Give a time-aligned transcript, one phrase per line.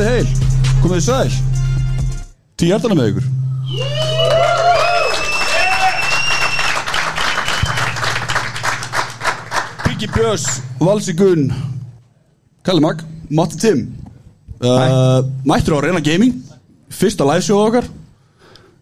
[0.00, 0.28] Komið heil,
[0.80, 1.32] komið sæl.
[2.56, 3.24] Tíu hjartana með ykkur.
[9.84, 10.46] Biggi Björns,
[10.80, 11.52] Valsi Gunn.
[12.64, 13.84] Kalli Mag, Matti Tim
[14.64, 16.40] uh, Mættur á Reyna Gaming
[16.88, 17.84] Fyrsta liveshow okkar.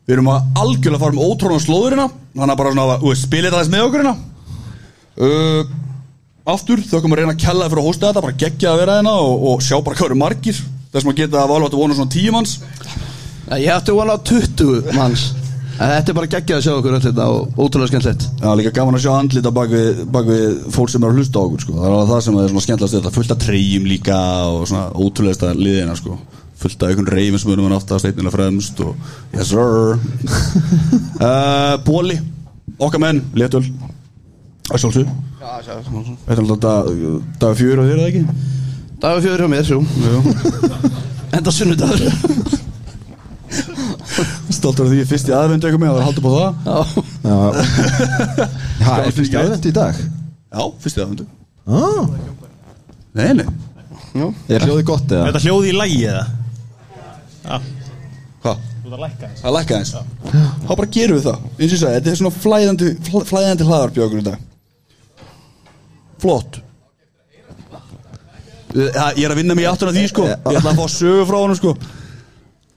[0.07, 3.59] Við erum að algjörlega fara um ótrónan slóðurina Þannig að bara svona, þú veist, spilið
[3.59, 4.17] það með okkur hérna.
[5.19, 5.77] Uh,
[6.55, 9.01] Aftur, þau komum að reyna að kella fyrir að hósta þetta Bara geggja að vera
[9.03, 11.77] hérna og, og sjá bara hvað eru margir Þess að maður geta að valva að
[11.83, 12.55] vona svona tíu manns.
[13.59, 15.29] Ég ætti vona á 20 manns.
[15.79, 18.25] En þetta er bara geggjað að sjá okkur öll þetta og ótrúlega skemmtilegt.
[18.41, 21.39] Já, líka gaman að sjá andlita bak við, bak við fólk sem er að hlusta
[21.39, 21.77] á okkur sko.
[21.77, 23.15] Það er alveg það sem er svona skemmtilegast við þetta.
[23.19, 26.19] Fullt af treyjum líka og svona ótrúlegasta liðina sko.
[26.59, 28.97] Fullt af einhvern reyfum sem erum við aftast einnilega fremst og
[29.37, 29.99] Yes sir.
[31.19, 32.15] Uh, Bóli,
[32.79, 33.65] okkar menn, letul
[34.69, 35.09] Það sjálfsög
[35.41, 36.93] Þetta er alltaf
[37.43, 38.58] dag fjör og þér eða ekki?
[39.03, 39.79] Dagur fjöður hjá mér, jú.
[41.39, 42.01] Enda sunnudagur.
[44.59, 46.53] Stoltur af því ég er fyrst í aðvendu eitthvað með að halda upp á það.
[46.65, 46.79] Já,
[47.29, 47.39] Já,
[48.89, 49.95] það er fyrst aðvend í dag.
[50.49, 51.25] Já, fyrst í aðvendu
[51.69, 52.05] ah.
[53.19, 53.49] Nei, nei,
[54.17, 54.27] já.
[54.57, 55.25] Er hljóði gott eða?
[55.29, 56.25] Þetta hljóði í lægi eða?
[57.45, 57.57] Já,
[58.45, 58.57] hvað?
[58.83, 59.93] þú það lækka þess Það lækka eins
[60.69, 61.39] Þá bara gerum við það.
[61.59, 64.39] Eins og ég sagði, þetta er svona flæðandi, fl- flæðandi hlaðarpjókur í dag.
[66.23, 66.53] Flott
[68.77, 70.27] Ég er að vinna mig í áttuna því sko.
[70.29, 71.73] Ég ætla að fá sögu frá honum sko.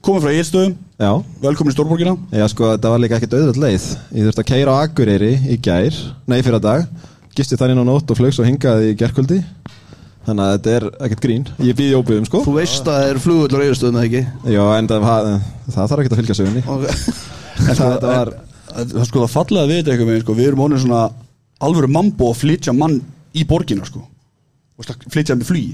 [0.02, 1.12] Komið frá Eilstöðum, Já,
[1.42, 2.14] velkomin í Stórborgina.
[2.34, 3.86] Já sko þetta var líka ekkert auðvöld leið.
[4.18, 5.98] Ég þurfti að keira á Akureyri í gær
[6.30, 6.88] Nei, fyrir dag
[7.38, 9.40] Gisti þar inn á nótt og flög svo hingað í gerkvöldi
[10.26, 11.46] Þannig að þetta er ekkert grín.
[11.66, 12.44] Ég býði óbyggum sko.
[12.46, 14.22] Þú veist að það er flugullur eigastöðum eða ekki?
[14.54, 15.30] Já, en það, það,
[15.66, 16.64] það þarf ekki að fylgja sögunni.
[16.70, 16.86] Ok.
[17.62, 18.30] En það, þetta var
[18.72, 20.36] Það það sko það fallega við þetta eitthvað með sko.
[20.38, 21.02] Við erum honum svona
[21.62, 22.96] alvöru mambo að flytja mann
[23.36, 24.06] í borgina sko
[24.82, 25.72] Og slag- flytja með flugi?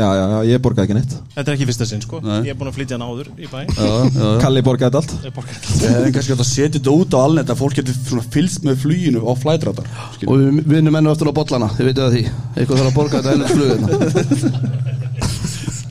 [0.00, 1.14] Já, já, já, ég borgaði ekki neitt.
[1.34, 2.20] Þetta er ekki fyrsta sinn sko.
[2.24, 2.36] Nei.
[2.46, 3.58] Ég er búin að flytja hann áður í bæ.
[3.68, 4.28] Já, já, já.
[4.40, 5.12] Kalli borgaði allt.
[5.26, 7.98] Ég borga Við hefum kannski átt að setja þetta út á alnett að fólk getur
[7.98, 9.90] svona fylgst með fluginu á flæðrættar
[10.24, 12.22] Og við vinnum enn og eftir á bollana Þið veitu það því.
[12.56, 14.90] Eitthvað þarf að borga þetta ennum flugina.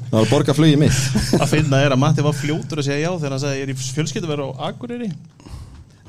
[0.10, 1.02] Það var að borga flugið mitt.
[1.38, 3.74] Að finna er að Matti var fljótur að segja já Þegar hann sagði ég er
[3.74, 5.10] í fjölskyldu verið á Akureyri?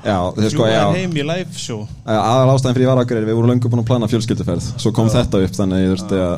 [0.01, 0.85] Já, þið sko, Fljúga já.
[0.97, 1.83] heim í live show.
[2.09, 4.71] Aðal ástæðin fyrir ég var Akureyri Við vorum löngu búin að plana fjölskylduferð.
[4.81, 6.33] Svo kom þetta upp þannig að ég þurfti að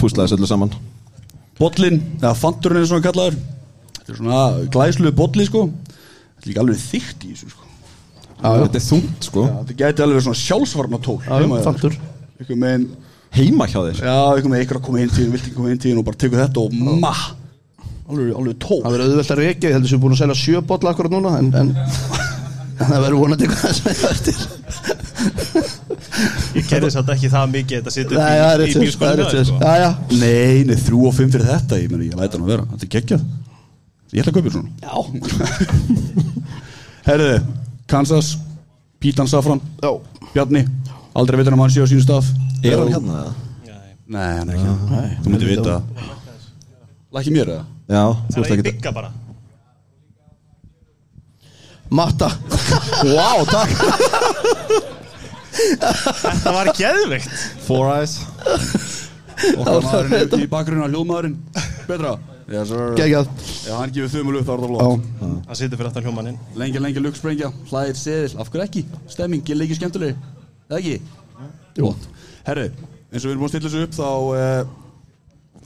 [0.00, 0.74] púsla þessu öllu saman.
[1.60, 3.36] Bollin, eða fanturinn er svona kallaður.
[3.98, 5.66] Þetta er svona glæsluðu bolli sko.
[5.70, 7.66] Þetta er líka alveg þykkt í þessu sko.
[8.40, 9.42] Þetta er þungt sko.
[9.44, 11.96] Já, Þetta gæti alveg verið svona sjálfsvarna tól Já, já, fantur.
[12.40, 12.86] Ykkur með
[13.36, 14.00] Heima hjá þér?
[14.00, 16.18] Já, ykkur með ykkur að koma inn tíðin, vilt ekki koma inn tíðin og bara
[16.24, 16.72] tekur þetta og
[17.04, 17.12] ma
[18.10, 18.80] Alveg, alveg tól.
[18.82, 21.12] Það verður auðvelt að reykja Ég heldur sem við búin að selja sjö bolla akkurat
[21.14, 24.36] núna En, en, en það verður vonandi eitthvað sem það eftir
[26.56, 29.58] Ég gerði satt ekki það mikið Þetta það er í, í það sér sko.
[30.20, 32.86] Nei, nei, þrjú og fimm fyrir þetta Ég meni, ég læta hann að vera, þetta
[32.86, 33.26] er geggjað.
[34.10, 34.70] Ég ætla að kaupa þér svona.
[34.82, 34.94] Já.
[37.08, 37.38] Herriði,
[37.90, 38.32] Kansas
[39.00, 39.92] Pítan Safran, Já.
[40.34, 40.64] Bjarni
[41.16, 42.28] Aldrei veitur hann að hann sé á sínu stað.
[42.62, 43.22] Er hann hérna?
[43.24, 43.32] eða?
[44.10, 44.66] Nei, hann er ekki.
[44.66, 45.00] Hérna.
[45.24, 45.74] Þú myndir vita.
[47.14, 47.64] Lækki mér eða?
[47.90, 49.10] Já, þú Það veist er í ekki bygga bara.
[51.90, 52.30] Matta.
[53.10, 54.96] Wow, takk
[55.50, 57.38] Þetta var geðveikt.
[57.66, 58.18] Four eyes.
[59.56, 61.38] Okkar maðurinn í bakgrunna, hljóðmaðurinn.
[61.88, 62.18] Betra
[62.50, 63.28] Geggjað.
[63.62, 65.04] Já, hann gefur þumul upp, það var það flott.
[65.46, 68.32] Það situr fyrir aftan hljómaninn Lengi, lengi lukksprengja, hlæðir seðil.
[68.42, 68.82] Af hverju ekki?
[69.12, 70.18] Stemming, ég leikir skemmtileg
[70.66, 70.96] Eða ekki?
[71.78, 71.92] Jú.
[72.48, 72.66] Herru,
[73.12, 74.74] eins og við erum búin að stilla þessu upp Þá uh,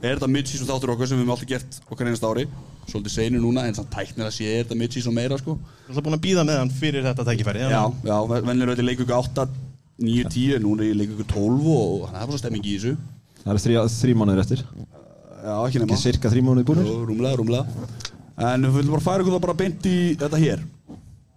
[0.03, 2.45] er þetta mid-season þáttur okkar Sem við höfum alltaf gert okkar einast ári.
[2.85, 5.57] Svolítið seinur núna, en samt tæknir að sé Er þetta mid-season meira, sko.
[5.87, 8.89] Þú ætla búin að býða með hann fyrir þetta tækifæri Já, já, vennilega er þetta
[8.91, 9.47] leikur 8
[9.95, 12.73] 9, 10, núna er ég leikur 12 Og þannig að það er bara stemming í
[12.75, 12.95] þessu.
[13.45, 14.63] Það þrý, þrý mánuður eftir.
[15.45, 15.87] Já, ekki nema.
[15.93, 17.89] Ekki cirka þrý mánuður búinir Jú, Rúmlega, rúmlega.
[18.45, 20.65] En við viljum bara færa ykkur það bara beint í þetta hér.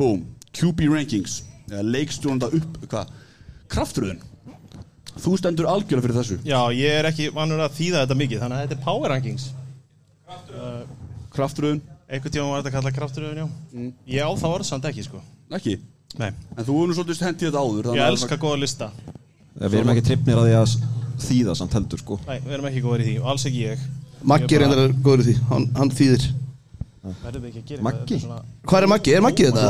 [0.01, 0.25] Boom,
[0.59, 1.37] QB Rankings.
[1.71, 3.13] Ja, Leikstjónanda upp, hvað?
[3.69, 4.25] Kraftröðun
[5.19, 6.39] Þú stendur algjörlega fyrir þessu.
[6.47, 9.47] Já, ég er ekki vannur að þýða þetta mikið Þannig að þetta er Power Rankings.
[11.35, 13.49] Kraftröðun, Einhvern tíma var þetta kallað krafturöðun, já.
[13.75, 13.89] Mm.
[14.09, 15.21] Ég á það orð samt ekki, sko.
[15.53, 15.75] Ekki
[16.17, 18.91] Nei, En þú hefur nú svolítið hendið þetta áður ég að- elska góða lista.
[19.61, 20.69] Við erum ekki trippnir að því að
[21.29, 22.19] þýða samt heldur sko.
[22.27, 23.79] Nei, við erum ekki góður í því og alls ekki ég.
[24.25, 26.25] Maggi er reyndar góður í því Hann, hann þýðir.
[27.25, 28.19] Verðum við ekki að gera Maggi?
[28.21, 29.15] svona- Hvað er Maggi?
[29.15, 29.67] Er Maggi þetta?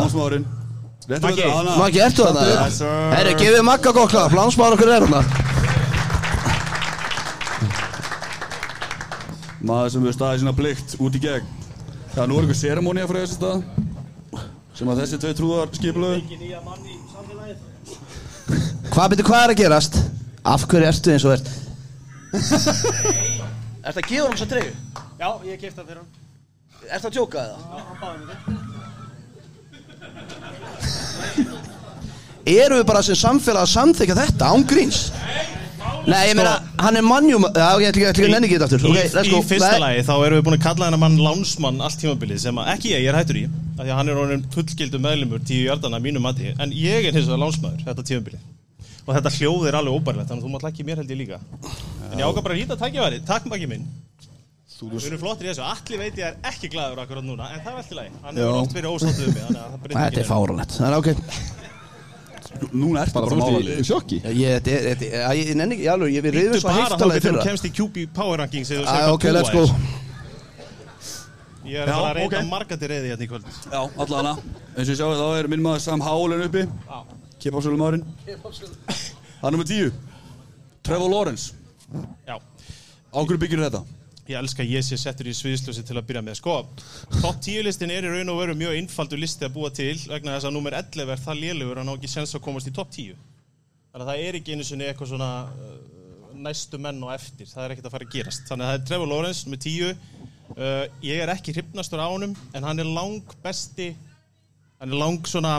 [1.08, 1.43] Maggi.
[1.79, 2.23] Maggi, ertu
[2.70, 2.87] sir.
[3.14, 5.23] Herri, gefið Magga gott klap Lánsmáður okkur er hérna.
[9.62, 11.46] Maður sem við staðið sína plikt út í gegn.
[12.29, 13.62] Nú er ykkur seremónia fyrir þessi stað
[14.78, 16.20] Sem að þessi tvei trúðar skipulöðu
[18.92, 19.98] Hvað byrju, hvað er að gerast?
[20.46, 21.48] Af hverju ertu eins og ert?
[23.82, 24.72] Ertu að gefa hann svo treyju?
[25.19, 26.10] Já, ég kefti það fyrir hann
[26.86, 27.58] Er það að tjóka eða?
[32.48, 35.00] Eru við bara sem samfélag að samþykja þetta án gríns?
[35.19, 35.67] Nei,
[36.08, 38.85] ég meina, hann er mannjum Já, ekki- ég ætla ekki að nenni ekki þetta aftur
[38.85, 39.40] Í, Ok, let's í go.
[39.43, 39.81] fyrsta Nei.
[39.85, 42.88] lagi þá erum við búin að kalla hennar mann lánsmann allt tímabilið sem að, ekki
[42.94, 43.44] ég, ég er hættur í
[43.79, 47.12] af því að hann er orðin fullgildu meðlumur tíu hjartana mínu mati, en ég er
[47.12, 48.40] hins vegar lánsmaður þetta tímabilið.
[49.08, 51.38] Og þetta hljóð er alveg óbærlegt þannig að þú mátt ekki mér held ég líka.
[52.12, 53.87] En ég ákvað bara að hýta tækjaværi, takk makki minn.
[54.79, 57.73] Við erum flottir í þessu, allir veit ég er ekki glaður akkurat núna, en það
[57.73, 58.11] er allt í lagi.
[58.23, 58.43] Hann Já.
[58.44, 60.31] hefur oft verið ósáttu um mig þannig að það breytir Þetta er ekki neinu.
[60.35, 61.08] fáralegt Það er ok
[62.72, 64.18] Núna ertu Bara bara þú málalið sjokki.
[64.24, 66.92] Já, Ég, þetta þetta ég, ég nenni ekki, alveg, ég við reyðum svo bara heitt
[66.94, 69.64] þá alveg getur þú kemst í QB Power Rankings þú Ok, let's go.
[71.68, 73.48] Ég er að reynda marga til reyði hérna í kvöld.
[73.68, 76.64] Já, allana eins og ég sjáu þá er minn maður Sam Howland uppi.
[77.38, 79.90] Kipa á sölum árin Það er nummer tíu.
[80.82, 81.52] Trevor Lawrence.
[82.26, 82.38] Já,
[83.12, 83.82] Á hverju byggir þetta?
[84.28, 86.38] Ég elska að ég sé settur í sviðslösi til að byrja með.
[86.40, 86.56] Sko,
[87.22, 90.34] top 10 listin er í raun og veru mjög einfaldur listi að búa til vegna
[90.36, 92.92] þess að nummer 11 er það lélugur að ná ekki sens að komast í top
[92.92, 93.16] 10
[93.88, 95.78] Þannig að það er ekki einu sinni eitthvað svona uh,
[96.44, 98.44] næstu menn og eftir, það er ekkert að fara að gerast.
[98.50, 102.36] Þannig að það er Trevor Lawrence með 10 uh, Ég er ekki hrifnastur á honum
[102.52, 103.94] en hann er lang besti
[104.78, 105.58] hann er lang svona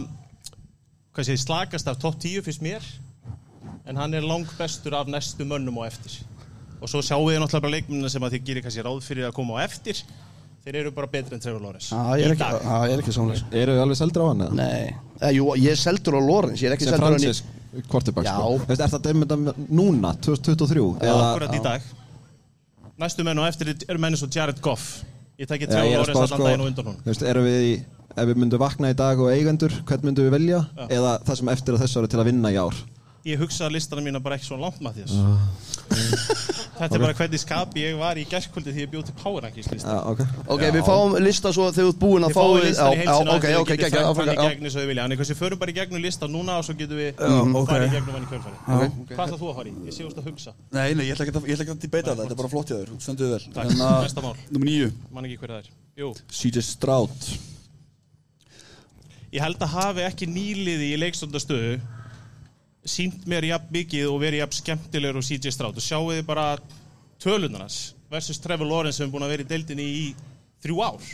[1.14, 2.86] hvað sé, slakast af top 10 fyrst mér
[3.90, 6.20] en hann er lang bestur af næstu mönnum og eftir
[6.80, 9.36] og svo sjáum við náttúrulega bara leikmennina sem að þið gerir kannski ráð fyrir að
[9.38, 10.00] koma á eftir
[10.64, 13.14] þeir eru bara betri en Trevor Lawrence Já, ég er ekki, já, ég er ekki
[13.16, 14.58] samlega Eru við alveg seldur á hann eða?
[14.60, 17.20] Nei, eh, jú, ég er seldur á Lorenz Ég er ekki Sem seldur á hann
[17.20, 18.34] í Francis Quarterback Já.
[18.36, 20.84] sko Þú veist, Er það dæmið þetta núna, 2023?
[21.08, 21.88] Eða akkurat í dag
[23.00, 24.90] næstu menn og eftir eru menn eins og Jared Goff
[25.40, 27.26] ég tekki Já, Trevor er að Lawrence allan sko daginn og undan hún Þú veist,
[27.32, 27.74] erum við í
[28.20, 30.60] Ef við myndum vakna í dag og eigendur, hvern myndum við velja?
[30.92, 32.76] Eða það sem eftir að þessu ári til að vinna í ár?
[33.28, 35.44] ég hugsaði listana mína bara ekki svo langt Mathias Ah.
[36.80, 39.68] þetta er bara hvernig skapi ég var í gerðkvöldi því ég bjóð til Power Rankings
[39.74, 39.96] lista.
[39.96, 40.00] Já,
[40.56, 40.62] ok.
[40.76, 43.00] Við fáum lista svo þegar þú ert búinn að Þið fá við- listan í já,
[43.00, 44.42] heilsina ok, getið geggja fært áfram, hann í já.
[44.50, 45.04] gegn eins og þið vilja.
[45.10, 48.14] Þannig við förum bara í gegnum lista núna og svo getum við farið í gegnum
[48.16, 48.92] hann í kjörfæri Ok.
[49.14, 49.74] Hvað ætlað þú að fara í?
[49.90, 50.52] Ég sé úrst að hugsa.
[50.72, 52.52] Nei, nei, ég ætla ekki að, ég ætla ekki að debata það, þetta er bara
[52.56, 53.44] flott í þér, þú stendur vel.
[53.54, 54.36] Takk, uh, næsta mál.
[54.50, 55.38] Númer níu, Man ekki
[62.88, 65.80] sínt mér jafn mikið og verið jafn skemmtilegur og CJ Stroud.
[65.80, 66.46] Og sjáu þið bara
[67.20, 67.80] tölunarnas
[68.12, 70.06] versus Trevor Lawrence sem er búin að vera í deildinni í
[70.64, 71.10] þrjú ár.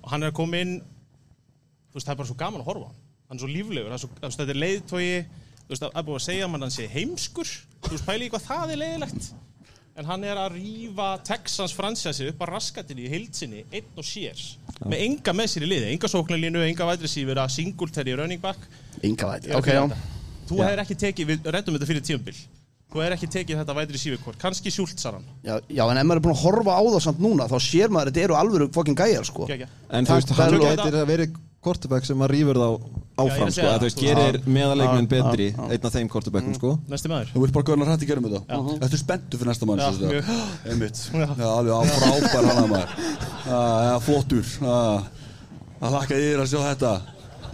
[0.00, 0.80] Og hann er að koma inn
[1.90, 2.98] þú veist, það er bara svo gaman að horfa hann.
[3.30, 6.48] Er svo líflegur, er svo, þetta er leiðtogi þú veist, það er búin að segja
[6.48, 7.54] að hann sé heimskur.
[7.86, 9.30] Þú veist, pæli í hvað það er leiðilegt.
[10.00, 14.38] En hann er að rífa Texans fransjasi upp að raskatinni í heilsinni einn og sér,
[14.86, 18.70] með enga með sér í liði enga sóknarlínu, enga vætrisífur að singulteri running back.
[19.02, 19.82] Er að ok, já
[20.50, 22.38] þú hefur ekki tekið, við reddum þetta fyrir tíumbil
[22.90, 26.24] þú hefur ekki tekið þetta vætrisífur hvort kannski sjúltsaran Já, já, en ef maður er
[26.26, 28.98] búinn að horfa á það samt núna þá sér maður að þetta eru alvöru fokkin
[28.98, 29.42] gæjar, sko.
[29.46, 31.30] En þú veist, hann gætir að verið
[31.60, 32.76] quarterback sem að rýfur þá Já,
[33.20, 34.06] áfram sko, þú veist, sko.
[34.08, 35.64] gerir meðaleikminn Já, betri já, já.
[35.76, 36.70] einn af þeim quarterbackum sko.
[36.88, 37.28] Næsti maður.
[37.34, 38.40] Þú vilt bara görna hrætt í gerum þetta?
[38.80, 40.24] Þetta er spenntu fyrir næsta Já, mjög.
[40.72, 40.96] Einmitt,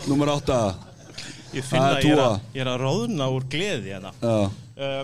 [0.06, 0.76] Já.
[1.54, 4.12] ég finn Það er að ég er, að ég er að róðna úr gleði hérna.
[4.20, 4.36] Já,
[4.76, 5.02] uh,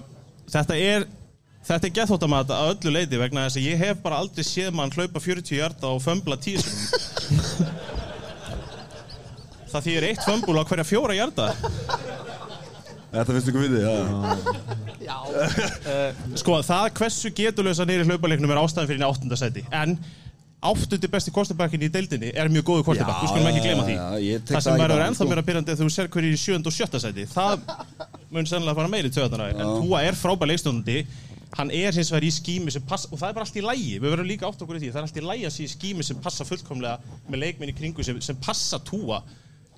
[0.52, 1.06] þetta er
[1.62, 4.92] þetta er gethóttamat að öllu leiti vegna þess að ég hef bara aldrei séð mann
[4.94, 7.92] hlaupa 40 hjarta og fömbla 10 sinum
[9.72, 11.46] það þýðir eitt fömbul á hverja fjóra hjarta
[13.12, 13.84] þetta finnst ykkur við þig
[15.06, 15.16] já.
[16.42, 19.96] sko það hversu getulösa nýri hlaupaleiknum er ástæðan fyrir í áttundasæti en
[20.62, 23.96] áttundi besti kostabækin í deildinni er mjög góðu kostabæk, við skulum ekki glema því.
[24.22, 25.28] já, það sem verður ennþá sko.
[25.32, 27.26] meira byrjandi þegar þú ser hverju í sjönda og sjötta sæti.
[27.32, 27.66] Það
[28.32, 30.98] mun sennilega fara meiri töðanar en Tua er frábær leikstjóðandi
[31.58, 33.92] hann er hins vegar í skími sem passa og það er bara allt í lægi,
[34.00, 34.92] við verðum líka átt okkur í því.
[34.94, 37.76] Það er allt í lægi að sé í skími sem passa fullkomlega með leikminn í
[37.76, 39.20] kringu sem, sem passa Tua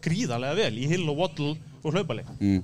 [0.04, 2.28] gríðarlega vel í Hill og Waddle og hlaupaleik.
[2.38, 2.62] Mm.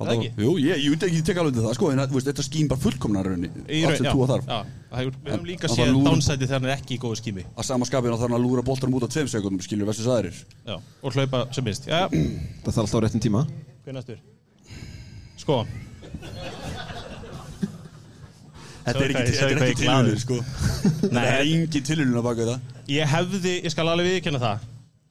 [0.00, 0.28] Það ekki?
[0.40, 1.74] Jú, ég, ég ég tek alveg undir það.
[1.76, 4.46] Sko, en að, þú veist, þetta skýn bara fullkomnar raunni Allt sem já, túa þarf.
[4.48, 7.18] já, það hefur- við höfum líka séð það downside þegar hann er ekki í góðu
[7.20, 10.08] skími Að sama skapinu þarf hann að lúra boltanum út á tveim sekundum skilur versus
[10.08, 10.40] aðrir.
[10.64, 11.84] Já, og hlaupa sem minnst.
[11.90, 13.44] Já, Það þarf alltaf á réttin tíma.
[13.84, 14.18] Hver næstur?
[15.36, 15.64] Sko,
[18.80, 20.36] Þetta er ekki, er ekki tilhörnir sko.
[21.12, 24.64] Það er engin tilhörnir að baka þetta ég hefði, ég skal alveg viðkynna það.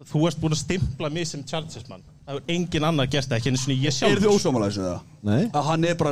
[0.10, 3.38] Þú ert búin að stimpla mig sem Chargers mann Það hefur engin annar gert það,
[3.40, 5.00] ekki eins og ég sjálf Er þið ósámálaðis með það?
[5.30, 5.44] Nei.
[5.50, 6.12] Að hann er bara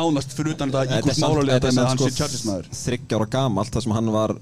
[0.00, 1.98] nánast fyrir utan þetta í Þetta er samt- málulega þetta er með samt að hann
[2.00, 2.68] sko sé Chargers-maður.
[2.80, 4.32] þriggja ára gamalt þar sem hann var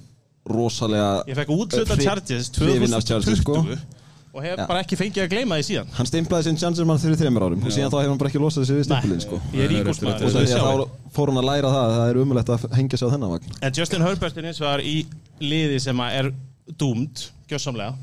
[0.49, 3.97] rosalega Ég fekk útluta Hri- Chargers hrifinn af Chargers, 2020 sko.
[4.39, 4.67] Og hef Já.
[4.69, 5.89] bara ekki fengið að gleyma því síðan.
[5.97, 8.63] Hann stimplaði sinn Chancersmann fyrir þreymur árum og síðan þá hefur hann bara ekki losað
[8.63, 9.41] þessi við stimpilinn sko.
[9.57, 12.11] ég er rétt, og maður það er þá fór hann að læra það að það
[12.13, 13.57] er umulegt að hengja sig á þennan vagn.
[13.63, 14.97] En Justin Herbert er eins og það er í
[15.41, 16.31] liði sem að er
[16.79, 17.95] doomed gjössamlega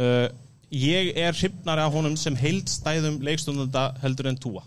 [0.00, 0.28] uh,
[0.70, 4.62] Ég er hrifnari af honum sem heildstæðum leikstundanda heldur en túa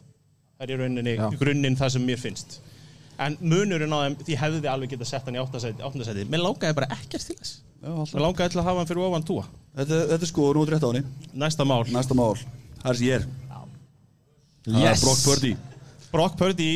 [0.57, 1.25] Það er í rauninni Já.
[1.39, 2.59] grunninn það sem mér finnst.
[3.23, 6.89] En munurinn á þeim, því hefði alveg getað sett hann í áttasæti Mér langaði bara
[6.95, 7.57] ekkert til þess.
[7.83, 9.43] Mér langaði til að hafa hann fyrir ofan túa
[9.73, 11.03] Þetta, þetta er sko, er rétt á henni.
[11.33, 11.83] Næsta mál.
[11.89, 12.35] Næsta mál,
[12.83, 13.29] það er sem ég er.
[14.63, 15.53] Það er Brock Purdy.
[16.13, 16.71] Brock Purdy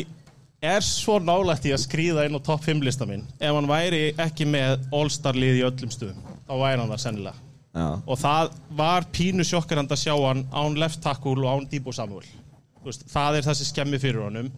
[0.62, 4.08] er svo nálægt í að skrýða inn á topp 5 lista minn ef hann væri
[4.18, 7.47] ekki með all-star lið í öllum stuðum þá væri hann það sennilega
[7.78, 7.90] Já.
[8.02, 12.26] og það var pínu sjokkarand að sjá hann án left tackle og án Debo Samuel
[12.86, 14.50] veist, það er það sem skemmi fyrir honum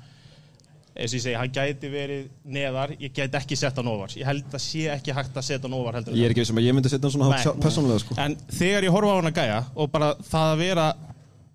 [0.99, 4.27] eins og ég segi, hann gæti verið neðar, ég gæti ekki sett hann ofar ég
[4.27, 6.75] held að sé ekki hægt að setja hann ofar Ég er ekki sem að ég
[6.75, 7.61] myndi setja hann svona Nei.
[7.63, 8.17] persónulega sko.
[8.19, 10.87] En þegar ég horfa á hann að gæja og bara það að vera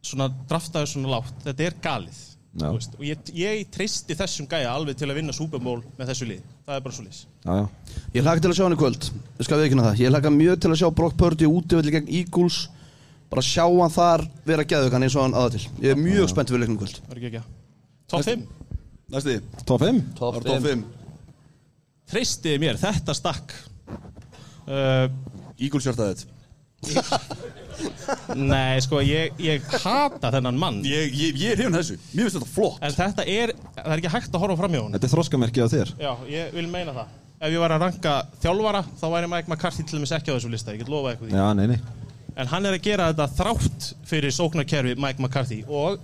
[0.04, 4.98] svona draftaður svona lágt, þetta er galið veist, og ég, ég treysti þessum gæja alveg
[4.98, 7.56] til að vinna Super Bowl með þessu lið, það er bara svo já.
[8.14, 9.08] Ég hlaka til að sjá hann í kvöld.
[9.40, 10.02] Ég skal viðkynna það.
[10.04, 12.60] Ég hlaka mjög til að sjá Brock Purdy útivelli gegn Eagles.
[13.32, 15.64] Bara sjá hann þar vera geðugan eins og hann aða til.
[15.82, 17.00] Ég er mjög spennt fyrir leiknum í kvöld.
[17.02, 17.44] Það er ekki ekki
[18.14, 18.44] Top 5,
[19.10, 20.84] Næsti, Top 5 það er top 5
[22.14, 23.54] treystiði mér, þetta stakk.
[24.64, 25.08] Uh,
[25.58, 26.24] Eagles hjartaðið
[28.34, 30.80] Nei, sko, ég, ég hata þennan mann.
[30.86, 32.78] Ég, ég, ég er hefn þessu, mér finnst þetta flott.
[32.84, 35.64] En þetta er, það er ekki hægt að horfa fram hjá hann Þetta er þroskamerki
[35.64, 35.92] á þér.
[36.00, 37.12] Já, ég vil meina það.
[37.44, 38.14] Ef ég var að ranka
[38.44, 41.32] þjálfara, þá væri Mike McCarthy til dæmis ekki á þessu lista, ég get lofað eitthvað
[41.32, 41.40] því.
[41.40, 42.04] Já, nei, nei.
[42.34, 45.60] En hann er að gera þetta þrátt fyrir sóknarkerfi Mike McCarthy.
[45.68, 45.98] Og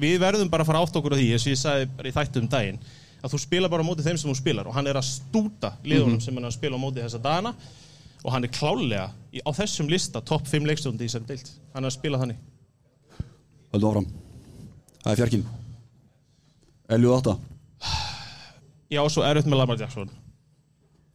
[0.00, 2.16] við verðum bara að fara átt okkur á því eins og ég sagði bara í
[2.16, 2.80] þættu um daginn
[3.20, 4.68] að þú spila bara á móti þeim sem þú spilar.
[4.68, 7.54] Og hann er að stúta liðunum sem hann er að spila á móti þessa dagana
[8.24, 11.84] og hann er klálega í, á þessum lista topp 5 leikstjóndi í þessari deilt hann
[11.84, 12.40] er að spila þannig.
[13.70, 14.08] Höldu áfram.
[15.00, 15.46] Það er fjarkinn.
[16.90, 17.36] Elju 8
[18.90, 20.10] Já, svo erfitt með Lamar Jackson.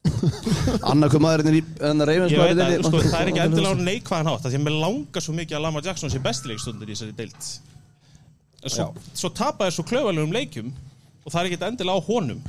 [0.91, 4.65] Annar hver maðurinn enna reyfins að sko, það er ekki endilega neikvæðan hátt því að
[4.67, 7.49] mér langar svo mikið að Lamar Jackson sé besti leikstundur í þessari deilt
[8.65, 10.69] En svo, svo tapa þér svo klaufalegum leikjum
[11.25, 12.39] og það er ekki endilega á honum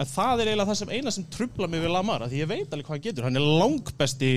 [0.00, 2.72] en það er eiginlega það sem eina sem trubla mig við Lamar því ég veit
[2.72, 3.26] alveg hvað hann getur.
[3.26, 4.32] Hann er langbesti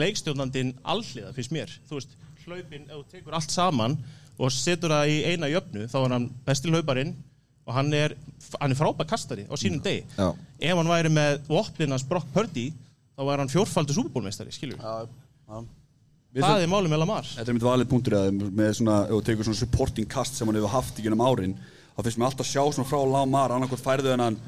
[0.00, 1.72] leikstjórnandinn alliða finnst mér.
[1.88, 2.14] Þú veist,
[2.46, 3.96] hlaupin, ef þú tekur allt saman
[4.40, 7.12] og setur það í eina jöfnu þá er hann besti hlauparinn
[7.68, 8.14] og hann er,
[8.56, 10.06] hann er frábær kastari á sínum degi.
[10.16, 10.32] Já.
[10.32, 14.80] ef hann væri með vopninans Brock Purdy þá væri hann fjórfaldur súperbólmeistari, skilju
[16.40, 17.26] það er málið með Lamar.
[17.26, 20.48] Þetta er mitt valið punktur að með svona, ef þú tekur svona supporting cast sem
[20.48, 21.56] hann hefur haft í gennum árin
[21.96, 24.40] þá finnst mér alltaf að sjá svona frá Lamar annarkvært færðu en hann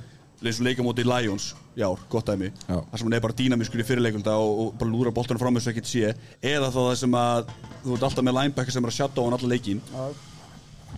[0.50, 2.76] eins og leika móti Lions ár, gott dæmi Já.
[2.76, 5.72] það sem hann er bara dýnamiskur í fyrirleikulda og, og bara lúra boltanum fram þessu
[5.72, 8.98] ekkert sé eða þá það sem að þú ert alltaf með linebacker sem er að
[8.98, 10.12] sjáta á hann allan leikin það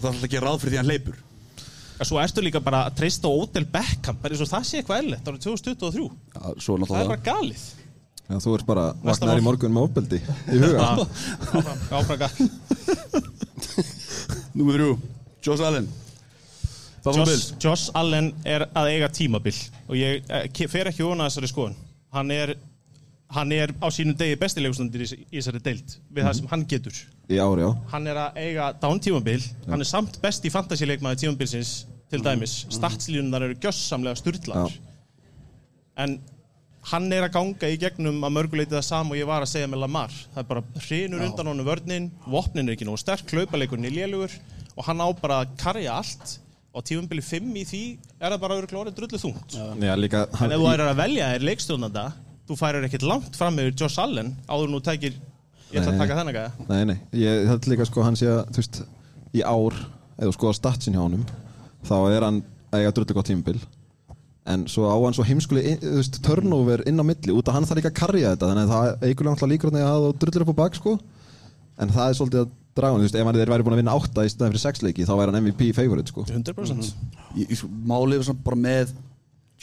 [0.00, 1.22] er alltaf ekki ráð fyrir því að hann leipur
[1.94, 4.80] En Svo ertu líka bara að treysta á Odell Beckham bara eins og það sé
[4.80, 7.62] eitthvað eðlilegt árið 2023 Já, svo Það er bara galið
[8.24, 12.48] Já, þú ert bara vaknar í morgun með ofbeldi í huga Áfram, áfram galið
[14.58, 14.90] Númer þrjú,
[15.46, 15.86] Josh Allen
[17.04, 19.56] Josh, Josh Allen er að eiga tímabil
[19.88, 21.76] og ég eh, fer ekki vona þessari skoðun.
[22.14, 22.54] Hann er,
[23.34, 27.00] hann er á sínum degi bestilegustandir í, í þessari deild við það sem hann getur.
[27.28, 27.44] Já.
[27.92, 31.74] Hann er að eiga down tímabil hann er samt besti fantasy-leikmaði tímabilsins
[32.12, 34.76] til dæmis, statslínunar eru gjössamlega sturlaður
[36.00, 36.18] en
[36.90, 39.68] hann er að ganga í gegnum að mörguleiti það sama og ég var að segja
[39.72, 40.12] með Lamar.
[40.34, 44.34] Það er bara hrinur undan honum vörnin vopnin er ekki nógu sterk, hlaupaleikurinn er lélugur
[44.74, 46.34] og hann á bara að karja allt
[46.74, 47.82] og tímabili 5 í því
[48.18, 49.54] er það bara örugglega orðið drullu þungt.
[49.54, 52.04] Já, líka en ef þú ærir að velja þér leikstjónanda
[52.48, 55.14] þú færir ekkert langt fram með Josh Allen áður en þú tækir
[55.70, 58.42] ég ætla að taka þennan gæða Nei, nei, ég held líka sko hann sé að,
[58.50, 58.82] þú veist,
[59.34, 59.78] í ár
[60.18, 61.24] ef þú skoða statsin hjá honum
[61.86, 62.42] þá er hann
[62.74, 63.58] eiga drullu gott tímabil.
[64.50, 67.32] En svo á hann svo heimskuli veist, turnover inn á milli.
[67.32, 69.84] Út að hann þarf líka að karja þetta þannig að það eigur alltaf líkur að
[69.84, 70.94] það drullur upp á bak sko
[71.78, 74.24] en það er svolítið að draga hann, ef hann er væri búin að vinna átta
[74.26, 76.24] í staðan fyrir sex leiki þá væri hann MVP favorite sko.
[76.26, 76.92] 100%
[77.38, 78.94] Ég- ég sko, Málið er bara með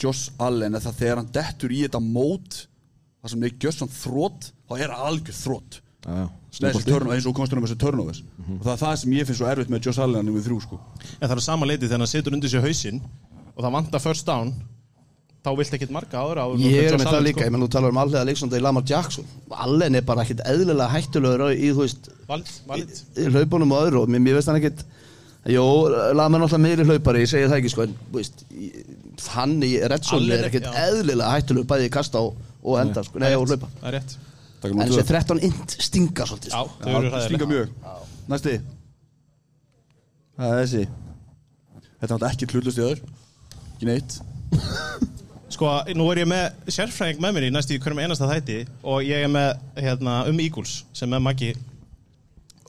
[0.02, 2.66] Josh Allen er það þegar hann dettur í þetta mót
[3.22, 8.22] það sem er gjössan þrótt þá er það algjör þrótt eins og konstunum þessu turnovers.
[8.58, 10.80] Og það er það sem ég finnst svo erfitt með Josh Allen sko.
[11.20, 12.98] En það er sama leiti þegar hann setur undir sér hausinn
[13.54, 14.52] og það vantar first down
[15.42, 18.00] þá vilt ekkert marga ára Ég er með það líka, ég menn þú talar um
[18.02, 19.24] allega í Lamar Jackson.
[19.50, 23.00] Allen er bara ekkit eðlilega hættulegur í, þú veist, Valid, valid.
[23.18, 24.02] í hlaupunum og öðru.
[24.04, 24.84] Og mér, mér veist hann ekkit
[25.50, 25.64] Jó,
[26.14, 28.84] Lamar er náttúrulega meiri hlaupari, ég segi það ekki sko en, veist, í-
[29.34, 30.74] hann í Redson er ekkit já.
[30.84, 33.66] eðlilega hættulegur bæði í kasta og, og enda sko, nei, og hlaupa.
[33.80, 34.14] Það er rétt.
[34.62, 36.84] Takk En þessi 13 int stinga svolítið Já, sko.
[36.86, 37.72] þau eru Já, stinga mjög.
[38.30, 38.52] Næsti.
[40.38, 40.84] Það er þessi.
[41.82, 43.02] Þetta er náttúrulega ekki hlutlust í öður
[43.72, 44.20] Ekki neitt
[45.62, 49.04] Sko nú er ég með sérfræðing með mér í næstu í hverjum einasta þætti og
[49.06, 51.52] ég er með hérna, um Eagles sem er Maggi.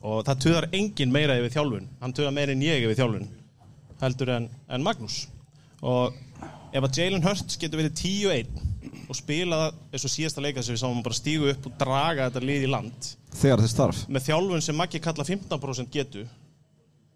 [0.06, 1.88] Og það tuðar engin meira yfir þjálfun.
[2.04, 3.26] Hann tuðar meira en ég yfir þjálfun
[4.04, 5.18] heldur en, en Magnús.
[5.82, 6.14] Og
[6.70, 8.64] ef að Jalen Hurts getur verið 10-1
[9.10, 12.46] og spila eins og síðasta leika sem við sáum bara stígu upp og draga þetta
[12.46, 16.28] lið í land Þegar þess þarf með þjálfun sem Maggi kalla 15% getu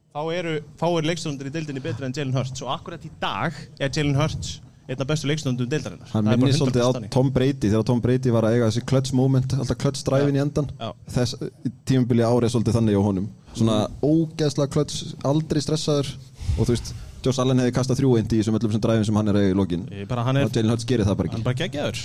[0.09, 2.65] þá eru fáir leikstundir í deildinni betri en Jalen Hurts.
[2.65, 4.57] Og akkurat í dag er Jalen Hurts
[4.87, 6.11] einn af bestu leikstundur deildarinnar.
[6.13, 7.11] Hann er minnir svolítið á 100% þannig.
[7.15, 10.43] Tom Brady þegar Tom Brady var að eiga þessi clutch moment alltaf clutch drive-in í
[10.43, 10.93] endan Já.
[11.15, 11.41] þess
[11.89, 13.27] tímabili árið svolítið þannig á honum.
[13.57, 16.13] Svona ógeðslega clutch aldrei stressaður.
[16.57, 16.93] Og þú veist
[17.25, 19.45] Josh Allen hefði kastað þrjú eindi í þessum öllum sem drive-in sem hann er að
[19.47, 19.85] eiga í lokin.
[20.07, 22.03] Bara, hann er, og Jalen Hurts gerir það bara hann ekki er bara geggjaður.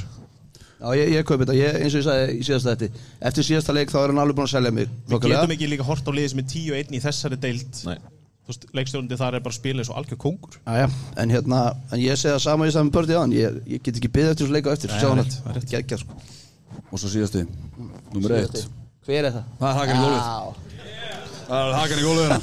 [0.82, 3.74] Já, ég, ég kaupi þetta, ég, eins og ég sagði í síðasta þetta Eftir síðasta
[3.76, 4.96] leik þá er hann alveg búin að selja mig.
[5.12, 7.82] Við getum ekki líka hort á liðið sem er 10-1 í þessari deild.
[7.86, 8.00] Nei.
[8.42, 10.88] Þú veist, leikstjórnandi þar er bara eins og algjör kongur Jæja,
[11.22, 11.60] en hérna,
[11.94, 14.10] en ég segi það sama ég sagði með bördi á hann ég, ég get ekki
[14.16, 15.68] byggð eftir þessu leika á eftir rétt.
[15.70, 16.16] Gekkja sko.
[16.90, 17.44] Og svo síðasti
[18.12, 18.64] Númer eitt.
[19.06, 19.46] Hver er það?
[19.60, 20.26] Það er hakan í gólfið.
[20.26, 20.72] Já.
[21.46, 22.40] Það er hakan í gólfið hérna.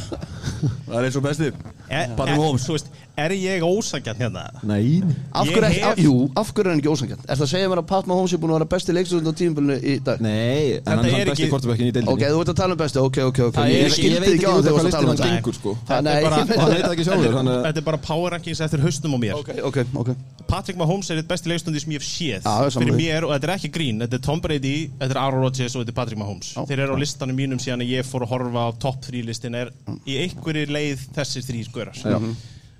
[0.87, 1.51] Það er eins og besti
[1.89, 2.85] er, Patrick
[3.19, 4.43] er, er ég ósangjarn hérna?
[4.63, 5.01] Nei,
[5.33, 7.23] Af hverju hef- af, jú, af hverju er hann ekki ósangjarn?
[7.27, 9.33] Er það að segja mér að Pat Mahomes er búin að vera besti leikstöðund á
[9.39, 10.21] tímabilinu í dag?
[10.23, 12.99] nei, en hann er besti kortebekkin í Ok, deildinni þú ert að tala um besti,
[13.03, 13.55] ok, ok, ok.
[13.59, 15.77] Það Ég skildi ekki á út þegar þú hvað varst að tala um sko.
[15.89, 16.47] Það- og það.
[16.49, 19.33] það er- Þetta er bara power rankings eftir haustum á mér.
[19.39, 20.15] Ok, ok, ok.
[20.49, 23.53] Patrick Mahomes er eitt besti leikstundi sem ég hef séð fyrir mér og þetta er
[23.57, 26.53] ekki grín þetta er Tom Brady, þetta er Aaron Rodgers og þetta er Patrick Mahomes.
[26.55, 29.53] Þeir eru á listanum mínum síðan að ég fór að horfa á top 3 listin
[29.55, 29.69] er
[30.09, 31.95] í einhverju leið þessir þrýr görar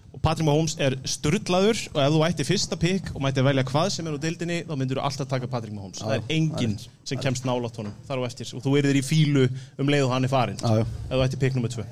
[0.10, 3.89] og Patrick Mahomes er sturlaður og ef þú ætti fyrsta pick og mætti velja hvað
[3.94, 6.01] sem er úr deildinni þá myndir þú alltaf taka Patrick Mahomes.
[6.01, 6.74] Það er enginn
[7.08, 9.46] sem kemst nálátt honum þar á eftir og þú erið í fílu
[9.79, 10.82] um leið og hann er farin já.
[10.82, 11.86] ef þú ætti pick nummer 2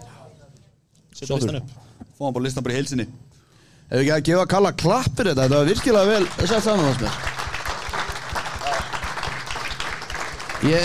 [1.13, 1.69] setja listan upp.
[2.17, 3.05] Fáum bara listan bara í heilsinni
[3.87, 7.13] Ef ekki að gefa kalla klappir þetta, þetta var virkilega vel sett saman hans mér
[10.73, 10.83] Ég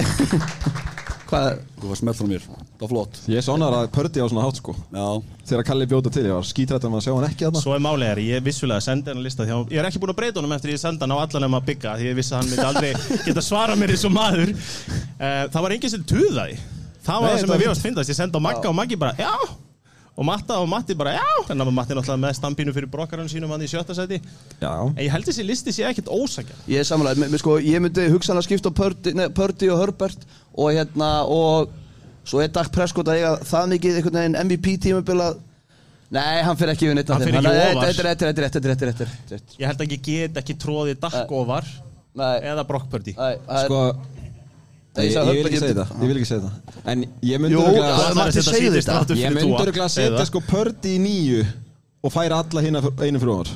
[1.32, 2.44] Hvað, Þú var smelt frá mér
[2.82, 3.18] Það var flott.
[3.30, 4.72] Ég er svona að Pördi á svona hátt sko.
[4.90, 5.04] Já.
[5.46, 7.60] Þegar Kalli bjóta til, ég var skítrætt um að sjá hann ekki þarna.
[7.62, 10.10] Svo er málega, ég er vissulega að senda lista því að ég er ekki búin
[10.10, 12.34] að breyta honum eftir ég senda hann á allan um að bygga því ég vissi
[12.34, 12.90] að hann myndi aldrei
[13.28, 14.50] geta svara mér eins og maður.
[14.50, 16.56] Uh, Það var enginn sem tuðaði
[17.06, 18.72] Það var Nei, það sem það að var við varst fyndast, ég senda á Magga
[18.72, 19.32] og Maggi bara já.
[20.12, 21.28] Og Matta og Matti bara já.
[21.48, 24.18] En það var Matti náttúrulega með stampínu fyrir brokkarinn sínum hann í sjötta seti
[24.60, 24.72] Já.
[24.92, 28.44] En ég held þessi listi sé ekkert ósakja ég er samanlega, sko, ég myndi hugsanlega
[28.44, 31.72] skipta á Pördi, nei, Pördi og Herbert og hérna, og
[32.24, 35.40] svo er Dak Prescott að eiga það mikið einhvern veginn MVP tímabil að
[36.12, 37.32] Nei, hann fyrir ekki yfir neitt af Hann þeim.
[37.32, 37.86] fer ekki Þannig að ofar.
[39.62, 41.68] Ég held að ég get ekki tróðið Dakk ofar
[42.20, 42.64] Nei, eða
[43.56, 43.78] er- Sko
[44.92, 46.80] Nei, Ég, ég vil ekki það, ég vil ekki segja það.
[46.92, 47.40] En ég
[48.18, 49.16] Matti segir þetta.
[49.16, 51.46] Ég myndi örgulega að setja sko Pördi í nýju
[52.04, 53.54] og færa alla hinn einu fyrir ofar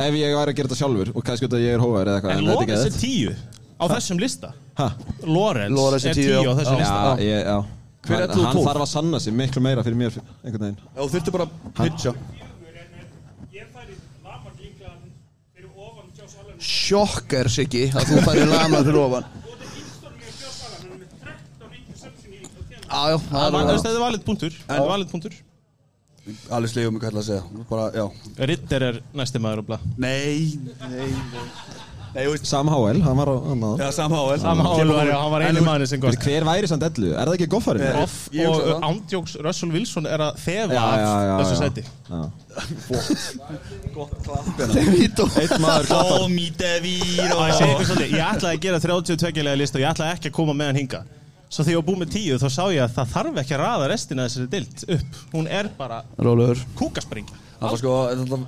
[0.00, 2.38] Ef ég væri að gera þetta sjálfur og kannski þetta ég er hóvar eða eitthvað
[2.38, 3.34] En þetta er er tíu
[3.82, 4.54] á þessum lista.
[5.26, 7.00] Lorenz er tíu, á þessum lista.
[7.04, 8.66] Já, ég, já Hver er Hann, 11 og hann 12?
[8.68, 10.78] þarf að sanna sig miklu meira fyrir mér einhvern veginn.
[10.96, 12.14] Já, þú þurfti bara að pitcha.
[16.62, 19.24] Sjokker, Siggi, að þú færi lama fyrir ofan.
[19.42, 23.00] Og þetta ístor mér Josh Allen hann er með 13 interception í á tíma Já,
[23.12, 24.58] já, Það það var- er þetta er valið punktur.
[24.60, 25.38] Þetta er valið punktur.
[26.54, 27.64] Allir slegum ekki hætla að segja.
[27.70, 28.04] Bara, já.
[28.52, 29.78] Ritter er næsti maður og bla.
[29.98, 31.10] Nei Nei Nei,
[32.42, 33.36] Sam Háel, hann var á
[33.92, 34.40] Sam Howell
[34.92, 37.08] var, já, hann var einu maður sem kost Hver væri samt ellu?
[37.14, 37.84] Er það ekki goffarinn?
[37.88, 38.02] Nei.
[38.02, 38.82] Off Ég hugsa og það.
[38.90, 40.68] ándjóks Russell Wilson er að þefa
[41.40, 41.60] þessu já.
[41.62, 42.20] seti Já.
[44.92, 47.56] Vító Einn maður klappar Ó, mítið vír Og ég
[48.20, 51.00] ætlaði að gera 32 lega list og ég ætlaði ekki að koma með hann hinga
[51.52, 53.62] Svo þegar ég var búið með 10 þá sá ég að það þarf ekki að
[53.62, 57.90] raða restina af þessari dild upp Hún er bara Rólegur kúkaspringja Það var sko,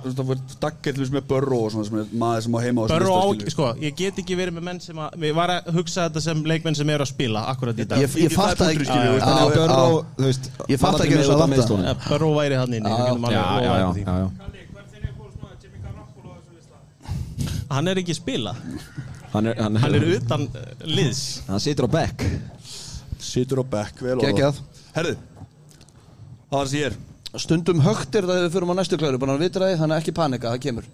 [0.03, 0.39] þetta var
[0.83, 3.35] þess með Börro og svona sem er maður sem á heima á Börru á, lista,
[3.37, 3.53] skilur.
[3.53, 6.41] sko, ég get ekki verið með menn sem að Við var að hugsa þetta sem
[6.51, 9.05] leikmenn sem eru að spila akkurat í dag Ég, ég fatt það er ekki að
[9.05, 9.77] já, Börn já.
[9.85, 11.85] og, þú veist Ég fatt ekki með það meiðslunum.
[11.85, 14.03] Eh, Börru væri hann inni við getum alveg því.
[14.99, 18.55] er að á þessu lista Hann er ekki að spila
[19.31, 22.27] Hann er, hann, Hann er utan uh, liðs Hann situr á back
[23.25, 24.27] Situr á bekk, vel orðað.
[24.29, 24.59] Geggjað.
[24.95, 25.15] Herðu
[26.55, 26.97] Það er
[27.35, 29.95] Stundum högt er það þegar við fyrir á næstu klæru Bara að vitra því, þannig
[29.97, 30.85] að ekki panika, það kemur.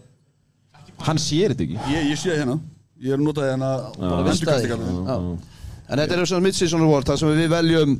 [1.06, 1.78] Hann sér þetta ekki.
[1.92, 2.56] Ég, ég sé hérna.
[3.02, 5.62] Ég er að nota hérna bara Vistæði vendurkastikar Já.
[5.92, 7.96] En þetta er svona mid-season award Það sem við veljum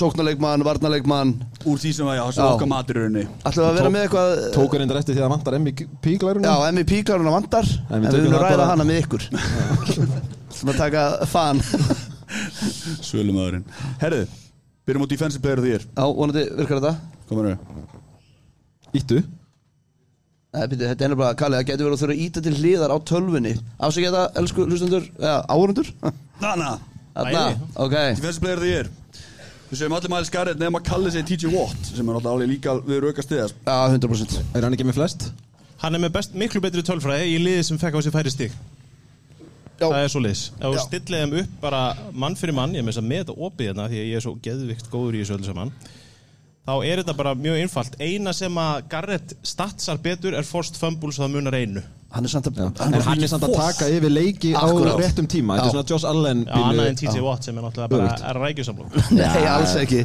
[0.00, 1.30] sóknarleikmann, varnarleikmann.
[1.66, 2.50] Úr því sem að, já, sem Já.
[2.54, 5.24] okkar matur í rauninni Ætlum við að vera með eitthvað Tókur reyndar eftir því að
[5.26, 7.70] það vantar MVP glærunum Já, MVP-kláruna vantar.
[7.88, 9.26] En En við við tökum viljum það ræða bara- hana með ykkur.
[10.50, 11.62] Ætlum að taka fan
[13.08, 13.64] Svölumæðurinn
[14.00, 14.22] Herðu,
[14.86, 15.84] byrjum á defensive player of the year.
[15.84, 16.94] Já, vonandi virkar þetta.
[17.30, 17.56] Komur þau
[19.00, 19.20] Íttu?
[20.50, 22.94] Nei, byrju, þetta er nefnilega, Kalli, það getur verið að þurfa að íta til hliðar
[22.94, 23.52] á tölvunni.
[23.78, 25.92] Afsækja þetta, elsku hlustendur, eða áhörundur
[26.42, 26.72] Nana
[27.10, 27.94] Þarna, ok.
[28.16, 28.90] Defensive player of the year.
[29.70, 32.48] Við segjum allir Miles Garrett nema að kalli sig TJ Watt sem er náttúrulega alveg
[32.50, 35.26] líka við erum auka stiðast Já, 100% Er hann ekki með flest?
[35.84, 38.56] Hann er með best, miklu betri tölfræði í liði sem fekk á sig færi stig
[39.80, 39.86] Já.
[39.88, 40.22] Það er svo
[40.60, 40.82] þú Já.
[40.84, 41.80] stillið þeim upp bara
[42.12, 44.26] mann fyrir mann Ég með þess að með þetta opið hérna Því að ég er
[44.26, 45.72] svo geðvikt góður í þessu öllu saman
[46.60, 47.94] Þá er þetta bara mjög einfalt.
[48.04, 51.82] Eina sem að Garrett statsar betur er forced fumbles og það munar einu.
[52.12, 55.00] Hann er samt að En hann er samt að taka yfir leiki á Akkúrat.
[55.00, 55.56] réttum tíma.
[55.56, 56.98] Þetta er svona Josh Allen Já, annað en.
[57.00, 60.04] TJ Watt sem er náttúrulega bara er rækjusamlokk Nei, alls ekki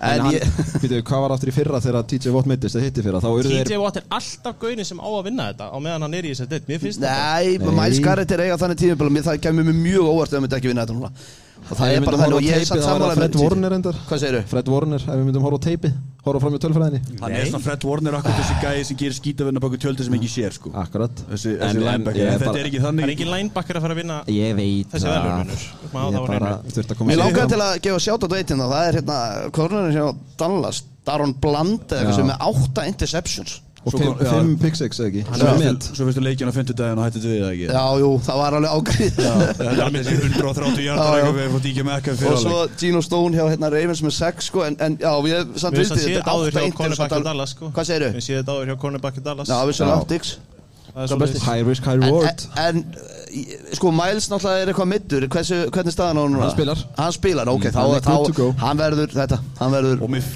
[0.00, 0.44] En En hann, ég
[0.82, 3.20] býtu, hvað var aftur í fyrra þegar TJ Watt meittist eða hitti fyrra?
[3.20, 6.32] TJ Watt er alltaf gaunin sem á að vinna þetta á meðan hann er í
[6.32, 7.74] þess að Mér finnst þetta Nei.
[7.80, 10.60] Miles Garrett er eiga þannig tímabili Mér það kemur mér mjög óvart ef við myndum
[10.60, 11.12] ekki vinna þetta núna
[11.60, 14.42] Og það er bara þannig og ég er samt sammála Fred Warner endar Hvað segirðu?
[14.54, 17.00] Fred Warner, ef við myndum horfa á teipið Horfa fram í tölfræðinni?
[17.22, 20.28] Hann er svona Fred Warner akkur þessi gæði sem gerir skítavinna baku tjöldi sem ekki
[20.28, 20.72] sér sko.
[20.76, 21.22] Akkurat.
[21.30, 23.96] Þessi, þessi linebacker, ég en þetta er ekki Það er þannig engin linebacker að fara
[23.96, 25.54] að vinna Ég veit Þessi það.
[25.90, 27.52] Ég á bara þurfti að koma langar fram.
[27.54, 29.18] til að gefa sjátt á dveitin Það er hérna,
[29.56, 30.06] kornurinn hjá
[30.44, 34.30] Dallas Daron Bland eða eitthvað sem er átta interceptions Og fimm- kom- já.
[34.34, 37.22] fimm pick six eða ekki Svo fyrstu- met Svo fyrstu leikinn á fimmtudaginn og hættið
[37.24, 41.86] við það ekki Já, jú, það var alveg ágrið Þetta er þessi 130 Já, hjartar
[41.88, 45.32] með Og svo Gino Stone hjá hérna Ravens með 6 sko En, en já, við
[45.38, 47.70] erum samt Við séð Þetta áður hjá cornerback Dallas sko.
[47.72, 48.12] Hvað segirðu?
[48.18, 49.96] Við séð þetta áður hjá cornerback Dallas Já, við séum Já.
[49.96, 50.36] átt ykks
[50.90, 51.42] Það er svoleiðis.
[51.46, 52.80] High risk, high reward en,
[53.78, 56.42] sko, Miles náttúrulega er eitthvað middur Hversu, Hvernig er staðan á hann núna?
[56.48, 56.80] Hann spilar.
[56.98, 58.46] Hann spilar, ok, þá, to þá.
[58.58, 60.26] Hann verður þetta Hann verður Og mér,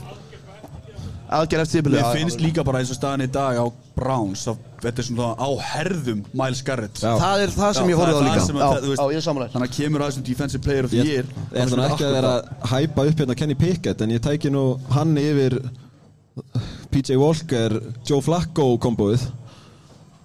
[1.30, 4.56] aðgerð eftir tíðbili mér finnst líka bara eins og staðan í dag á Browns að
[4.84, 6.98] Þetta er svona á herðum Miles Garrett.
[7.00, 7.14] Já.
[7.16, 8.46] Það er það sem Já, ég horfði á það er líka.
[8.46, 10.84] sem að- Já, veist- já, ég er samanlega Þannig að kemur að þessum defensive player
[10.84, 13.54] of the Ég year ég ætla nú ekki að vera að hæpa upp hérna Kenny
[13.54, 15.56] Pickett En ég tæki nú hann yfir
[16.90, 19.24] PJ Walker, Joe Flacco kombóið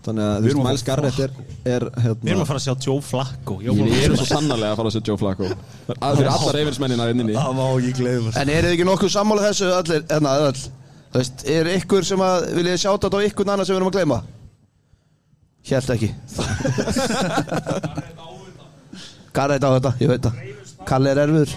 [0.03, 1.31] Þannig að þú Við veist, erum að Miles fá Garrett er,
[1.67, 3.55] er hérna, Við erum að fara að sjá Joe Flacco.
[3.59, 5.49] Ég Ég, var við bara- erum svo sannarlega að fara að sjá Joe Flacco.
[5.89, 9.43] Það fyrir allar reyfilsmennina inninni Það má ekki gleyma En eru þið ekki nokkuð sammála
[9.49, 10.59] þessu allir, hérna, öll
[11.09, 13.89] Þú veist, er ykkur sem að viljið sjáta þetta á ykkur annar sem við erum
[13.89, 14.19] að gleyma?
[15.69, 16.09] Hjælt ekki.
[19.35, 20.35] Garrett á þetta, ég veit það.
[20.89, 21.51] Kalli er erfiður.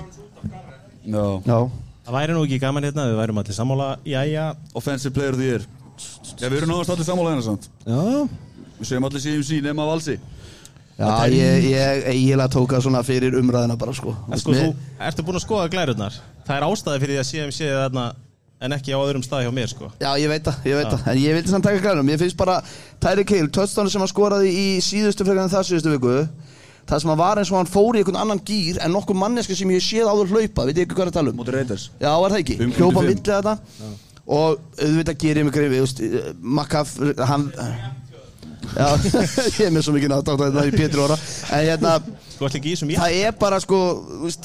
[1.03, 1.25] Já.
[1.45, 1.59] Já,
[2.03, 3.89] Það væri nú ekki gaman hérna Við værum allir sammála.
[4.07, 4.45] Jæja.
[4.79, 5.63] Offensive player the year.
[6.41, 7.65] Já, við erum náðast allir sammála hérna samt.
[7.87, 8.03] Já,
[8.81, 10.17] Við segjum allir síðum sín nema valsi.
[10.99, 14.11] Já ég, ég eiginlega tók það svona fyrir umræðina bara sko.
[14.29, 14.67] En sko, þú
[15.03, 18.05] ertu búin að skoða glærurnar Það er ástæði fyrir því að er þarna
[18.63, 19.89] En ekki á öðrum stað hjá mér sko.
[19.99, 21.07] Já, ég veit það, ég veit það.
[21.11, 22.61] En ég vildi samt taka grænum Ég finnst bara
[23.03, 26.13] Tyreek Hill, touchdownu sem hann skoraði í síðustu frekar en það síðustu viku
[26.87, 29.57] Það sem hann var eins og hann fór í einhvern annan gýr En nokkur manneski
[29.59, 30.67] sem ég séð áður hlaupa.
[30.69, 31.41] Veit ég ekki hvað er að tala um?
[31.41, 31.89] Móti Raiders.
[31.99, 32.57] Já, var það ekki?
[32.63, 33.11] Hljópa 55.
[33.11, 33.57] milli þetta
[34.23, 36.95] Og auðvitað gerir mig greið Makaf,
[37.27, 37.49] hann
[38.73, 38.87] Já,
[39.59, 41.17] ég er með svo mikið nátt á þetta í Pétur óra
[41.53, 41.97] En hérna,
[42.39, 43.81] það er bara sko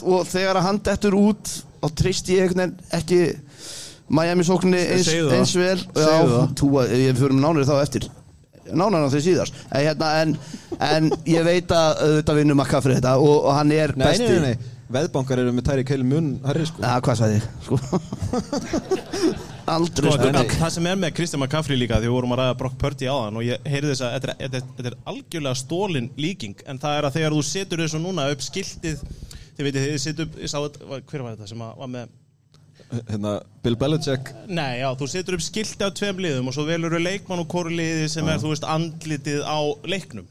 [0.02, 1.54] Og þegar að hann dettur út
[1.86, 2.58] Og treyst ég
[2.98, 3.22] ekki
[4.08, 6.56] Miami sókninni eins, eins vel það.
[6.60, 8.08] túa, Ég fyrir nánir þá eftir
[8.68, 10.34] Nánar á því síðast en, hérna, en,
[10.84, 14.28] en ég veit að auðvitað vinnum að fyrir þetta og, og hann er nei, besti
[14.28, 17.48] nei, nei, nei Veðbankar eru með Tyreek Hill mun herri sko Já, hvað sagði ég?
[17.66, 17.80] Sko.
[19.68, 20.30] Aldrei Sko, sko.
[20.32, 23.10] það, það sem er með Kristján McCaffrey líka því við vorum að ræða Brock Purdy
[23.12, 26.08] á þann og ég heyrði þess að þetta er, þetta, er, þetta er algjörlega stólin
[26.16, 29.04] líking en það er að þegar þú setur þessu núna upp skiltið
[29.58, 32.16] þið veitir þið setur upp, ég sá þetta, hver var þetta sem að, var með
[32.88, 36.94] Hérna, Bill Belichick Nei, já, þú setur upp skilti á tveim liðum og svo velur
[36.96, 40.28] þú leikmann og hvoru liði sem er, þú veist, andlitið á leiknum.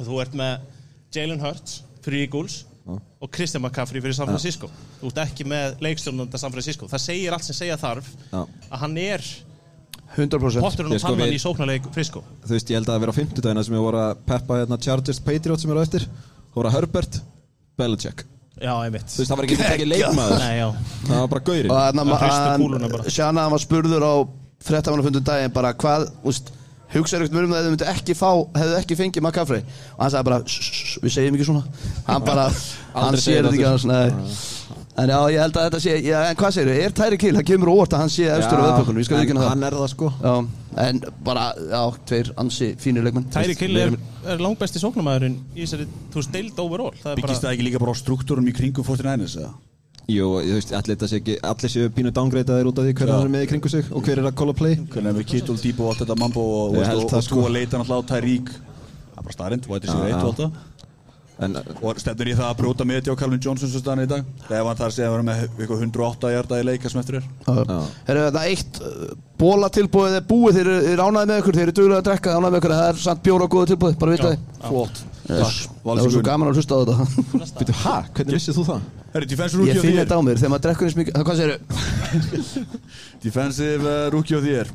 [0.00, 0.64] Þú ert með
[1.12, 4.70] Jalen Hurts fyrir Eagles og Christian McCaffrey fyrir San Francisco.
[5.02, 6.88] Þú ert ekki með leikstjórnanda San Francisco.
[6.88, 8.40] Það segir allt sem segja þarf Já.
[8.46, 9.26] að hann er
[10.16, 12.22] 100% potturinn og sko, pannan í sóknarleik Frisco.
[12.46, 14.80] Þú veist, ég held að það vera á fimmtudagina sem ég voru að peppa hérna,
[14.80, 16.08] Chargers Patriots sem eru eftir
[16.56, 17.20] að Herbert,
[17.76, 18.24] Belichick
[18.56, 19.04] Já, einmitt.
[19.12, 20.66] Þú veist, það var ekki ekki leikmaður Nei, já.
[21.06, 21.72] Það var bara gaurinn.
[21.72, 23.10] Og þannig Að hrista að kúluna bara.
[23.16, 24.14] Sjana hann var spurður á
[24.66, 26.48] fréttafannafundum daginn bara hvað, úst,
[26.94, 29.62] hugsaður ekkert mjög um það að þau myndu ekki fá, hefðu ekki fengið McCaffrey.
[29.96, 31.64] Og hann sagði bara, "Shh, shh, við segjum ekki svona.
[32.08, 32.46] Hann bara,
[32.96, 33.90] hann segir sér þetta ekki aftur.
[33.92, 34.76] annars, nei.
[34.96, 37.48] En já, ég held að þetta sé, já, en hvað segir er Tyreek Hill, það
[37.50, 39.48] kemur óvart að hann sé efstur á veðbökunum, ég skal ekki það.
[39.52, 40.08] Hann er það sko.
[40.24, 40.34] Já,
[40.76, 43.28] en bara, já, tveir ansi fínir leikmenn.
[43.32, 43.94] Tæri Kill er,
[44.28, 46.92] er langbæsti sóknarmæðurinn í þessari, þú veist, deild overall.
[47.00, 49.54] Það er Byggist bara, það ekki líka bara á struktúrum í kringum 49ers eða?
[50.06, 53.10] Jú, þú veist, allir þetta sé ekki Allir séu pínu downgreitaðir út af því hver
[53.16, 54.76] er með í kringu sig og hver er að call a play.
[54.92, 57.42] Hvernig er með Kittle, Debo og allt þetta mambo og, og, og, það, og sko.
[57.48, 58.52] Að leita náttúrulega á Tyreek.
[58.54, 60.20] Það er bara starrend, White is Já, rate já.
[60.20, 60.76] og allt það
[61.36, 61.52] En
[61.84, 64.22] Og stefnir í það að brjóta með á Calvin Johnson svo staðan í dag?
[64.46, 67.18] Ef hann þarf að segja að vera með eitthvað 108 hjarta í leika sem eftir
[67.18, 67.26] er?
[68.06, 71.76] Herru, þetta eitt uh, bóla tilbúið er búið, þeir eru ánæði með ykkur, þeir eru
[71.76, 74.28] duglega að drekka, ánæði með ykkur, það er samt bjóra og góða tilbúið, bara vita
[74.32, 74.40] þið.
[74.64, 74.96] Flott.
[75.26, 75.36] Yes.
[75.36, 76.96] Takk, Það var svo gaman að hlusta á þetta.
[77.60, 77.96] Býtu, hæ?
[78.16, 78.80] Hvernig vissið þú það?
[79.12, 81.12] Herri, defensive Ég rookie á finn þér þetta á mér, þegar maður drekkur eins mikið,
[81.26, 81.58] hvað segirðu?
[83.26, 84.66] Defensive uh, rookie á þér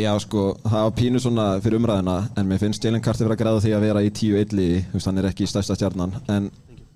[0.00, 3.42] Já, sko, það var pínu svona fyrir umræðina En mér finnst Jalen Carter vera að
[3.42, 6.50] græða því að vera í 10-1 liði Þú veist, hann er ekki stærsta stjarnan En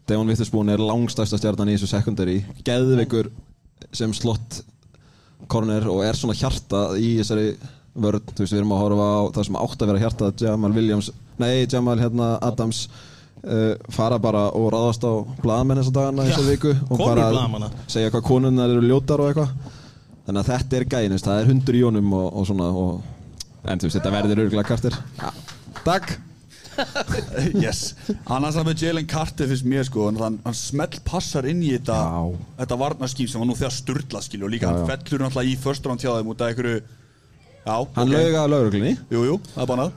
[0.09, 2.35] Devon Witherspoon er langstærsta stjarnan í þessu secondary.
[2.67, 3.31] Geðveikur
[3.97, 4.61] sem slott
[5.49, 7.55] corner og er svona hjarta í þessari
[7.95, 10.73] vörð Þú veist, við erum að horfa á það sem átt að vera hjarta Jamal
[10.77, 12.85] Williams, nei, Jamal hérna, Adams
[13.45, 15.13] uh, fara bara og ráðast á
[15.43, 17.31] blaðamenn þessa dagana þessa viku og bara
[17.91, 19.74] segja hvað konunnar eru ljótar og eitthvað
[20.27, 23.03] þannig að þetta er gæin, það er hundur í honum og, og svona og,
[23.65, 25.01] en þú veist, þetta verður örgulega kartir.
[25.21, 25.35] Ja.
[25.85, 26.17] Takk.
[27.55, 27.93] Yes.
[28.27, 31.99] Annars að með Jalen Carter finnst mér sko Hann, hann smell passar inn í þetta.
[32.59, 35.57] Þetta varnarským sem var nú þegar sturla skilju Og líka Já, hann fellur náttúrulega í
[35.63, 36.81] first round hjá þeim Út af einhverju
[37.65, 38.13] Já, Hann ok.
[38.13, 39.95] lauga að lauruglunni Jú, jú, það er bannað.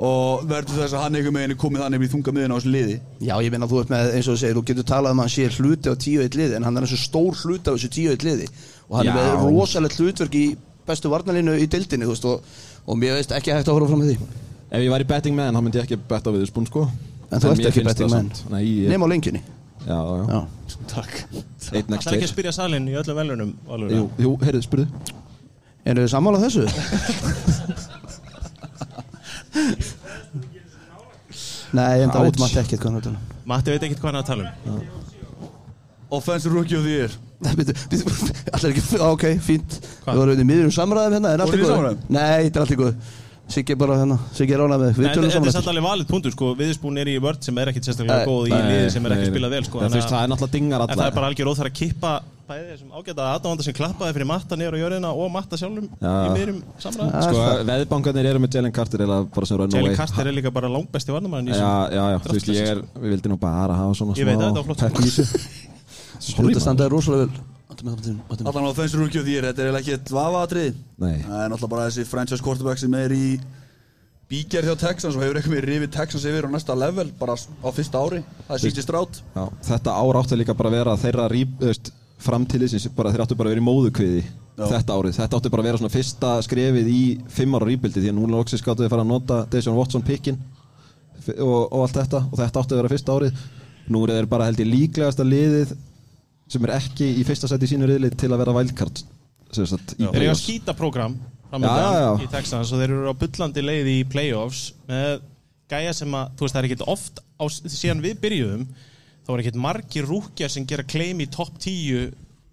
[0.00, 2.70] Og verður þess að hann einhver meginn er komið þannig í þunga miðin á þessu
[2.72, 2.94] liði.
[3.20, 5.28] Já, ég meina þú ert með, eins og þú segir, þú getur talað um að
[5.28, 7.90] hann sé hluti á 10-1 liði, en hann er eins og stór hluti á þessu
[7.98, 8.48] 10-1 liði
[8.88, 9.16] og hann er Já.
[9.16, 10.44] með rosalegt hlutverk í
[10.86, 12.36] bestu varnalínu í dildinni, þú veist, og,
[12.86, 14.16] og mér veist ekki hægt að horfa fram með því.
[14.72, 16.86] Ef ég væri betting man, þá myndi ég ekki betta við spún sko
[17.32, 18.30] En þú ert mér ekki finnst betting það man.
[18.34, 19.42] samt- Nei, ég, Nefn á lengjunni.
[19.86, 20.40] já, já, Já.
[20.88, 21.12] Takk
[21.72, 24.30] Eitt next Það er ekki að stage spyrja salin í öllum velunum Valur, Jú, jú,
[24.42, 24.86] heyrðu, spurðu
[25.84, 26.64] Eru þið sammála þessu?
[31.72, 32.38] Nei, en það Ouch.
[32.42, 33.22] maður ekkert hvað hann er að tala um.
[33.52, 34.52] Matti veit ekkert hvað hann er að tala um
[36.12, 37.18] Offensive rookie þér
[37.58, 38.12] Býtu, býtu,
[38.54, 39.80] Allir ekki, ok, fínt.
[40.06, 42.06] Við vorum í miðjum samræðum hérna, allt er þið í góð?
[42.06, 43.18] Nei, þetta er allt í góð
[43.52, 45.70] Siggi er bara hérna, Siggi er ánað með Við Nei, tölum Þetta saman er samt
[45.72, 46.52] alveg valið punktur sko.
[46.56, 49.56] Viðspún er í vörd sem er ekkert sérstaklega góð í liði sem er ekki spilað
[49.56, 49.82] vel sko.
[49.82, 52.14] Það, er náttúrulega dingar En það er bara algjör óþar að kippa
[52.52, 56.10] bæði þessum ágæta aðdánda sem klappaði fyrir matta niður á jörðina og matta sjálfum Já.
[56.10, 59.98] í miðrum samræðum Sko, veðbankarnir eru með Jalen Carter eða bara sem run Jalen away
[60.00, 62.32] Carter er líka bara langbesti varnamæðin í Já, þessu já, já, þú
[66.22, 67.48] þetta standaði rosalega vel.
[67.72, 68.44] Áttu áttu.
[68.44, 71.22] Allan á rookie á þér Þetta er ekki eitt vafaðatrið Nei.
[71.24, 73.26] Það er náttúrulega bara þessi franchise quarterback sem er í
[74.32, 77.68] Bíger hjá Texans og hefur eitthvað með rifið Texans yfir á næsta level bara á
[77.74, 78.22] fyrsta ári.
[78.46, 81.68] Það er síti strátt Já, þetta ár átti líka bara að vera þeirra rýp, þú
[81.68, 81.90] veist,
[82.22, 84.64] framtíðlisins bara þeir áttu bara að vera í móðukviði Já.
[84.70, 88.12] þetta árið, þetta átti bara að vera svona fyrsta skrefið í fimm ára rýpildi því
[88.12, 90.40] að núna loksins gáttu við fara að nota Deshaun Watson pikkin
[91.36, 93.46] og, og allt þetta og þetta átti að vera fyrsta árið.
[93.92, 95.76] Nú er þeir bara held ég líklegasta liðið
[96.52, 98.76] sem er ekki í fyrsta seti í sínu riðlið til að vera í
[99.52, 101.18] Þeir eru að skýta program
[101.52, 105.20] í Texans og þeir eru á bullandi leið í playoffs með
[105.72, 108.64] gæja sem að, þú veist, það er ekkert oft á, síðan við byrjuðum
[109.22, 111.60] þá er ekkert margir rúkjar sem gera claim í topp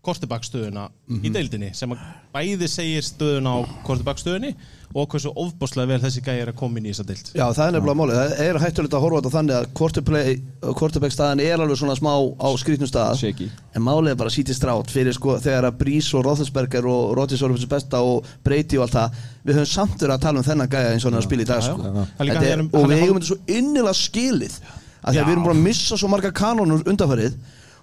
[0.10, 1.24] 10 kortebakstöðuna Mhm.
[1.26, 1.98] í deildinni sem að
[2.34, 4.56] bæði segir stöðuna á kortebakstöðunni
[4.96, 7.68] og hversu ofbáslega vel þessi gæja er að koma inn í þessa deild Já, það
[7.68, 8.16] er nefnilega málið.
[8.20, 10.42] Það er hættulegt að horfa á þetta þannig að quarterplay-
[10.80, 13.18] quarterback staðan er alveg svona smá á skrýtnum stað.
[13.22, 13.50] Shaky.
[13.76, 17.70] En málið er bara sítið strátt fyrir sko þegar að Brís og Roethlisberger og fyrir
[17.70, 19.12] besta og Brady og allt það.
[19.46, 21.46] Við höfum samt verið að tala um þennan gæja eins og hann að spila í
[21.46, 21.78] dag sko.
[22.20, 24.60] er er- og við eigum þetta svo innilega skilið.
[25.06, 27.34] Að því að við erum bara að missa svo marga kanónur undanfarið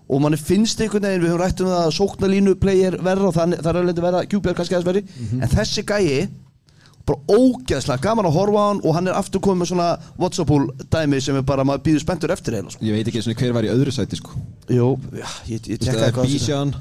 [0.09, 3.35] og manni finnst einhvern veginn, við höfum rætt um það að sóknarlínu player verða og
[3.35, 5.03] það, það er alveg að vera QPR kannski aðeins verri
[5.42, 6.29] en þessi gæi
[7.07, 9.88] bara ógeðslega gaman að horfa á hann og hann er aftur komið með svona
[10.19, 12.83] Whatsapp-úl dæmi sem er bara maður býður spenntur eftir heila sko.
[12.83, 14.35] ég veit ekki eins og hver var í öðru sæti sko.
[14.75, 16.75] Jú, já, ég, ég Þú veist, tekkaði það er hvað Bijan,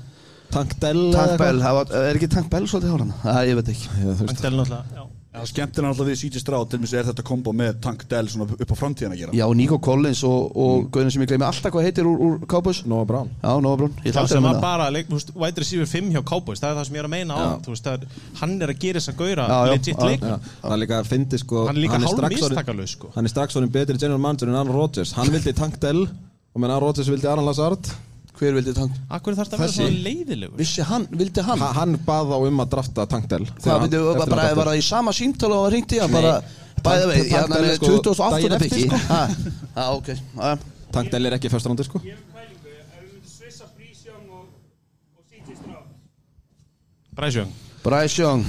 [0.55, 3.13] Tank Dell Tank Bell, það var- er ekki Tank Bell svolítið hóran?
[3.21, 5.04] Það, ég veit ekki Del náttúrulega, já.
[5.35, 8.29] Það er skemmtilega alltaf við CJ Stroud til mér er þetta kombo með Tank Dell
[8.31, 9.33] svona upp á framtíðan að gera.
[9.35, 11.09] Já, Nico Collins og, og mm.
[11.11, 12.79] sem ég gleymi alltaf hvað heitir úr, úr Cowboys.
[12.87, 13.33] Noah Brown.
[13.41, 16.21] Já, Nóa Brún, ég Það sem að var bara, þú veist, wide receiver 5 hjá
[16.31, 18.07] Cowboys, það er það sem ég er að meina á þú veist, er,
[18.39, 20.23] hann er að gera þess að gauðra legit leik.
[20.23, 23.13] Já, það er líka að fyndi sko Hann er líka hálf mistakalaus, sko.
[23.17, 25.15] Hann er strax orðin betri general manager en Aaron Rodgers.
[25.19, 27.91] Hann vildi Tank Dell og menn Aaron Rodgers vildi Aaron Lazard
[28.35, 28.91] Hver vildi Tank?
[29.15, 29.81] Akkur þarf þetta að vera Þessi.
[29.85, 31.59] svona leiðilegur Vissi hann, vildi hann?
[31.63, 34.79] ha, Hann bað þá um að drafta Tank Dell Það vildi, var, bara, var það
[34.81, 36.33] í sama símtala og ringdi hann bara
[36.85, 38.31] Bæða veit, Tank ég hann Dell er sko 28.
[38.35, 38.97] daginn eftir, byggi sko.
[39.75, 40.57] Já, ok já.
[40.97, 44.25] Tank Dell er ekki fyrst rándi sko Ég hef pælingu, ef við myndum svissa Brísjón
[44.35, 44.43] og,
[45.15, 45.87] og CJ Stroud
[47.15, 47.49] Bræsjón
[47.85, 48.43] Bryce Young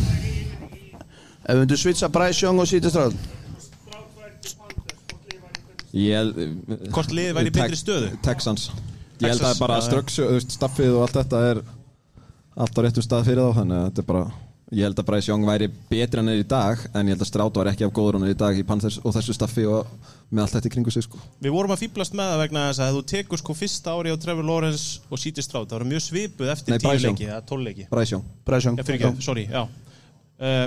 [1.46, 3.14] Ef við myndum switcha Bryce Young og Sítið Stráð
[3.62, 5.56] Stroud væri til Panthers, hvort liði væri
[5.94, 8.12] til ég, Hvort liðið væri í betri stöðu?
[8.26, 8.66] Texans
[9.20, 11.62] Ég held að bara ströksu, staffið og allt þetta er
[12.56, 14.26] allt á réttum stað fyrir þá þannig að þetta er bara
[14.74, 17.28] Ég held að Bryce Young væri betri en er í dag en ég held að
[17.28, 19.86] Stráta var ekki af góður hann er í dag í Panthers og þessu staffi og
[20.26, 21.20] með allt þetta í kringu sig sko.
[21.38, 24.10] Við vorum að fýblast með það vegna þess að ef þú tekur sko fyrsta ári
[24.10, 27.20] á Trevor Lawrence og CJ Stroud það var mjög svipuð eftir Nei, tíu Bryce Young.
[27.20, 27.86] leiki eða tól leiki.
[27.92, 28.26] Bryce Young.
[28.50, 29.62] Bræsjón Ég fyrir ekki, sorry, já.
[30.42, 30.66] Uh,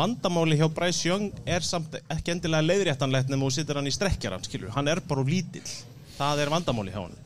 [0.00, 4.48] Vandamáli hjá Bryce Young er samt ekki endilega leiðréttanlegt nema þú situr hann í strekkjaran,
[4.48, 5.68] skilur hann er bara lítill,
[6.16, 7.20] það er vandamáli hjá hann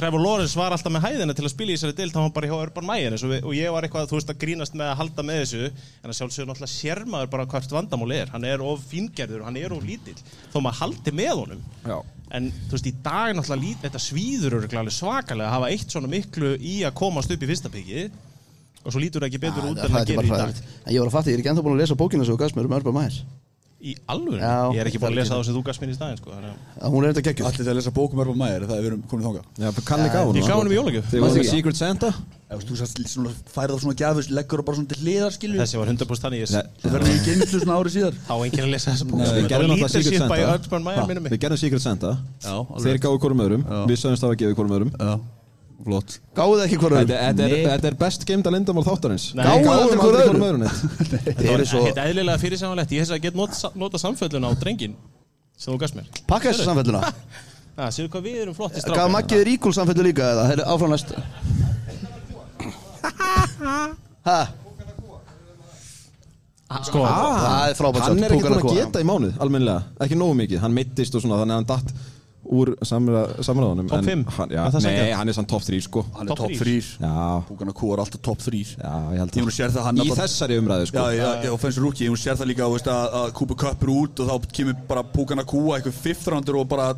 [0.00, 2.48] Trevor Lawrence var alltaf með hæðina til að spila í þessari dild, hann var bara
[2.48, 5.40] hjá Urban Meyer og, ég var eitthvað, þú veist, að grínast með að halda með
[5.42, 9.58] þessu en að sjálfsögur náttúrulega sérmaður bara hvert vandamáli er, hann er of fíngerður hann
[9.60, 10.16] er of lítill,
[10.54, 11.66] þó maður haldi með honum.
[11.84, 11.98] Já.
[12.38, 16.12] en þú veist, í dag náttúrulega lít, þetta svíður alveg svakalega að hafa eitt svona
[16.14, 18.06] miklu í að komast upp í fyrsta piki
[18.80, 20.64] og svo lítur það ekki betur út en það gerir í dag.
[20.86, 22.40] En ég var að fatta, ég er ekki ennþá búin að lesa bókina sem þú
[22.40, 23.18] gafst mér um Urban Meyer
[23.80, 24.36] Í alvöru?
[24.36, 26.18] Já, ég er ekki búin það að lesa það sem þú gafst mér í staðinn
[26.20, 26.28] sko,
[26.92, 29.00] Hún er þetta geggjur Allir þetta að lesa bókum Örfa Mæður Það er við erum
[29.08, 29.44] komin þangað.
[29.56, 31.06] Já, Kalli gaf Ég gaf hann honum í jólagjöf.
[31.08, 31.48] Þegar voru Manstu með?
[31.54, 32.10] Secret Santa.
[32.50, 35.76] Þú sagst svona færið á svona gjafus Leggur það bara svona til hliðar skilju Þessi
[35.80, 38.14] var 100% þannig ég Nei, Það verður í geimslu svona árið síðar.
[38.26, 39.36] Á enginn að lesa þessa bók Nei, sko.
[39.38, 40.36] við gerðum leadership Secret Santa.
[41.30, 42.10] Við gerðum Secret Santa.
[42.42, 42.98] Já, Þeir
[44.60, 45.39] gáðu
[45.80, 46.20] öðrum öðrum flott.
[46.36, 49.24] Gáðu ekki hvort Þetta þetta er, þetta er best geimda lindamál þáttarins.
[49.34, 49.44] Nei.
[49.44, 50.62] Við Gáðu aldrei hvorum öðrum.
[51.24, 54.46] Þetta eru svo- ekkert eðlilega fyrir samanlegt Ég hef þess að geta nota, nota samfelluna
[54.50, 54.94] á drengin
[55.56, 56.06] sem þú gafst mér.
[56.28, 57.00] Pakka þessu samfelluna.
[57.80, 60.44] Það séu hvað við erum flotti Gaf strákar Maggi þér íkul samfellu líka eða?
[60.50, 61.08] Heyrðu, Áfram næst.
[64.28, 64.38] Hæ?
[66.86, 69.80] Sko, Það er frábært Hann er ekki Púkana búin að geta í mánuð, almennilega.
[70.04, 71.88] Ekki nógu mikið, hann mittist og svona Þannig að hann datt
[72.50, 72.72] úr
[74.50, 75.16] já, Er það Nei, sanngjarnt?
[75.20, 76.04] hann er samt top 3 sko.
[76.16, 77.14] Hann er þrýr Já,
[77.48, 78.22] Búkan að kúa er alltaf
[79.76, 79.84] það.
[79.86, 80.98] hann Í bara- þessari umræðu sko.
[80.98, 84.20] Já, já, já, fennst rúki, hún sér það líka að, að Kúpa Cup er út
[84.20, 86.94] og þá kemur bara Púkan að kúa eitthvað fifth rounder og bara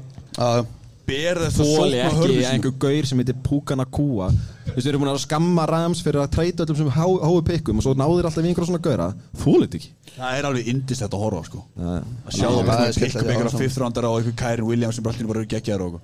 [1.13, 4.75] Já, ber þess að Þóli sókna ekki hörðu einhver gaur sem heitir Púkana Kúa Þú
[4.77, 7.77] veist, við erum búin að skamma Rams fyrir að treyta öllum sem há- háu pikkum
[7.81, 9.09] og svo náðir alltaf í einhverja svona gaura.
[9.43, 9.91] Þóli þetta ekki.
[10.17, 11.61] Það er alveg indislegt að horfa sko.
[11.77, 13.63] Já, Að sjá það bara pikkum einhverja saman.
[13.63, 16.01] fifth rounder á eitthvað Kærin Williams sem bara allir bara eru geggjaður og.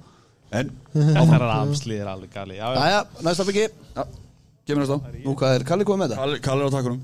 [0.53, 2.55] En, það er afslið er alveg gali.
[2.59, 3.67] Jæja, næsta byggi.
[4.69, 6.41] Gefur næst á Nú, hvað er Kalli komið með þetta?
[6.45, 7.01] Kalli er á takkunum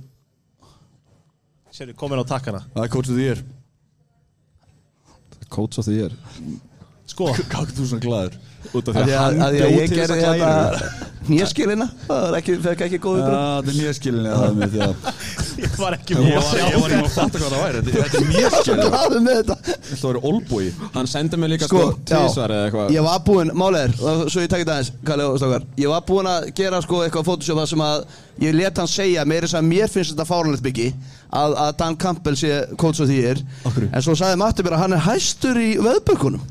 [7.04, 8.38] Það er Sko, Hvað er þú svona glæður?
[8.74, 10.78] Út af Að því að hann að ég, bjóð ég til gerði þess að klæra
[10.78, 12.54] þetta nýjaskilina Það er ekki,
[12.86, 14.94] ekki góð Já, ykkur þetta er mjög skilinni að það með því að
[15.64, 17.82] ég var ekki Ég með var ég var ekki að fatta hvað það væri.
[17.88, 19.56] Þetta er mjög skilinni Glæður með þetta.
[19.88, 22.94] Þetta var olbúi Hann sendi mig líka Sko, tísvar eða eitthvað.
[22.96, 26.04] Ég var búinn, málega er, og svo ég takkit aðeins, Kalli og Stokar Ég var
[26.08, 28.08] búinn að gera sko eitthvað Photoshop þar sem að
[28.44, 29.24] ég let hann segja
[29.60, 30.88] að mér finnst þetta fáranlegt byggi
[31.30, 32.64] að, að Dan Campbell sé
[33.06, 33.40] the year.
[33.62, 33.92] Akkurru?
[33.94, 36.42] En svo sagði Matti mér að hann er hæstur í er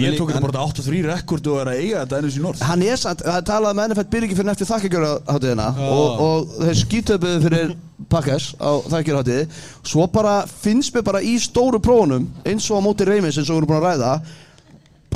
[0.00, 2.84] Ég tók þetta bara 8-3 rekord og er að eiga þetta ennum sín orð Hann
[2.86, 7.42] er samt, það er talað með NFL byrjingi fyrir eftir þakkjagjörðaháttiðina og, og þeir skítöpuðu
[7.42, 7.74] fyrir
[8.14, 9.44] Pakkes á þakkjagjörðaháttiði
[9.92, 13.58] Svo bara finnst mér bara í stóru prófunum eins og á móti Reymins eins og
[13.58, 14.14] við erum búin að ræða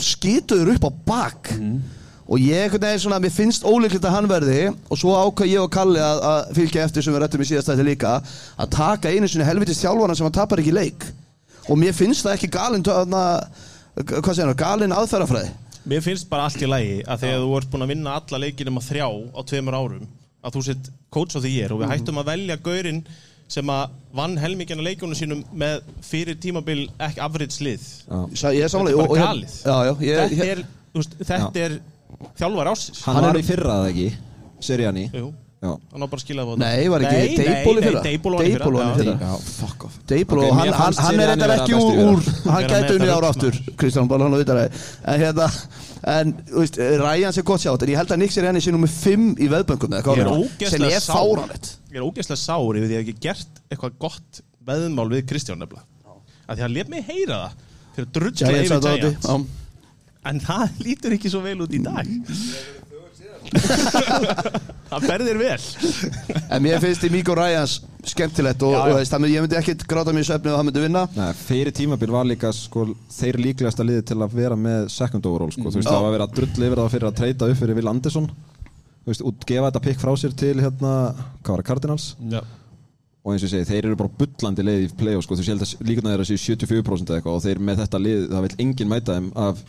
[0.02, 1.52] skítuður upp á bak.
[2.28, 6.02] Og ég veginn svona, finnst ólíklegt að hann verði og svo ákvað ég og Kalli
[6.02, 8.11] að, að fylgja eftir sem við rættum í síðast þetta líka
[8.61, 11.07] að taka einu sinni helvitist þjálfana sem hann tapar ekki leik.
[11.68, 13.22] Og mér finnst það ekki galinn þarna,
[14.04, 15.50] hvað segir hann, galinn aðferðafræði?
[15.88, 18.68] Mér finnst bara allt í lagi að þegar þú ert búin að vinna alla leikir
[18.70, 20.06] um að þrjá á tveimur árum
[20.44, 23.00] að þú sett coach of the year og við hættum að velja gaurinn
[23.48, 27.87] sem að vann helmingina leikunum sínum með fyrir tímabil ekki average lið
[28.37, 29.54] Sa- Ég er Þetta er bara galið.
[29.64, 30.61] Já, já, ég, Þetta ég, er,
[30.92, 31.78] þú veist, þetta er
[32.42, 34.08] þjálfar ásins Hann var í fyrra eða ekki?
[34.68, 38.02] Seriani Jú, hann á bara að skila það Nei, var ekki Deiból í fyrra?
[38.04, 39.30] Deiból var Deiból var í fyrra.
[40.38, 44.10] Og hann, hann, hann er þetta ekki úr, hann gæti með unni ára aftur Kristján
[44.10, 45.48] bara hann að vita það en hérna
[46.14, 48.74] en þú veist, Ryan sé gott sjátt en ég held að Nix er henni sé
[48.74, 51.16] nummer 5 í veðböngum er var sem er sár.
[51.16, 55.08] fáranlegt Ég er ógeðslega sár yfir því að ég hef ekki gert eitthvað gott veðmál
[55.10, 55.86] við Kristján nefnilega.
[56.46, 57.52] Að því að hann let mig heyra það
[57.98, 59.30] fyrir að Giants yfir Giants.
[60.30, 62.10] en það lítur ekki svo vel út í dag
[64.90, 65.56] það ferðir vel
[66.48, 68.92] en mér finnst því Míko Ryans skemmtilegt og, Já, já.
[68.92, 71.74] og veist, ég myndi ekkit gráta mér í svefni og hann myndi vinna Nei, fyrir
[71.76, 75.68] tímabil var líka sko, þeir líklegasta liði til að vera með second overall sko.
[75.68, 77.92] þú veist, það var að vera drull yfir það fyrir að treyta upp fyrir Will
[77.92, 80.94] Anderson þú veist, og gefa þetta pikk frá sér til hérna,
[81.42, 82.40] hvað var það, Cardinals Já.
[83.24, 85.36] og eins og ég segi, þeir eru bara bullandi leið í play sko.
[85.38, 88.26] þú sé held að líkuna þeirra séu 74% eða eitthvað og þeir með þetta lið,
[88.32, 89.62] það vil enginn mæta þeim af,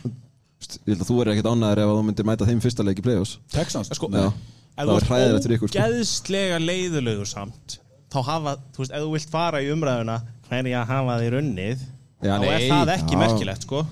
[0.60, 2.98] ég held að þú er ekkert ánæður ef að þú myndir mæta þeim fyrsta leik
[3.00, 4.26] í play-offs Texans sko, Já.
[4.28, 5.86] ef Það þú var hræðilegt fyrir ert ykkur, sko.
[5.86, 7.78] ógeðslega leiðulegur samt
[8.10, 10.18] þá hafa, þú veist, ef þú vilt fara í umræðuna
[10.50, 11.86] hverja hafa þér unnið
[12.20, 13.20] Já, þá er nei, það ekki já.
[13.24, 13.82] merkilegt sko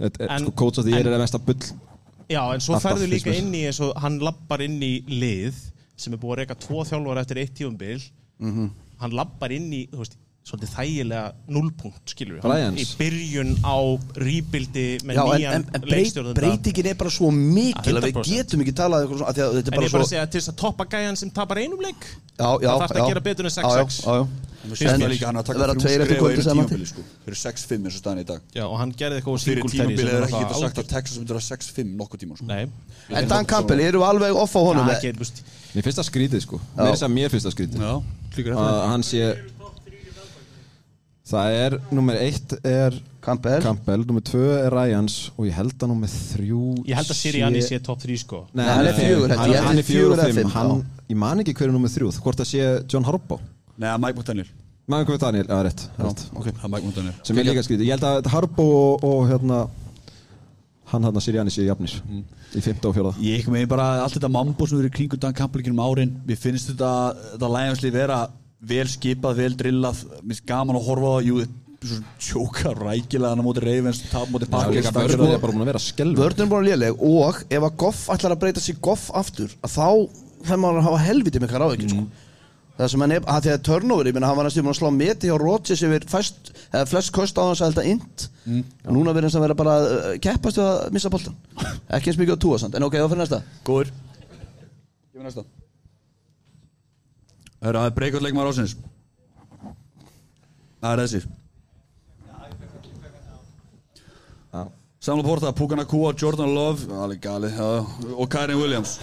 [0.00, 1.60] Þetta er- En- sko, coach of the year er að mesta bull
[2.32, 3.40] Já, en svo Alltaf, ferðu líka finnst mér.
[3.44, 5.54] inn í eins og hann lappar inn í lið
[5.96, 8.00] sem er búið að reyka tvo þjálfar eftir eitt tíumbil
[8.40, 13.76] hann lappar inn í þú veist, svolítið þægilega nullpunkt skilur við, í byrjun á
[14.20, 18.28] rýbildi með Já, nýjan en, en breyt, breytingin er bara svo mikil að við 100%.
[18.28, 20.02] getum ekki talað eitthvað svona, af því að þetta er en ég er bara svo
[20.04, 22.98] að segja til þess að toppa gæjan sem tapar einum leik Já, já, Það þarf
[23.00, 24.02] að gera betur en Já, já, 6-6.
[24.04, 24.52] já, já.
[24.64, 26.68] Við En séum líka hann að taka verða tveir eftir einu saman.
[26.68, 27.02] tímabili, sko.
[27.24, 30.16] Fyrir 6-5 eins og staðan í dag Já, og hann gerði eitthvað Fyrir tímabilið sem
[30.16, 32.48] er ekki það getað sagt að Texas myndir að 6-5 nokkuð tíma sko.
[32.48, 32.64] Nei,
[33.12, 35.04] En Dan Campbell, eru við alveg off á honum það
[35.74, 37.92] Mér finnst það skrítið sko Mér finnst það mér finnst það skrítið Já,
[38.32, 39.22] klíkur að hann sé
[41.24, 43.62] Það er, nummer eitt er Campbell.
[43.64, 47.62] Campbell, nummer tvö er Ryans og ég held að nummer þrjú Ég held að Sirianni
[47.64, 48.42] sé top 3 sko.
[48.52, 49.38] Nei, hann er fjögur, ég.
[49.40, 50.74] hann, Ég að er fjögur eða fimm já.
[51.14, 52.10] Ég man ekki hver er nummer þrjú.
[52.20, 53.40] Hvort það sé John Harbaugh?
[53.80, 54.52] Nei, Mike McDaniel
[54.84, 56.26] Maður komið Daniel, já rétt, rétt.
[56.36, 57.86] Ok, það er Mike McDaniel Sem er líka skrítið.
[57.88, 59.62] Ég held að Harbaugh og, og hérna
[60.92, 61.96] Hann hann að Sirianni sé jafnir
[62.52, 64.96] Í fymta og fjóða Ég ekki með bara allt þetta mambo sem við erum í
[65.00, 66.12] kringum Dan Campbell ekki um árin.
[66.28, 66.90] Mér finnst þetta,
[67.32, 68.18] þetta lægjanslið vera
[68.68, 70.02] vel skipað, vel drillað.
[70.22, 71.28] Mér finnst gaman að horfa á það.
[71.28, 71.44] Jú,
[71.84, 74.90] svo tjóka rækilega hann á móti Ravens Tap móti Packers.
[74.94, 78.04] Vörður er bara búin að vera skelv Vörðin er bara léleg og ef að Goff
[78.14, 79.88] ætlar að breyta sig Goff aftur að þá
[80.44, 82.04] þegar maður að hafa helviti með hvað ráðekinn sko.
[82.78, 84.80] það sem hann er, að því að turnover ég minna hann var næstum búin að
[84.80, 88.28] slá meti hjá Rodgers yfir fæst, eða flest kost á hans að helda int.
[88.84, 91.36] Og núna verður hans að vera bara uh, keppast við að missa boltan
[91.88, 93.42] ekki eins mikið á túa samt, en ok, þá fyrir næsta.
[93.68, 93.92] Góður.
[95.12, 95.63] Gefum næsta
[97.64, 98.74] Hörru, það er breykot leikmaður ásins
[100.84, 101.20] Það er þessi.
[105.04, 107.66] Samla Porta, Pukana Kua, Jordan Love Alveg gali, já
[108.16, 108.94] Og Kyrie Williams.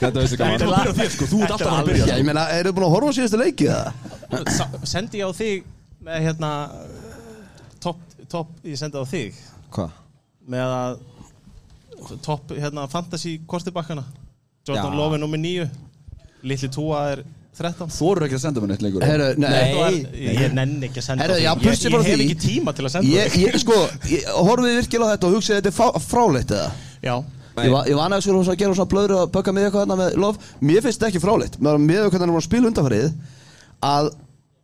[0.00, 0.62] Þetta veistu Þú gaman.
[0.64, 2.06] Byrjar þér sko, þú ert alltaf að byrja.
[2.08, 3.92] Já, ég meina, eru búin að horfa á síðustu leiki eða?
[4.56, 5.66] Sa- Sendi ég á þig
[6.06, 6.50] með hérna
[7.84, 8.00] Topp,
[8.32, 9.36] topp, ég sendi á þig.
[9.74, 9.90] Hvað?
[10.50, 14.02] með að topp, hérna, fantasy kortibakkana
[14.66, 14.96] Jordan.
[14.98, 15.68] Love er nummer 9
[16.42, 17.22] Lilli Túa er
[17.60, 19.02] 13 Þú eru ekki að senda mér neitt lengur.
[19.04, 21.42] Herru, nei, Þetta var- Ég nenni ekki að senda þig.
[21.42, 23.76] já, Ég, ég frá hef ekki tíma til að senda ég, ég, sko,
[24.08, 26.70] ég, horfið virkilega á þetta og hugsið þetta er fráleitt eða?
[27.02, 27.16] Já,
[27.60, 30.16] Ég var, ég var annars að gera svona blöður og bögga með eitthvað hérna með
[30.16, 30.36] lof.
[30.62, 31.58] Mér finnst þetta ekki fráleitt.
[31.60, 33.12] Mér var með hvernig hann var að spila undanfarið
[33.82, 34.10] Að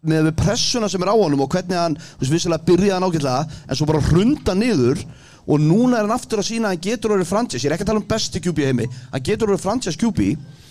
[0.06, 3.06] með við pressuna sem er á honum og hvernig hann, þú veist, vissilega byrjaði hann
[3.08, 5.02] ágætlega en svo bara hrunda niður
[5.46, 7.64] og núna er hann aftur að sína að hann getur orðið franchise.
[7.66, 8.86] Ég er ekki að tala um besti QB í heimi.
[9.12, 10.20] Hann getur orðið franchise QB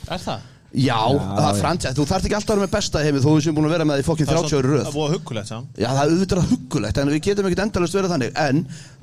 [0.09, 0.39] er það?
[0.75, 3.55] Já, það er franchise, þú þarft ekki alltaf að vera með besta þó við séum
[3.57, 4.81] búin að vera með það í fokkin 30 ári röð.
[4.85, 8.13] Það var huggulegt saman Já, það er auðvitað huggulegt en við getum ekkert endalist verið
[8.15, 8.33] þannig.
[8.43, 8.61] En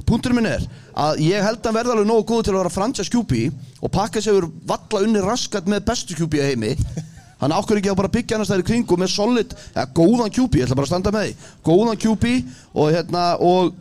[0.08, 0.66] punkturinn minn er
[1.06, 3.40] að ég held að verða alveg nógu góð til að vera franchise QB
[3.80, 6.74] og pakka yfir valla unni raskat með bestu QB í heimi.
[7.42, 10.60] Hann ákveður ekki að bara byggja hann að stæði kringu með solid, ja, góðan QB,
[10.60, 11.32] ég ætla bara að standa með því.
[11.66, 12.34] Góðan QB
[12.70, 13.72] og, hérna, og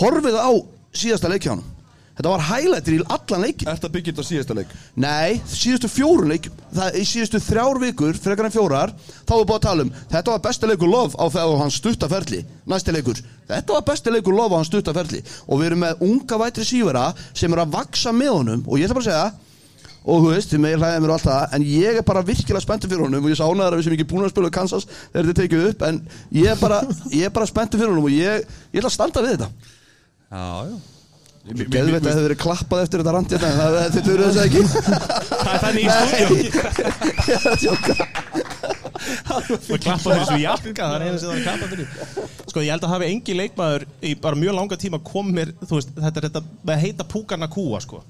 [0.00, 0.50] horfið á
[0.90, 1.62] síðasta leikja hann
[2.16, 4.70] þetta var highlightir í allan leikin að byggja þetta á síðasta leik?
[5.04, 9.56] Nei, síðustu fjóru leik það, Í síðustu þrjár vikur, frekar en fjórar Þá er búið
[9.58, 13.20] að tala um Þetta var besti leikur lof á þegar hann stuttaferli Næsti leikur.
[13.50, 17.10] Þetta var besti leikur lof á hann stuttaferli Og við erum með unga vætri sífara
[17.36, 19.44] Sem eru að vaksa með honum Og ég ætla bara að segja
[20.06, 22.62] Og þú veist, þið megin hlæðið mér og allt það En ég er bara virkilega
[22.62, 24.86] spenntur fyrir honum Og ég sánaði að við sem ekki búin að spila í Kansas
[24.86, 25.98] Þegar þetta tekið upp En
[26.38, 26.78] ég er bara,
[27.10, 29.50] ég er bara spenntur fyrir honum Og ég, ég ætla að standa við þetta.
[30.30, 30.95] Já, já
[31.46, 34.46] Geðveit að það hefur verið klappað eftir þetta randi En það, þetta verður þess að
[34.46, 34.62] ekki.
[35.30, 36.42] Það er þannig í stúdíu
[37.26, 37.94] Ég er að tjóka
[39.46, 41.88] og klappa fyrir svo jakka það er einu sem það er klappa fyrir.
[42.50, 45.74] Sko ég held að hafi engi leikmaður í bara mjög langa tíma kom mér þú
[45.78, 48.00] veist þetta er þetta með heita Púkana Kúa sko.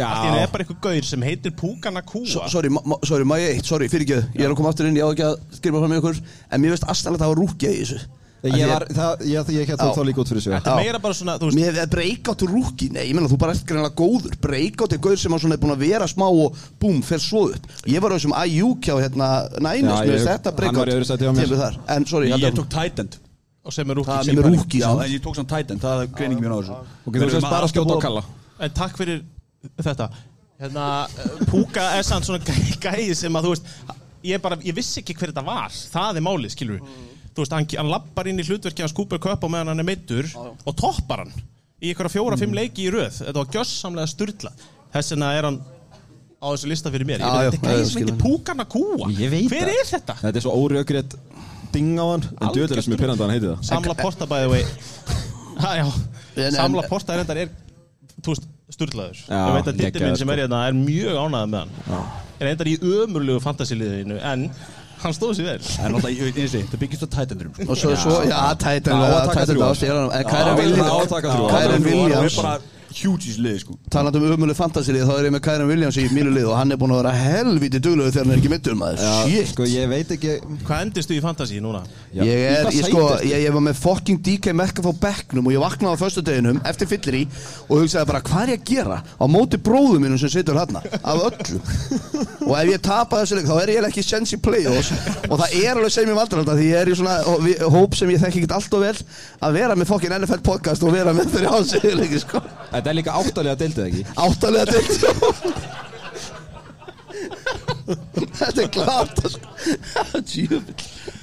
[0.00, 2.24] Í henni er bara eitthvað gaur sem heitir Púkana Kúa.
[2.30, 4.70] So- Sorry, ma- ma- sorry, má ég eitt, sorry, fyrir ekki Ég er að koma
[4.72, 6.22] aftur inn, ég á ekki að skrifa fram með ykkur.
[6.48, 8.00] En mér veist aðstæðanlega að það var rúkja í þessu
[8.40, 9.92] Ég var, það, ég, ég hérna Já.
[9.98, 10.52] þá líka út fyrir sig.
[10.54, 13.66] Þetta meira bara svona veist Mér er breakout rúki, nei, ég meina þú bara ert
[13.68, 14.36] greinlega góður.
[14.40, 17.66] Breakout er gaur sem er búin að vera smá og búm, fer svo upp.
[17.84, 19.28] Ég var á þessum IU kjá hérna
[20.14, 21.50] veist þetta hann breakout var í öðru sæti hjá mér.
[21.50, 21.76] kemur þar.
[21.96, 22.72] En sorry, Ég tók
[23.60, 24.48] og sem er rúki er
[25.04, 26.80] en ég tók samt tight end Það er greiningi mér á þessu.
[27.04, 28.22] Ok, þú sést bara skjóta á kalla.
[28.60, 29.20] En takk fyrir
[29.76, 30.08] þetta.
[30.60, 33.68] Hérna eh, Púka er sann svona gæ- gæi sem að þú veist
[34.24, 35.76] ég bara ég vissi ekki hver þetta var.
[35.92, 36.80] Það er málið skilur
[37.34, 39.88] þú veist hann, hann lappar inn í hlutverki að skúpa köp á meðan hann er
[39.88, 41.34] meittur og toppar hann
[41.80, 43.22] í einhverja fjóra-fimm leiki í röð.
[43.22, 44.50] Þetta var gjössamlega sturla
[44.92, 45.60] þess vegna er hann
[46.40, 47.22] á þessu lista fyrir mér.
[47.22, 48.22] Ég veit þetta er já, gæi sem heitir hann.
[48.24, 49.08] Púkana Kúa.
[49.52, 50.16] Hver er þetta?
[50.20, 51.16] Þetta er svo órjögrið
[51.70, 53.66] ding á hann En djöðlega sem ég pyrrandi hann heiti það.
[53.70, 54.64] Samla Porta by the way.
[55.60, 55.86] Ha, já,
[56.46, 57.52] En- Samla Porta er endar er
[59.26, 60.34] Já, ég veit að dittir minn sem sko.
[60.34, 62.10] er hérna er mjög ánægð með hann.
[62.40, 64.44] Er endar í ömurlegu fantasiliðinu en
[65.02, 65.60] hann stóð sér vel.
[65.84, 68.36] En náttúrulega, ég og það byggist á tight endurum Og svo, svo já,
[69.70, 70.24] ást En
[71.30, 73.74] Já, Kærin Og þessu liði sko.
[73.94, 76.74] Talandi um umölu fantasílið þá er ég með Kæran Williams í mínu lið og hann
[76.74, 79.04] er búin að vera helviti duglegu þegar hann er ekki mittur maður.
[79.04, 79.50] Já, Shit.
[79.52, 80.32] sko ég veit ekki
[80.66, 81.84] Hvað endistu í fantasy núna?
[82.10, 83.30] Já, Ég, í er, hvað ég, sko, sæti ertu?
[83.30, 86.58] ég, ég var með fucking DK Metcalf á bekknum og ég vaknaði á föstu deginum
[86.66, 87.22] eftir fyllir í
[87.68, 90.82] og hugsaði bara hvað er ég að gera á móti bróðum mínum sem situr hérna
[90.82, 91.60] af öllu?
[92.50, 94.90] Og ef ég tapa þessu leik þá er ég ekki sens í play-offs.
[95.30, 97.60] Og það er alveg sem ég valdur alltaf því ég er í svona og við-
[97.70, 98.96] hóp sem ég þekki ekki alltaf vel
[99.46, 102.42] að vera með fucking NFL podcast og vera með fyrir ásegjuleiki sko
[102.80, 104.02] Þetta er líka áttalega deildið ekki?
[104.16, 104.92] Áttalega deilt
[108.40, 109.50] Þetta er klart sko.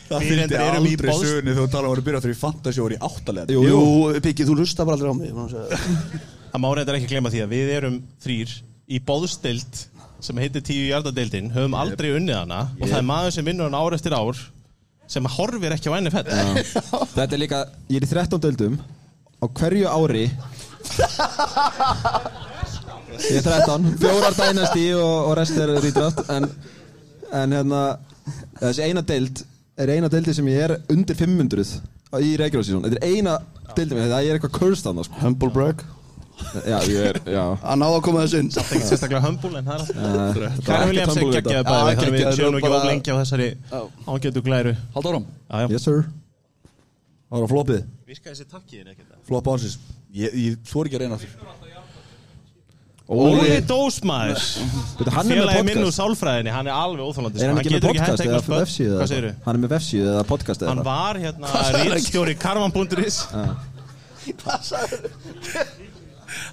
[0.07, 2.77] Það Við fylgdi reyndar erum í aldrei sögni þú tala um að byrja fyrir fantasy
[2.77, 3.79] og voru í áttalega Jú, Jú,
[4.23, 5.33] Piggi, þú hlusta bara aldrei á mig.
[6.53, 8.53] Það má reyndar ekki gleyma því að við erum þrýr
[8.87, 9.81] í bóðstild
[10.27, 12.61] sem heitir tíu hjartadeildin, höfum aldrei unnið hana.
[12.77, 14.45] Og það er maður sem vinnur hann ár eftir ár
[15.09, 16.29] sem horfir ekki á NFL
[17.17, 18.77] Þetta er líka, ég er í 13 deildum.
[19.41, 20.25] Á hverju ári
[23.17, 26.47] Ég er 13 Fjórar dænasti og, og rest er rítrátt en,
[27.33, 27.81] en hérna
[28.61, 29.43] þessi eina deild
[29.77, 31.65] er eina deildi sem ég er undir 500
[32.23, 33.37] í regular season Þetta er eina
[33.77, 35.19] deildi mér, það er eitthvað cursed annars sko.
[35.21, 35.81] Humble brag.
[36.65, 37.43] Já, ég er, já.
[37.63, 38.49] Hann náða að koma þessu inn.
[38.53, 41.35] Það er ekki sérstaklega humble en það er alltaf var Kæra ekkert Williams er við
[41.37, 43.47] geggjaði bæði þannig við séum nú og ekki bara- of lengi á þessari
[44.13, 44.73] ágætu glæru.
[44.95, 45.25] Halda áram.
[45.73, 45.99] Yes sir.
[47.27, 49.77] Það var floppið Virka þessi takkiðin ekkert Flopp ásins
[50.15, 51.43] Ég, ég þóri ekki að reyna aftur.
[53.07, 54.35] Óli Dósmaður
[54.99, 58.41] með Félagi minn úr sálfræðinni, hann er alveg óþálandi Er hann ekki með podcast eða
[58.43, 59.29] Hvað vefsíðu segirðu?
[59.31, 61.47] eða- Hann er með vefsíðu eða podcast eða Hann var hérna
[61.93, 63.55] rítstjóri karman.is Hann?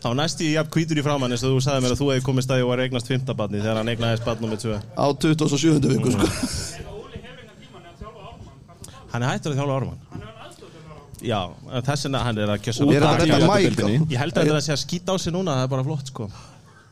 [0.05, 2.25] var næst í jafn hvítur í framann eins og þú sagði mér að þú hefði
[2.29, 5.91] komið staði og var eignast fymtabarni þegar hann eignaðist barn nummið 2 Á 27.
[5.91, 6.23] viku sko.
[6.23, 6.31] Að
[7.75, 11.39] Hvað það Hann er hættur að þjálfa Ármann Hann er hann aðstofnum Já,
[11.87, 14.11] þess vegna hann er að kjössa Er þetta þetta mæk?
[14.13, 16.29] Ég held að þetta sé að skýta á sig núna, það er bara flott sko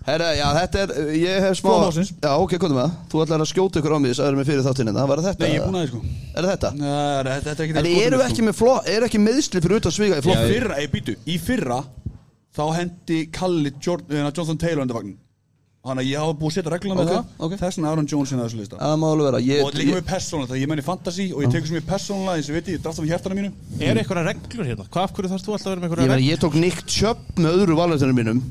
[0.03, 2.09] Herra, já, þetta er, ég hef smá Flott ásins.
[2.17, 2.95] Já, ok, hvað með það?
[3.13, 5.23] Þú ætlar að skjóta ykkur á mig þess að erum við fyrir þáttinn Það var
[5.27, 5.45] þetta?
[5.45, 6.01] Nei, ég er búin að því sko
[6.43, 6.71] Er þetta?
[6.81, 6.89] Nei,
[7.29, 10.19] þetta er ekki En eru við ekki með fló, er ekki meðsli fyrir utan sviga
[10.19, 10.43] í Í flokk?
[10.51, 11.79] fyrra, ég býtu, í fyrra
[12.53, 15.22] Þá hendi Kalli Jordan, Jonathan Taylor undir vagnin
[15.83, 17.31] Þannig að ég hafa búið að setja reglum með Ok, það.
[17.43, 17.55] ok.
[17.59, 18.77] Þess vegna Aaron Jones inn á þessu lista.
[18.79, 21.25] Það má alveg vera ég, Og líka ég, með persónulega, það ég menn í fantasy
[21.35, 23.51] og ég tekur sem ég persónulega eins og veit ég, ég drast af hjartana mínu.
[23.83, 24.87] Er eitthvað reglur hérna?
[24.95, 26.31] Hvað af hverju þarfst þú alltaf að vera með ég, eitthvað reglur?
[26.31, 28.43] ég tók Nick Chubb með öðru valvættunum mínum.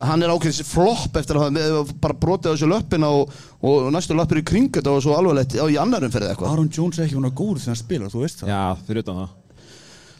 [0.00, 3.32] Hann er ákveðis flopp eftir að hafa bara brotið á þessu löppina og,
[3.64, 6.52] og næstu löppir í kring þetta og svo alvarlegt á í annarum fyrir eitthvað.
[6.54, 8.52] Aaron Jones er ekki hún að góður þegar hann spilar, þú veist það.
[8.52, 9.36] Já, fyrir utan það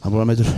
[0.01, 0.48] Hann búin að meitur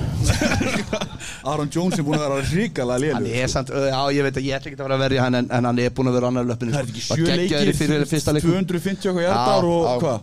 [1.51, 4.55] Aaron Jones er búin að vera ríkala Hann er samt, já ég veit að ég
[4.59, 6.47] ætla ekki að vera að verja hann en, en hann er búin að vera annar
[6.47, 10.22] löppinu Það er ekki Var sjö leikir, fyrsta leikum 250 okkur hjartar og hvað?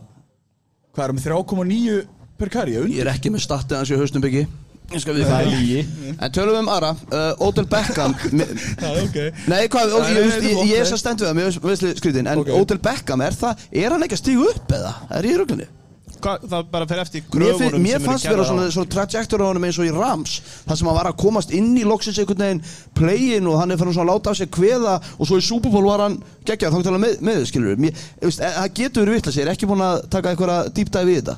[0.96, 2.00] Hvað er með 3,9
[2.40, 2.78] per karri?
[2.80, 4.46] Ég er ekki með statið hans í haustum byggi
[4.90, 5.52] Ég skal við það
[6.16, 9.20] En tölum við um Ara uh, Odell Beckham mi- Já, ok
[9.52, 12.32] Nei, hvað, Nei, ég, ég, ég, ég er svo stend við það Mér veist skritin
[12.32, 12.50] En Ok.
[12.58, 14.96] Odell Beckham, er það Er hann ekki að stígu upp eða?
[15.20, 15.68] Er ég í ruglinni?
[16.20, 19.68] Það bara fer eftir Mér, kröfunum mér eru fannst vera svona, svona trajektor á honum
[19.68, 20.34] eins og í Rams
[20.68, 22.64] Það sem hann var að komast inn í loksins einhvern veginn
[22.98, 25.88] Playin og hann er svona að láta af sér kveða Og svo í Super Bowl
[25.88, 26.18] var hann
[26.48, 29.48] geggjað Þá tala með, með skilur mér, ég veist, eh, Það getur verið vitla sér,
[29.48, 31.38] er ekki búin að taka eitthvað dýpdæði við þetta.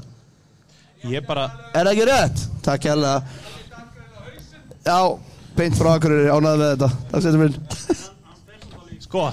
[1.12, 2.44] Ég bara, Er það ekki rétt?
[2.66, 3.22] Takk hérlega
[4.82, 4.98] Já,
[5.58, 6.92] beint frá Akureyri, ánæði með þetta.
[7.12, 7.58] Takk sér minn.
[9.06, 9.30] Sko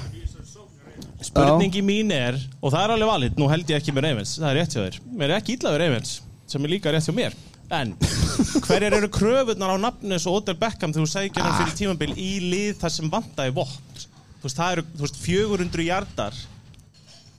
[1.29, 4.51] Spurningi mín er, og það er alveg valið Nú held ég ekki með Ravens, það
[4.51, 4.99] er rétt hjá þér.
[5.13, 6.13] Mér er ekki illa við Ravens,
[6.49, 7.37] sem er líka rétt hjá mér.
[7.79, 7.93] En,
[8.65, 12.15] hverjar eru kröfunar á nafnu eins og Odell Beckham þegar þú sækir hann fyrir tímabil
[12.17, 14.07] í lið þar sem vantaði vopn
[14.39, 16.39] Þú veist, það eru, veist, 400 hjartar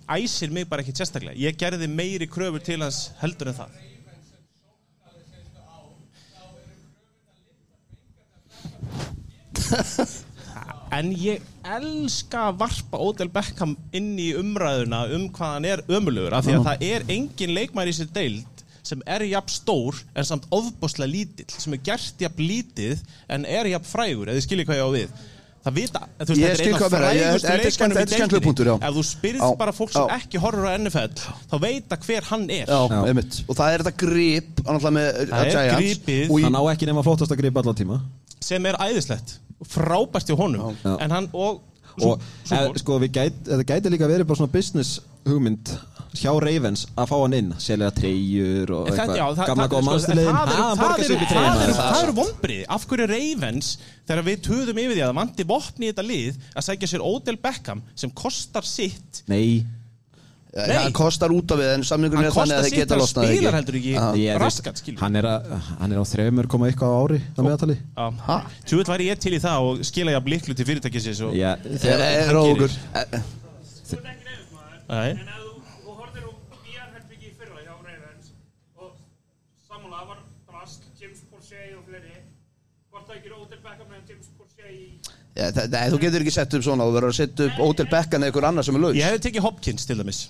[0.09, 1.37] Æsir mig bara ekki sérstaklega.
[1.37, 3.77] Ég gerði meiri kröfur til hans heldur en það
[10.95, 16.33] En ég elska að varpa Odell Beckham inn í umræðuna um hvað hann er ömulugur
[16.33, 20.25] af því að það er engin leikmæri í sér deild sem er jafn stór en
[20.25, 24.79] samt ofboslega lítill sem er gert jafn lítið en er jafn frægur eða skiljið hvað
[24.79, 25.19] ég á við.
[25.59, 28.75] Það vita, þú veist, þetta er ég- frægustu leikmennum í deildinni.
[28.87, 30.15] ef þú spyrð Já, bara fólk sem já.
[30.15, 31.19] ekki horfur á NFL
[31.51, 32.65] þá veit að hver hann er.
[32.65, 33.43] Já, Já.
[33.49, 36.43] Og það er þetta grip Það er gripið.
[36.47, 37.99] Hann á ekki nema flottast að gripa allan tíma.
[38.39, 39.37] Sem er æðislegt
[39.67, 40.75] frábært hjá honum.
[40.83, 40.95] Já.
[41.03, 41.61] en hann og,
[41.99, 45.71] Og svo, eð, sko, við gæt, þetta gæti líka verið bara svona business hugmynd
[46.15, 49.41] hjá Ravens að fá hann inn selja treyjur og eitthvað.
[49.49, 50.37] gamla góða sko, mannsliðin.
[51.75, 53.71] það, eru- vombrið af hverju Ravens
[54.07, 57.03] þegar við töðum yfir því að það vanti vopni í þetta lið að sækja sér
[57.09, 59.65] Odell Beckham sem kostar sitt Nei,
[60.49, 62.95] Já, hann kostar út af við en samningurinn Hann er þannig kostar að sitt geta
[62.95, 63.35] að losnað ekki.
[63.37, 65.51] spilar heldur ekki þú veist, raskat, hann, er að,
[65.83, 67.75] hann er á þremur koma eitthvað á ári á meðatali
[68.25, 68.37] Ha?
[68.65, 71.61] Tjúið væri ég til í það og skila ég að bliklu til fyrirtækisins og eru
[72.25, 75.11] hann okkur Þú ert ekki reyðismæður Nei.
[75.13, 75.53] En ef þú,
[75.85, 76.31] þú horfir á
[76.65, 78.33] VR-herbyggi í fyrra hjá Ravens
[78.81, 78.91] og
[79.69, 80.19] samanlega var
[80.49, 82.17] Drast, James Borsey og fleiri
[82.89, 84.77] Hvort það ekki er Odell Beckham en James Borsey
[85.39, 87.87] Já, það- Nei, þú getur ekki sett upp svona Þú verður að setja upp Ótel
[87.89, 88.95] Bekkan eða einhver annar sem er laus.
[88.99, 90.21] Ég hefði tekið Hopkins til dæmis.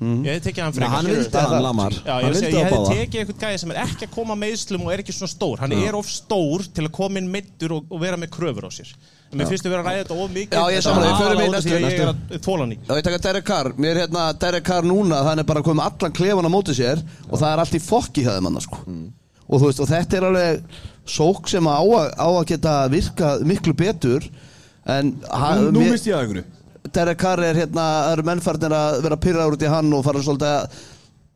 [0.00, 0.88] Ég hefði tekið hann frekar.
[0.94, 1.62] hann skilur, vildi það er hann það.
[1.66, 1.92] lamar.
[1.92, 4.84] Já, Hann ég, ég á hefði tekið einhvern gæði sem er ekki að koma meðslum
[4.86, 5.58] og er ekki svona stór.
[5.60, 8.70] Hann er of stór til að koma inn meittur og, og vera með kröfur á
[8.72, 8.88] sér.
[9.30, 10.56] En mér finnst þið vera að ræða þetta of mikið.
[10.56, 12.78] Já, ég sammála, við förum í næstu- Ég er að þóla hann í.
[12.88, 13.68] Já, ég taka Derek Carr.
[13.76, 17.02] Mér er hérna Derek Carr núna Þannig bara komið með allan klefan á móti sér
[17.28, 18.80] Og það er allt í fokki hjá þeim annars sko.
[19.50, 20.62] og, þú veist, og þetta er alveg
[21.06, 24.24] Sók sem á að, á að geta virkað miklu betur
[24.88, 29.02] En Nú, nú misti ég að ykkur Derek Carr er hérna Það eru mennfarnir að
[29.04, 30.82] vera pyrraður út í hann Og fara svolítið að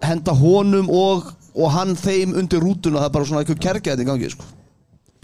[0.08, 3.02] henda honum Og, og hann þeim undir rútuna.
[3.02, 4.48] Það er bara svona eitthvað kergæði í gangi sko.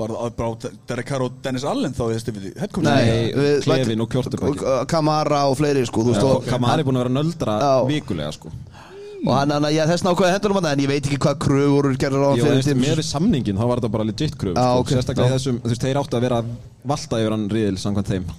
[0.01, 2.45] Bara, bara Derek Carr og Dennis Allen þá þessi við
[2.87, 7.05] Nei, við- Klefin og Kjörtubæki og Kamara og fleiri sko, og, Kamari er búin að
[7.05, 7.73] vera nöldra Já.
[7.91, 8.53] vikulega sko
[9.21, 11.89] og hann, hann, ég þess nákvæði hendur um hann en ég veit ekki hvað kröfur
[12.01, 12.81] gerður á hann fyrir tíma.
[12.81, 14.81] með við samningin þá var þetta bara legit kröf Já, sko.
[14.81, 14.93] ok.
[14.95, 15.31] Sérstaklega Já.
[15.31, 16.39] í þessum, þú veist, þeir áttu að vera
[16.93, 18.31] valta yfir hann riðil samkvæmt þeim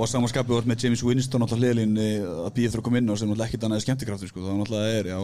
[0.00, 3.20] og samanskapið vart með James Winston alltaf hliðlín að býja þurra að koma inn og
[3.20, 5.20] sem náttúrulega ekkert annað skemmtikraftur sko, það náttúrulega er, já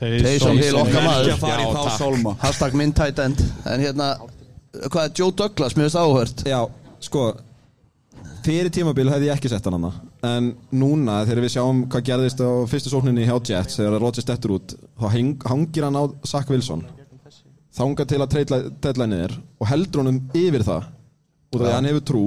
[0.00, 2.30] Taysom Hill okkar maður.
[2.40, 4.14] Hashtag minn tight end en hérna,
[4.86, 6.62] hvað er Joe Douglas mér finnst áhört Já,
[7.04, 7.26] sko
[8.40, 9.92] Fyrir tímabil hefði ég ekki sett hann hana
[10.26, 14.56] En núna þegar við sjáum hvað gerðist á fyrstu sókninni hjá Jets Þegar Rodgers dettur
[14.58, 16.82] út Þá heng, hangir hann á Zach Wilson.
[17.72, 18.36] Þanga til að
[18.82, 20.90] treyla niður Og heldur honum yfir það
[21.50, 22.24] Út af því að hann hefur trú.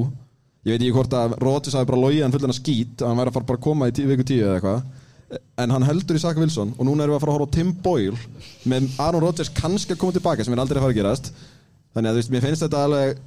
[0.64, 3.22] Ég veit ekki hvort að Rodgers hafi bara logið hann fullan að skít að Hann
[3.22, 4.90] væri að fara bara að koma í tí, viku tíu eða eitthvað.
[5.64, 7.56] En hann heldur í Zach Wilson Og núna erum við að fara að horfa á
[7.56, 8.18] Tim Boyle
[8.70, 11.30] Með Aaron Rodgers kannski að koma tilbaka Sem er aldrei að fara að gerast.
[11.94, 13.22] Þannig að þú veist, mér finnst þetta alveg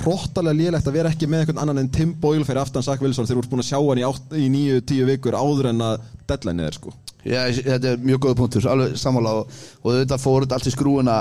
[0.00, 3.26] hróttalega lélegt að vera ekki með einhvern annan en Tim Boyle fyrir aftan Zach Wilson
[3.28, 5.82] þegar þú ert búin að sjá hann í, átt- í nýju, tíu vikur áður en
[5.84, 9.52] að deadline er sko Já, þetta er mjög góða punktur, alveg sammála og,
[9.84, 11.18] og þetta fór þetta allt í skrúuna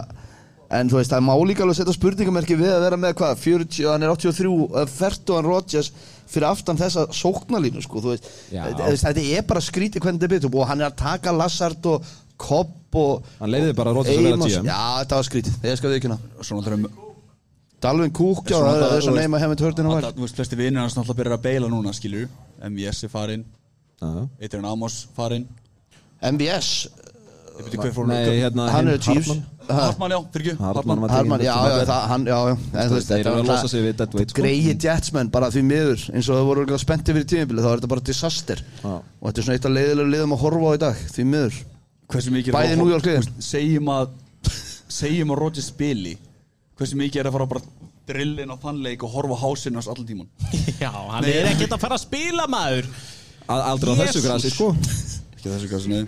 [0.71, 3.83] en þú veist, það má líka alveg setja spurningamerki við að vera með hvað, 40,
[3.91, 5.91] hann er 83 Fertuan Rodgers
[6.31, 8.63] fyrir aftan þessa sóknalínu, sko, þú veist Já.
[8.71, 11.91] þetta, þetta er bara skrítið hvernig þetta er byggt og hann er að taka Lassard
[11.91, 12.07] og
[12.41, 14.55] Kopp og Hann leiði bara Rodgers að vera Amos.
[14.57, 14.71] GM.
[14.71, 17.10] Já, þetta var skrítið, ég skal við ekki náttúrulega
[17.81, 18.11] Dalvin
[18.95, 21.37] er svo þú veist- neyma hefði törtinu var þú veist, flesti vinnir hans náttúrulega byrjar
[21.37, 22.27] að beila núna, skilur
[22.61, 23.45] MVS er farinn,
[24.01, 24.27] Já.
[24.41, 25.47] Eitirinn Amos farinn.
[27.93, 29.27] Fór Nei, hérna hann er Chiefs.
[29.27, 29.45] Hartmann.
[29.69, 30.63] Ha, Hartmann, já, fyrir ekki.
[30.63, 30.99] Hartmann
[31.41, 34.41] já, já, Þeir þetta eru að losa sig við deadweight sko.
[34.41, 37.91] greiði jetsmenn bara því miður eins og það voru spenntir fyrir tímabilið þá er þetta
[37.93, 38.63] bara disaster.
[38.83, 41.61] Og þetta er svona eitt af leiðilega liðum að horfa á í dag því miður.
[42.11, 43.21] Hversu mikið Bæði að- New York liðin.
[43.21, 44.09] þú veist, Segjum að
[44.91, 46.17] Segjum að Rodgers spili
[46.81, 47.61] Hversu mikið er að fara bara
[48.11, 50.29] drillin á þann leik og horfa á hásinn hans allan tíman
[50.81, 52.87] Já, hann er ekkert að fara að spila maður.
[53.45, 54.71] Al- Aldrei á þessu grasi sko.
[55.37, 56.01] Ekki þessu hvað sinni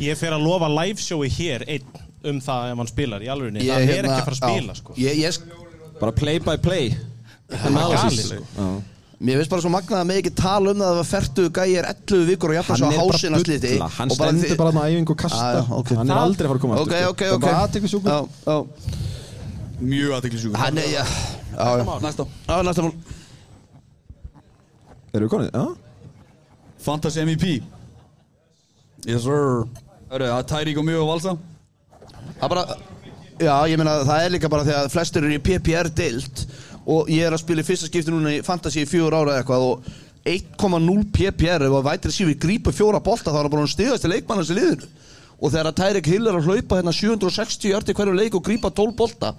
[0.00, 1.84] Ég fer að lofa liveshowi hér einn
[2.30, 4.40] um það ef hann spilar í alvegni Ég, Það er hérna, ekki að fara að
[4.56, 4.96] spila sko.
[5.00, 5.32] ég, ég,
[6.00, 6.86] Bara play by play.
[7.52, 8.40] Það er galið sko.
[8.56, 8.68] Já.
[9.20, 11.42] mér finnst bara svo magnað að mig ekki tala um það að það var ferdu
[11.58, 13.88] gæir 11 vikur og jafnvel Hann svo er að sliti bulla.
[13.98, 15.96] Hann og bara stendur bara á æfingu og Ah, kasta.
[16.00, 16.74] Hann er aldrei að fara að koma
[19.80, 21.04] Mjög aðteklisjúkur hann er, já,
[22.04, 22.82] Næsta Já, næsta.
[22.84, 22.92] Mál.
[25.10, 25.50] Erum við konið?
[25.54, 25.64] Já.
[26.80, 27.46] Fantasy MVP
[29.08, 29.64] Yes sir.
[30.10, 31.32] Hörru, það Tyrík og mjög og valsa?
[32.40, 32.64] Það bara,
[33.40, 36.44] já, ég meina það er líka bara því að flestir eru í PPR deild
[36.90, 39.42] og ég er að spila í fyrsta skipti núna í Fantasí í fjögur ára eða
[39.44, 39.90] eitthvað og
[40.30, 44.12] 1,0 PPR ef að vætri sífi grípa fjóra bolta þá er hann bara stigast til
[44.12, 44.88] leikmannans í liðinu.
[45.40, 48.68] Og þegar að Tyreek Hill er að hlaupa hérna 760 hjörti hverju leik og grípa
[48.68, 49.32] 12 bolta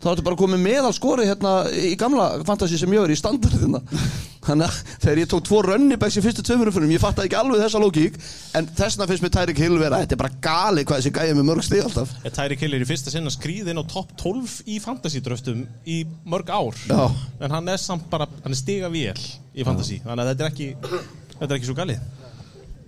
[0.00, 3.82] þá ertu bara komið meðal skori hérna í gamla Fantasí sem ég er í standardina
[4.46, 7.60] þannig að þegar ég tók tvo rönnibæks í fyrstu tveimur umfyrum ég fattaði ekki alveg
[7.60, 8.16] þessa lógík
[8.56, 11.48] en þessna finnst mér Tyreek Hill vera þetta er bara gali hvað þessi gæði með
[11.50, 12.14] mörg stig alltaf.
[12.38, 16.48] Tyri Kill er í fyrsta sinna skrýð inn á topp 12 í fantasy-dröftum í mörg
[16.48, 16.80] ár?
[16.88, 17.02] Já.
[17.44, 19.20] En hann er samt bara, hann er stiga vél
[19.52, 20.70] í fantasy Þannig að þetta er ekki,
[21.36, 22.19] þetta er ekki svo galið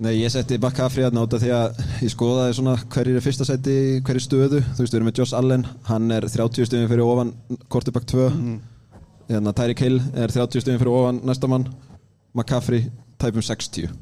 [0.02, 3.74] Nei, ég setti McCaffrey að náta því að ég skoðaði svona hverjir er fyrsta seti
[3.78, 4.58] í hverju stöðu.
[4.74, 7.30] Þú veist, við erum með Josh Allen, hann er 30 stöðum fyrir ofan
[7.70, 8.56] quarterback 2 mm.
[9.28, 11.68] Þannig að Tyreek Hill er 30 stöðum fyrir ofan næsta mann.
[12.34, 12.88] McCaffrey
[13.22, 13.94] tæpum 60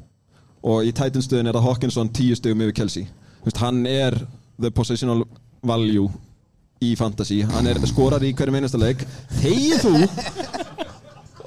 [0.71, 3.05] Og í Titan stöðun er það Hawkinson 10 stöðum yfir Kelsey.
[3.43, 4.17] Þú veist, hann er
[4.57, 5.21] the positional
[5.61, 6.09] value
[6.81, 7.43] í fantasy.
[7.53, 9.05] Hann er skorar í hverju meinasta leik.
[9.37, 9.95] Þegið þú?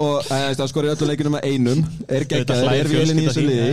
[0.05, 1.87] Og e, það skorar í öllu leikunum með einum.
[2.07, 3.73] Er hlær er vélinn í þessu liði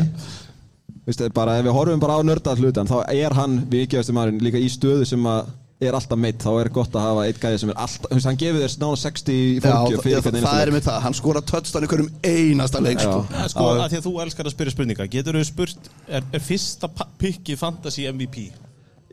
[1.02, 4.46] þín, Veistu, bara ef við horfum bara á nörda hlutan þá er hann vikjæðastu maðurinn
[4.46, 5.50] líka í stöðu sem að
[5.82, 8.62] er alltaf meitt, þá er gott að hafa eitt gæði sem er alltaf, hann gefur
[8.62, 11.42] þér nána 60 í Já, fólkju það, fyrir hvernig það er með það, hann skora
[11.52, 13.16] touchdown í hverjum einasta leik sko.
[13.50, 15.08] Sko, að því að þú elskar að spyrja spurninga.
[15.16, 16.92] Getur þú spurt, er, er fyrsta
[17.22, 18.46] pikki fantasy MVP?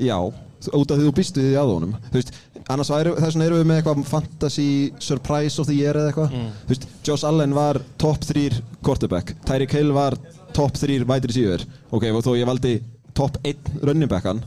[0.05, 1.95] Já, út af því þú býstu því að honum.
[2.13, 2.35] Þú veist,
[2.69, 4.69] annars væri, þess vegna erum við með eitthvað fantasy
[5.03, 6.37] surprise of the year eða eitthvað.
[6.67, 9.33] Þú veist, Josh Allen var top 3 quarterback.
[9.49, 10.19] Tyreek Hill var
[10.57, 12.79] top 3 wide receiver Ok, og þó ég valdi
[13.19, 14.43] top 1 running backan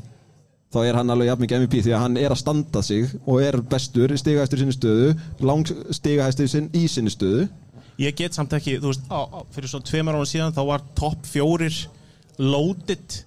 [0.71, 3.41] þá er hann alveg jafn mikið MVP því að hann er að standa sig og
[3.43, 5.09] er bestur, stigahæstur í sinni stöðu
[5.43, 7.49] lang stigahæstur sin, í sinni stöðu.
[7.99, 10.85] Ég get samt ekki, þú veist, á, á, fyrir svona tveimar ára síðan þá var
[10.97, 11.75] topp fjórir
[12.39, 13.17] loaded.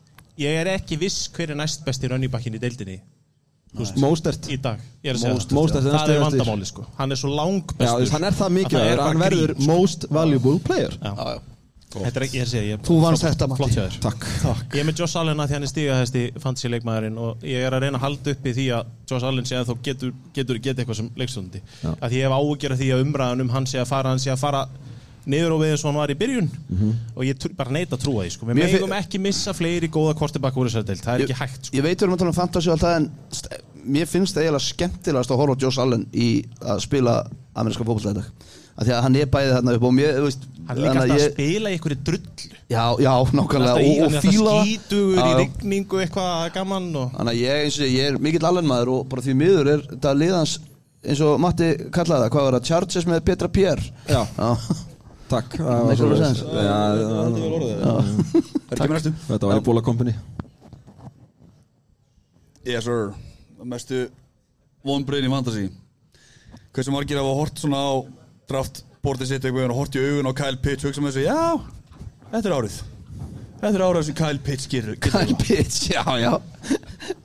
[0.41, 2.97] Ég er ekki viss hver er næst besti rönnibakkin í deildinni.
[3.75, 4.47] Mostert.
[4.55, 5.59] í dag Ég er að segja Mostert, það.
[5.59, 6.85] Mostert er Það er vandamáli sko.
[6.95, 9.09] Hann er svo lang Já, bestur þú veist, hann er það að mikið er að
[9.09, 9.67] hann verður sko.
[9.67, 10.95] most valuable player.
[11.03, 11.11] Já.
[11.11, 11.54] Já, já.
[12.03, 13.61] Þetta er ekki, ég er að segja ég- Þú vannst þetta, Matti.
[13.63, 13.99] Flott hjá þér.
[14.01, 14.27] Takk.
[14.75, 17.73] Ég er með Josh Allen að því hann er stigahæsti fantasy leikmaðurinn og ég er
[17.77, 20.83] að reyna að halda uppi því að Josh Allen sé að þá getur, getur geta
[20.83, 23.87] eitthvað sem leikstundi að því ég hef ágjörð því að umræðan um hann sé að
[23.93, 24.65] fara hann sé að fara
[25.31, 26.49] niður og við eins og hann var í byrjun.
[27.17, 28.49] Og ég bara neita að trúa því sko.
[28.49, 31.77] við Mér megum ekki missa fleiri góða kortibakk úr deild, það er ekki hægt sko.
[31.79, 33.09] Ég veit við erum að tala um fantasy og allt það en
[33.85, 36.29] mér finnst það eiginlega skemmtilegast að horfa á Josh Allen í
[36.65, 37.17] að spila
[37.55, 38.29] ameríska fókbaltæðdag
[38.75, 41.15] af því að hann er bæðið þarna upp og mér, veist hann líka að alltaf
[41.15, 42.49] að ég- spila í einhverju drullu.
[42.75, 44.55] Já, já, nákvæmlega í, og, hann og er alltaf fíla
[45.15, 48.91] Já, í rigningu eitthvað gaman og Þannig að ég, eins og ég, er mikill allenmaður
[48.97, 50.57] og bara því miður er þetta liðans
[51.05, 53.87] eins og Matti kallaði það, hvað var það, Charges með Petra Pierre?
[54.09, 54.23] Já.
[54.25, 54.51] Já,
[55.35, 55.59] Takk.
[55.61, 56.45] A lot of sense.
[56.45, 56.79] Já,
[58.71, 59.13] Er ekki?
[59.27, 60.15] Þetta var í bóla company
[62.65, 63.11] Yes sir.
[63.65, 64.07] Mestu
[64.85, 65.67] vonbreyðin í fantasy.
[66.75, 67.93] Hversu margir hafa hort svona á
[68.49, 72.01] draftbortið sitt eitthvað og hort í augun á Kyle Pitts hugsa með þessu, já,
[72.33, 72.79] þetta er árið
[73.65, 76.33] Þetta er árið sem Kyle Pitts gerir Kyle Pitts, já, já.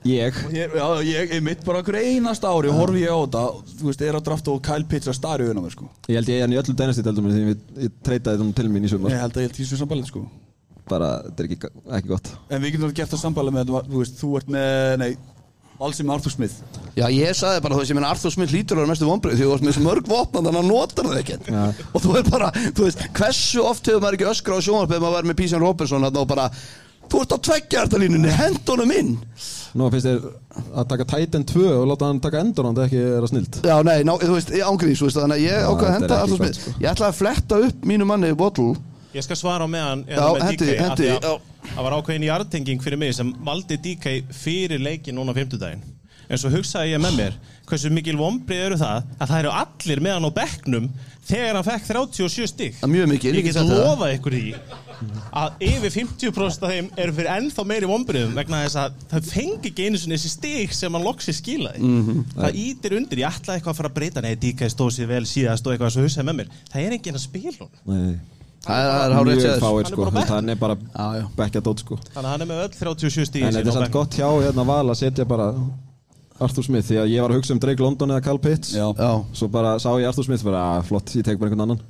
[0.08, 0.36] Ég.
[0.56, 3.42] Ég, já, ég er mitt bara hver einast ári horfi ég á þetta,
[3.76, 5.88] þú veist, er að drafta og Kyle Pitts að stari augun á mér, sko.
[6.08, 8.70] Ég held ég hann í öllum dænasti deildum minni því ég, ég treytaði þeim til
[8.72, 9.12] mín í sumar.
[9.12, 10.24] Ég held að ég held því sem sambalið, sko.
[10.88, 12.32] Bara, þetta er ekki, ekki gott.
[12.48, 15.10] En við getum þetta gert það sambalið með þetta, þú veist, þú ert með, nei,
[15.80, 16.56] Valsi með Arthur Smith.
[16.98, 19.38] Já, ég sagði bara, þú veist, ég meina Arthur Smith lítur að vera mestu vonbrið
[19.38, 21.48] því þú varst með þessu mörg vopna þannig að hann notar það ekkert.
[21.48, 21.62] Já.
[21.94, 25.16] og þú er bara, þú veist, hversu oft hefur maður ekki öskra á sjónvarpið maður
[25.16, 26.46] verið með Písjan Robinson þarna og bara,
[27.10, 29.14] þú ert á tveggjartalínunni, hend honum inn.
[29.70, 30.24] Nú finnst þér
[30.82, 33.76] að taka Titan 2 og láta hann taka Enduron það ekki er að snild Já,
[33.86, 36.40] nei, ná, þú veist, ég ángriðis, þú veist, þannig að ég ákvað að henda Arthur
[36.40, 36.58] Smith.
[36.58, 36.72] sko.
[36.82, 38.72] Ég ætlaði að fletta upp mínu manni Bottle
[39.14, 41.30] Ég skal svara á meðan Já, með hendi, hendi, já.
[41.70, 45.82] Það var ákveðin í artenging fyrir mig sem valdi DK fyrir leikin núna á fimmtudaginn.
[46.30, 50.00] En svo hugsaði ég með mér hversu mikil vombrið eru það að það eru allir
[50.02, 50.84] með hann á bekknum
[51.26, 52.76] þegar hann fekk 37 stig?
[52.78, 53.72] Það er mjög mikið, Ég get það.
[53.80, 54.52] lofað ykkur því
[55.40, 59.70] að yfir 50% af þeim eru fyrir ennþá meiri vombriðum vegna þess að það fengi
[59.72, 61.80] ekki einu sinni þessi stig sem hann loksi skilaði.
[61.82, 62.24] Mhm.
[62.36, 64.22] það ítir undir, ég ætlaði eitthvað að fara að breyta.
[64.26, 67.18] Nei, DK stóð sér vel síðast og eitthvað svo hugsaði með mér það er enginn
[67.18, 68.18] að spila hún Nei,
[68.60, 70.76] Það er- mjög fáir Hann er sko er bara
[71.36, 71.96] bekkja dót sko.
[71.96, 74.66] Þannig að hann er með öll 37 stig En þetta er samt gott hjá hérna
[74.66, 75.46] val að setja bara
[76.40, 78.74] Arthur Smith Því að ég var að hugsa um Drake London eða Carl Pitts.
[78.74, 78.86] Já.
[78.96, 81.80] Já, Svo bara sá ég Arthur Smith bara "Ah, flott, ég tek bara einhvern annan.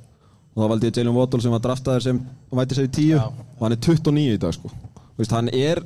[0.55, 2.19] Og þá valdi ég Jalen Waddle sem var draftaður sem
[2.51, 4.69] væti sér í 10 og hann er 29 í dag sko.
[5.29, 5.79] Hann er,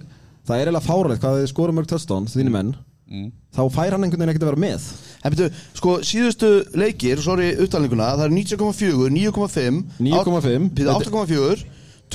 [0.48, 2.76] það er eiginlega fáralegt hvað þið skorum mörg touchdowns, þínir menn
[3.06, 4.86] þá fær hann einhvern veginn ekkert að vera með.
[5.22, 10.70] En betur, sko, síðustu leikir, sorry, upptalninguna, það er 90,4, 9,5 9,5.
[10.80, 11.66] Býðu 8,4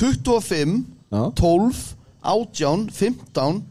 [0.01, 0.81] 25,
[1.11, 1.23] Já.
[1.35, 1.81] 12
[2.21, 3.61] 18, 15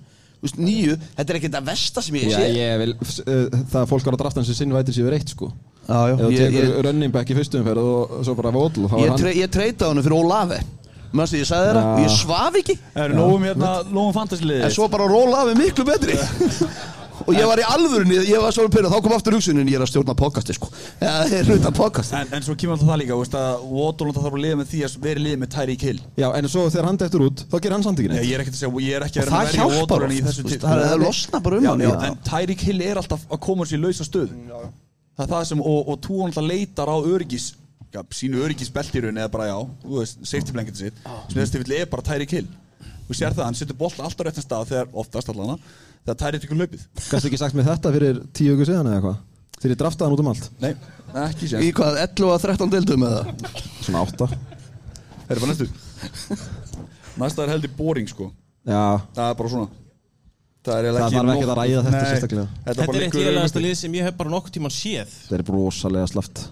[0.41, 2.49] þú veist, 9, þetta er ekki þetta versta sem ég Já, sé.
[2.57, 5.17] ég vil, uh, það er fólk var að drafta hans sem sinn væti sér yfir
[5.19, 5.51] eitt sko.
[5.85, 9.35] Já, ég, tekur ég, running back í fyrstum ferð og svo bara er ég, tre,
[9.37, 10.61] ég treytaði hann fyrir Ólafi
[11.11, 12.77] Mönstu, ég sagði þeirra, ég svaf ekki.
[12.95, 16.15] Er nógum hérna, nógum fantasiliði En svo bara Ólafi miklu betri
[17.31, 19.85] Og ég var í alvörunni, ég var svo pyrrað, þá kom aftur hugsunin, ég er
[19.85, 20.67] að stjórna podcasti, sko.
[20.99, 22.17] Ég er hluta podcasti.
[22.19, 24.81] En, en svo kemur alltaf það líka, veist að Waddle þarf að liða með því
[24.89, 27.57] að vera í liða með Tyreek Hill Já, en svo þegar hann dettur út, þá
[27.61, 29.23] gerir hann samt ekki Nei, neitt ég er ekki að segja, ég er ekki Og
[29.23, 31.85] að vera með hjálpar Waddle í þessu til- það er- losnar bara um hann.
[32.11, 35.63] En Tyreek Hill er alltaf að koma sér í lausa stöð Það er það sem,
[35.71, 37.53] og, og tú alltaf leitar á öryggis
[37.95, 41.01] já, sínu öryggisbeltirun eða bara já, þú veist, safety blanketin sitt.
[41.29, 42.49] Sem þess til er bara Tyreek Hill
[43.11, 45.57] Þú sér það, hann setur bolla alltaf réttan stað þegar, oftast allana,
[46.05, 49.19] þegar Tyreek tekur hlaupið Gæstu ekki sagt mér þetta fyrir tíu ykkur síðan eða hvað?
[49.61, 50.47] Þegar ég draftaði hann út um allt?
[50.63, 50.71] Nei,
[51.27, 53.21] ekki sér Í hvað, 11 að 13 deildum eða?
[53.85, 54.29] Svona átta.
[54.31, 55.67] Það er bara næstu.
[57.21, 58.31] Næsta er heldur boring sko.
[58.65, 59.69] Já, Það er bara svona.
[60.65, 62.47] Það er Það þarf ekkert að ræða þetta sérstaklega.
[62.65, 63.67] Þetta, er eitt liggur í lélegasta augum uppi.
[63.67, 65.15] lið sem ég hef bara nokkuð tíman séð.
[65.29, 66.43] Það er brosalega slaft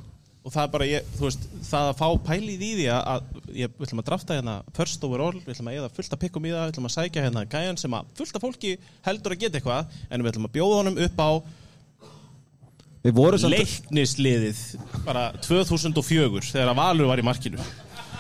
[0.49, 3.57] og það er bara, ég, þú veist, það að fá pælið í því að, að
[3.59, 6.47] ég, við ætlum að drafta hérna first overall, við ætlum að eða fullt að pikkum
[6.49, 8.71] í það, við ætlum að sækja hérna gæjan sem að fullt af fólki
[9.05, 11.31] heldur að geta eitthvað, en við ætlum að bjóða honum upp á
[13.53, 14.63] leiknisliðið
[15.05, 17.69] bara 2004 þegar að Valur var í markinu.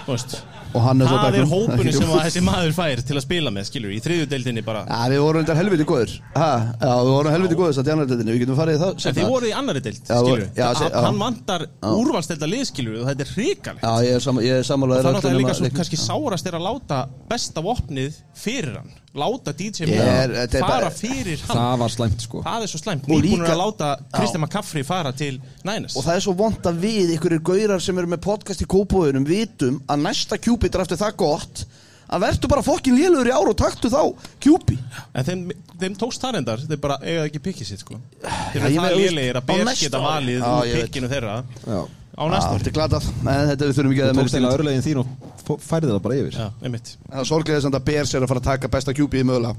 [0.04, 0.36] Þú veist,
[0.74, 3.52] Og hann er svo það er hópunni sem að þessi maður fær til að spila
[3.54, 4.82] með, skilur, í þriðju deildinni bara.
[4.84, 6.50] Já, við vorum undar helviti góður ha,
[6.82, 8.36] Já, við vorum helviti góður satt í annar deildinni.
[8.36, 10.92] Við getum farið í það En þið voruð í annari deild, skilur já, já.
[10.98, 13.88] Hann vantar úrvalstelda lið, skilur og þetta er hrikalegt.
[14.28, 18.96] Og sammálaður það er líka svo kannski sárast er að láta besta vopnið fyrir hann
[19.18, 21.56] Láta DJ er fara fyrir hann.
[21.58, 22.42] Það var slæmt sko.
[22.46, 23.08] Það er svo slæmt.
[23.08, 25.96] Og líka- að láta Kristján McCaffrey fara til Niners.
[25.96, 29.26] Og það er svo vond að við, ykkurir gaurar sem eru með podcast í kópóðunum,
[29.26, 31.64] vitum að næsta kjúpi drafti það gott
[32.08, 34.00] að verður bara fokkin lélugur í ár og taktu þá
[34.40, 34.78] kjúpi.
[35.14, 35.42] En þeim,
[35.78, 36.58] þeim tókst það reyndar.
[36.64, 37.98] Þeir bara eiga ekki pikkið sitt sko.
[38.22, 41.42] Þeir eru það veit, lélegir að næsta geta valið úr pikkinu þeirra.
[41.66, 41.80] Já.
[42.18, 45.27] Á næsta Þetta er glatað, en þetta við þurfum ekki að
[45.64, 48.42] Færði það bara yfir Já, einmitt Það er sorglega þess að Bears er að fara
[48.42, 49.54] að taka besta kjúpi í mögulega.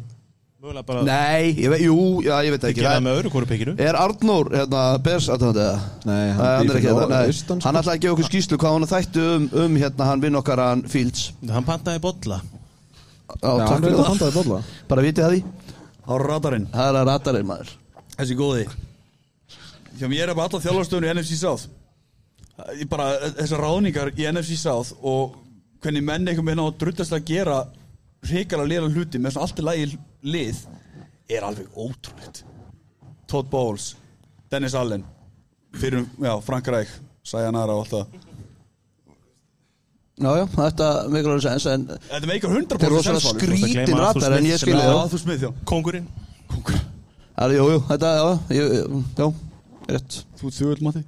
[0.60, 2.82] Mögulega bara Nei, ég veit, jú, já, ég veit ekki.
[2.82, 5.86] Gera það með öðru hvoru pikkinu Er Arnór, hérna, Bears aðtöndið það?
[6.10, 7.34] Nei, hann Nei, hann býr er ekki fyrir þetta, nei.
[7.34, 7.68] austan, sko.
[7.70, 10.62] Hann ætlaði að gefa okkur skýslu hvað hann þætti um, um hérna, hann vinn okkar
[10.66, 11.24] hann Fields.
[11.48, 14.12] Hann pantaði bolla Já, Já, takk hann fyrir verður að það.
[14.12, 14.62] pantaði bolla
[14.92, 15.42] Bara vitið það því.
[16.10, 17.74] Á radarinn Það er að ratarinn maður.
[18.20, 18.64] Þessi góði
[20.00, 21.68] Hjá mér er bara alla þjálfarstöðun í NFC South
[22.76, 23.08] Ég bara,
[23.40, 25.38] Þessar ráðningar í NFC South Og
[25.84, 27.58] hvernig menn einhvern veginn á að drullast að gera
[28.28, 29.86] Hrikalega liða hluti Með svona allt í lagi
[30.36, 30.64] lið
[31.30, 32.44] Er alveg ótrúlegt.
[33.30, 33.92] Todd Bowles
[34.52, 35.04] Dennis Allen
[35.80, 36.90] Fyrir, já, Frank Reich
[37.30, 38.18] Sayonara og allt það.
[40.20, 44.48] Já, já, þetta mikilvægur sens, en Þetta meikar 100% þetta er rosalega skrítin ratar en
[44.50, 45.12] ég skilja Já, það.
[45.14, 45.52] þú smið, já.
[45.70, 46.08] Kongurinn
[46.50, 48.74] Það er, jú, jú, þetta, já, ég,
[49.22, 49.28] já,
[49.94, 50.18] rétt.
[50.42, 51.04] Þú ert þjóðul, Matti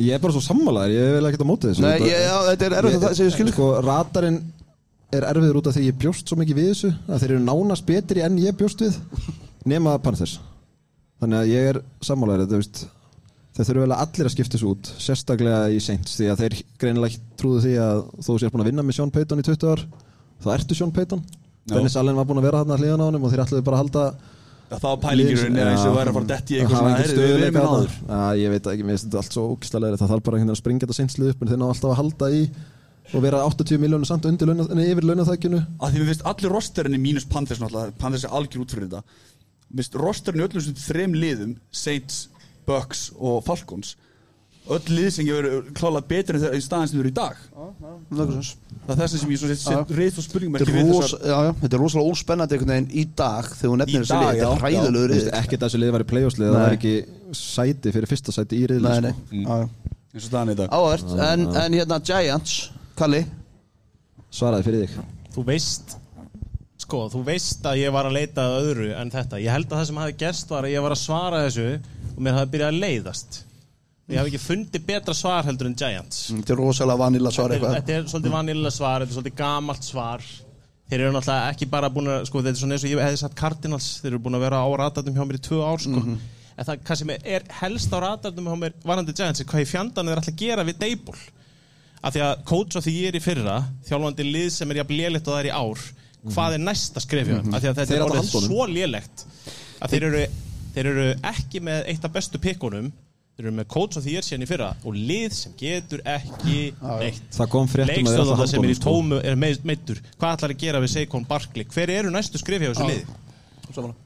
[0.00, 2.66] Ég er bara svo sammálaður, ég vil ekkert á móti þessu Nei, ég, já, þetta
[2.66, 3.54] er erfitt að það sem ég skilja.
[3.54, 4.40] Sko, radarinn
[5.14, 7.86] er erfiður út af því ég bjóst svo mikið við þessu að þeir eru nánast
[7.86, 8.98] betri enn ég bjóst við
[9.70, 10.40] nema Panthers
[11.22, 12.80] Þannig að ég er sammálaður þetta, veist,
[13.54, 16.56] þeir þurfu vel að allir að skipta þessu út sérstaklega í Saints því að þeir
[16.82, 19.84] greinilega trúðu því að þú sér búin að vinna með Sean Payton í 20 ár
[20.44, 21.22] þá ertu Sean Payton.
[21.70, 23.78] Dennis Allen var búin að vera hann að hliðan á honum og þeir ætluðu bara
[23.78, 24.04] að halda
[24.70, 27.54] það var pælingirinn eins og væri að fara að detti í eitthvað svona erum stöðuleika
[27.54, 27.80] með þarna.
[27.80, 27.96] áður.
[28.08, 30.54] Já, ég veit ekki, mér finnst þetta allt svo ógislega það þarf bara einhvern veginn
[30.54, 32.40] að springa þetta seinslið upp en þeir ná alltaf að halda í
[33.12, 36.54] og vera 80 miljónu samt undir launa, nei, yfir launaþækjunu að því mér finnst allir
[36.54, 37.60] rosterinni mínus Panthers
[38.00, 42.22] Panthers er algjör út fyrir þetta mér finnst rosterinni öllum sem þrem liðum Saints,
[42.64, 43.94] Bucks og Falcons
[44.64, 47.40] öll lið sem gefur klálega betur en þeir í staðan sem þau eru í dag.
[48.84, 51.50] Það er þess sem ég svo set reyð og spurningum Þetta er, ros, já, já,
[51.62, 54.50] þetta er rosalega óspennandi einhvern veginn í dag þegar Í nefnir þessi dag, lið, þetta
[54.50, 56.94] er hræðilegur Þú ekki þessu lið var í playoffslið það var ekki
[57.40, 59.40] sæti fyrir fyrsta sæti í riðli Nei, sko.
[59.40, 59.94] já.
[60.14, 60.76] eins og staðan í dag.
[60.76, 62.56] Áhvert, en, en hérna Giants,
[62.98, 63.22] Kalli,
[64.34, 64.98] svaraði fyrir þig.
[65.34, 65.96] Þú veist
[66.84, 69.38] Sko, þú veist að ég var að leita að öðru en þetta.
[69.40, 71.68] Ég held að það sem hafi gerst var að ég var að svara þessu
[72.10, 73.38] og mér hafi byrjað að leiðast
[74.04, 76.26] Ég hef ekki fundið betra svar heldur en Giants.
[76.34, 77.76] Þetta er rosalega vanilla svar Þetta er- eitthvað.
[77.78, 80.26] Þetta er svolítið vanilla svar, þetta er svolítið gamalt svar.
[80.90, 83.18] Þeir eru náttúrulega ekki bara búin að sko, þetta er svona eins og ég hefði
[83.22, 86.02] sagt Cardinals þeir eru búin að vera á ratatum hjá mér í tvö ár sko.
[86.54, 89.64] en það hvað sem er, er helst á ratatum hjá mér varandi Giants er hvað
[89.64, 91.16] í fjandan er alltaf að gera við Dable
[92.04, 93.56] af því að coach of the year í fyrra
[93.88, 95.80] þjálfandi lið sem er jafn lélegt og það er í ár
[96.28, 99.24] hvað er næsta skrefja af því að þetta Þeir er orðið svo lélegt
[99.80, 100.22] að þeir eru,
[100.76, 102.92] þeir eru ekki með eitt af bestu pikkunum
[103.34, 106.58] þeir eru með coach of the year síðan í fyrra og lið sem getur ekki
[106.80, 108.90] neitt það kom fréttum að leikstöðan sem er í sko.
[108.90, 112.72] tómu er meiddur hvað ætlar að gera við Seikon Barkley hver eru næstu skrifja á
[112.74, 113.96] þessu liði Sammála.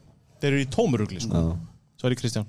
[0.41, 1.43] þeir eru í tómurugli sko.
[1.45, 2.01] Já.
[2.01, 2.49] sorry Kristján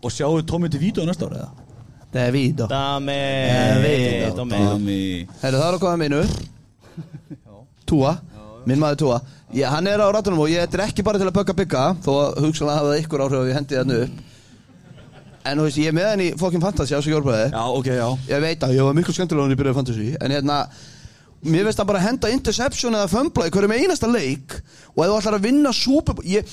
[0.00, 1.66] og sjáu Tómi til Vító næsta ára eða?
[2.10, 3.18] David, Dame
[3.50, 4.36] David.
[4.38, 5.02] Dame Dami
[5.42, 6.22] herru það er að koma minu.
[7.86, 8.16] Túa,
[8.66, 9.18] minn maður Túa.
[9.54, 12.10] Ég, hann er á ratunum og ég, er ekki bara til að bögga bygga, þó
[12.14, 14.18] að hugsanlega hafa það ykkur áhrif að ég hendi þarna upp.
[15.44, 17.50] En þú veist, ég er með hann í fokkin fantasy á sig jólbræði.
[17.52, 18.08] já, ok, já.
[18.28, 20.08] Ég veit að ég var miklu skemmtilega hann í byrjuð fantasy.
[20.20, 20.58] En hérna
[21.40, 24.58] Mér veist að bara henda interception eða fömbla í hverju með einasta leik
[24.92, 26.44] Og ef þú ætlar að vinna Super Bowl ég,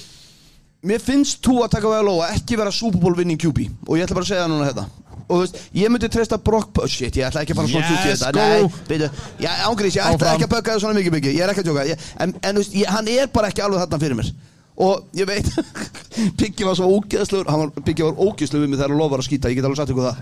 [0.87, 3.97] Mér finnst þú að taka vel á að ekki vera Super Bowl winning QB Og
[3.99, 4.85] ég ætla bara að segja það núna þetta
[5.27, 8.07] Og þú veist, ég myndi treysta Brock Pur- Shit, ég ætla ekki að fara svona
[8.07, 8.45] Yes, þetta.
[8.47, 9.09] Nei, veitu,
[9.43, 11.35] já, ángrís, ég ætla ekki að bögga það svona mikið mikið.
[11.35, 13.65] Ég er ekki að tjóka ég, En, en þú veist, ég, hann er bara ekki
[13.67, 14.31] alveg þarna fyrir mér
[14.77, 15.47] Og ég veit
[16.39, 19.29] Piggi var svo ógeðslugur hann var, Piggi var ógeðslugur við mig þegar hann lofar að
[19.29, 20.19] skýta Ég get alveg sagt ykkur það.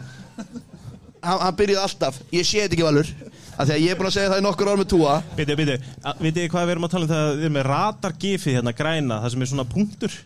[1.25, 3.09] Hann, hann byrjaði alltaf, ég sé þetta ekki valur
[3.55, 5.55] af því að ég er búin að segja það í nokkur ár með túa Býtu,
[5.57, 5.75] býtu,
[6.19, 9.19] vitið þið hvað við erum að tala um þegar við erum með radargifið hérna græna
[9.23, 10.17] það sem er svona punktur?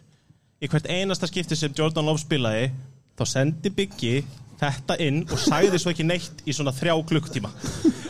[0.60, 2.72] Í hvert einasta skipti sem Jordan Love spilaði
[3.20, 4.16] þá sendi Biggi
[4.60, 7.52] þetta inn og sagði svo ekki neitt í svona þrjá klukktíma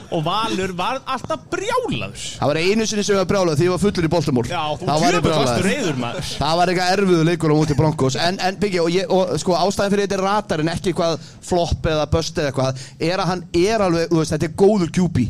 [0.10, 2.22] og Valur var alltaf brjálaður.
[2.40, 4.88] Það var einu sinni sem var brjálað því ég var fullur í Baltimore Já, þú
[4.88, 5.68] Það brjálaður.
[5.68, 6.32] reyður maður.
[6.40, 8.18] Það var eitthvað erfiðu leikur á móti Broncos.
[8.18, 11.92] En, en Biggi, og, ég, og sko ástæðin fyrir þetta er ratarinn ekki eitthvað flopp
[11.94, 12.82] eða bust eða eitthvað.
[13.12, 15.22] Er að hann er alveg, veist, þetta er góður QB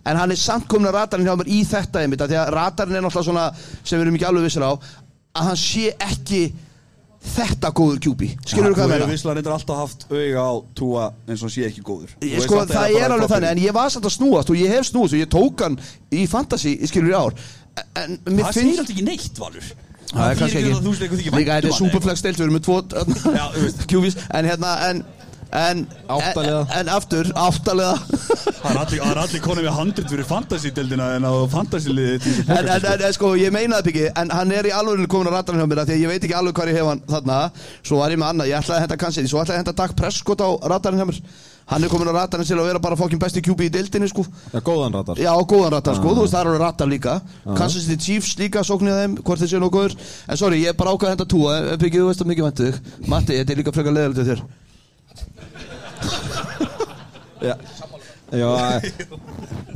[0.00, 2.96] En hann er samt komin að ratarinn hjá mér í þetta einmitt Því að ratarinn
[2.96, 3.48] er náttúrulega svona
[3.84, 6.40] sem við erum ekki alveg vissir á Að hann sé ekki
[7.20, 9.08] þetta góður QB Skilur þú hvað Þú ég hefur meina?
[9.12, 12.14] visslega reyndar alltaf haft auga á túa eins og sé ekki góður.
[12.16, 14.56] Þú Ég, sko, það að er alveg þannig, en ég var samt að snúast og
[14.60, 15.76] ég hef snúast og ég tók hann
[16.16, 17.38] í fantasy, skilur í ár.
[18.00, 19.70] En Það finnst segir alltaf ekki neitt, Valur.
[20.10, 20.74] Það er kannski ekki
[21.30, 23.86] Þú Líka þetta er superflex deilt, við erum með tvo þú.
[23.92, 25.04] QBs En hérna, en
[25.50, 27.96] En, en, en aftur, áttalega
[28.60, 33.04] Það er allir, allir konið við 100 fyrir fantasy-deldina en á fantasy-liði en, en, en,
[33.06, 35.68] en sko, ég meina það byggi En hann er í alveg komin á ratarinn hjá
[35.70, 37.38] mér af Því að ég veit ekki alveg hvað ég hef hann þarna.
[37.80, 39.94] Svo var ég með annað, ég ætlaði að henda kannski Svo ætlaði að henda Dag
[39.96, 41.20] Prescott á ratarinn hjá mér.
[41.70, 44.24] Hann er komin á ratarinn til að vera bara fokkin besti QB í deildinni sko.
[44.50, 47.14] Já, góðan ratar Já, góðan rattar sko, þú veist það eru rattar líka.
[47.46, 49.94] Kansas City Chiefs líka, sóknið þeim Hvort þeir séu nokkuð góður
[50.34, 52.66] En sorry, ég er bara ákvað að henda túa Byggið, þú veist að mikið væntu
[52.66, 52.76] þig.
[53.14, 54.42] Matti, þetta er líka frekar leðalegt þér.
[57.50, 57.54] Já,
[58.30, 58.50] já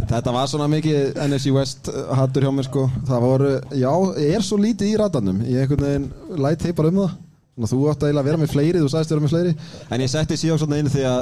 [0.04, 2.84] Þetta var svona mikið NFC West hattur hjá mér sko.
[3.08, 3.90] Það voru, já,
[4.20, 7.16] ég er svo lítið í ratarnum Ég einhvern veginn læt þeir bara um það.
[7.54, 9.56] Svona, Þú átt að vera með fleiri, þú sagðist vera með fleiri.
[9.94, 11.20] En ég setti síðan svona inn því að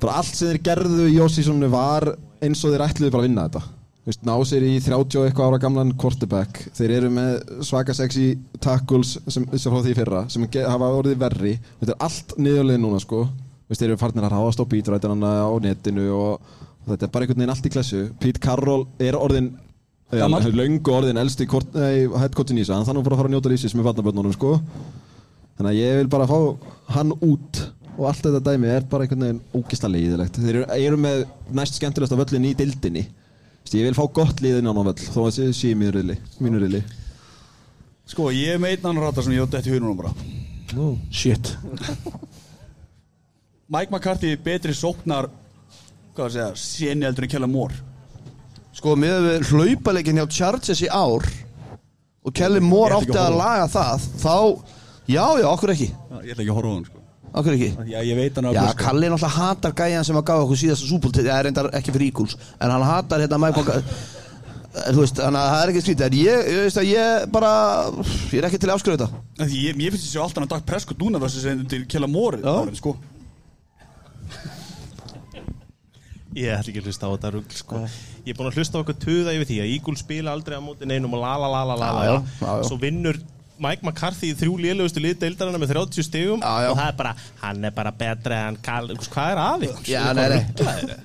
[0.00, 2.06] Bara allt sem þeir gerðu í Jósísonu var
[2.40, 3.62] eins og þeir ætluðu bara að vinna þetta.
[4.00, 6.62] Þú veist, ná sér í 30 og eitthvað ára gamlan quarterback.
[6.78, 7.34] Þeir eru með
[7.68, 8.30] svaka sexy
[8.64, 11.52] tackles sem, sem frá því fyrra sem hafa orðið verri.
[11.82, 13.26] Þetta er allt niðurlega núna sko
[13.78, 16.52] þeir eru farnir að ráðast á beatrætina á netinu og,
[16.82, 18.00] og þetta er bara einhvern veginn allt í klessu.
[18.20, 19.52] Pete Carroll er orðin
[20.10, 23.20] ja, löngu orðin elsti kort- nei, head coachin í sig, hann þannig að fara að
[23.22, 24.56] fara að njóta lífsins með vatnaböndunum sko.
[25.60, 26.38] Þannig að ég vil bara fá
[26.96, 27.60] hann út
[28.00, 30.38] og allt þetta dæmi er bara einhvern veginn ógislega leiðilegt.
[30.40, 31.24] Þeir eru, eru með
[31.60, 33.06] næst skemmtilegsta völlin í dildinni.
[33.70, 36.80] Ég vil fá gott liðin á hann völl þó að það sé í mínu riðli.
[38.10, 40.14] Sko, ég er með einn annan ratar sem ég átti eftir hugunum bara.
[41.14, 41.52] Shit
[43.70, 45.28] Mike McCarthy betri sóknar
[46.16, 47.74] Hvað að segja, séni heldur en Kjella Mór
[48.74, 51.26] Sko, með við hlaupaleikin hjá Chargers í ár
[52.26, 54.34] Og ætla ekki átti að að laga það Þá,
[55.06, 58.18] já, já, okkur ekki Ég ætla ekki að horfa hann sko Okkur ekki Já, ég
[58.18, 58.80] veit hann Já, Gusto.
[58.82, 62.10] Kalli náttúrulega hatar gæjan sem að gaf okkur síðasta súból Það er reyndar ekki fyrir
[62.10, 63.78] Eagles En hann hatar hérna Mike Boga
[64.70, 67.54] Þú veist, þannig að það er ekki skrítið En ég, ég veist að ég bara
[68.34, 71.02] Ég er ekki til að afskrifa þetta Ég, ég finnst þessi alltaf að Dag Prescott
[71.02, 72.54] núna versus en til Kjella Mór Já.
[72.78, 72.94] sko.
[76.38, 77.80] Ég ætla ekki að hlusta á þetta rugl sko.
[78.22, 80.62] Ég er búin að hlusta á okkur tuða yfir því að Eagles spila aldrei á
[80.62, 82.16] móti neinum og la la la la la Já, la já,
[82.46, 82.68] já.
[82.68, 83.18] Svo vinnur
[83.60, 86.70] Mike McCarthy í þrjú lélugustu lið deildarana með 30 stigum Já, já.
[86.70, 89.90] og það er bara, hann er bara betri en Karl, hvað er að ykkur?
[89.90, 90.98] Já, nei, nei.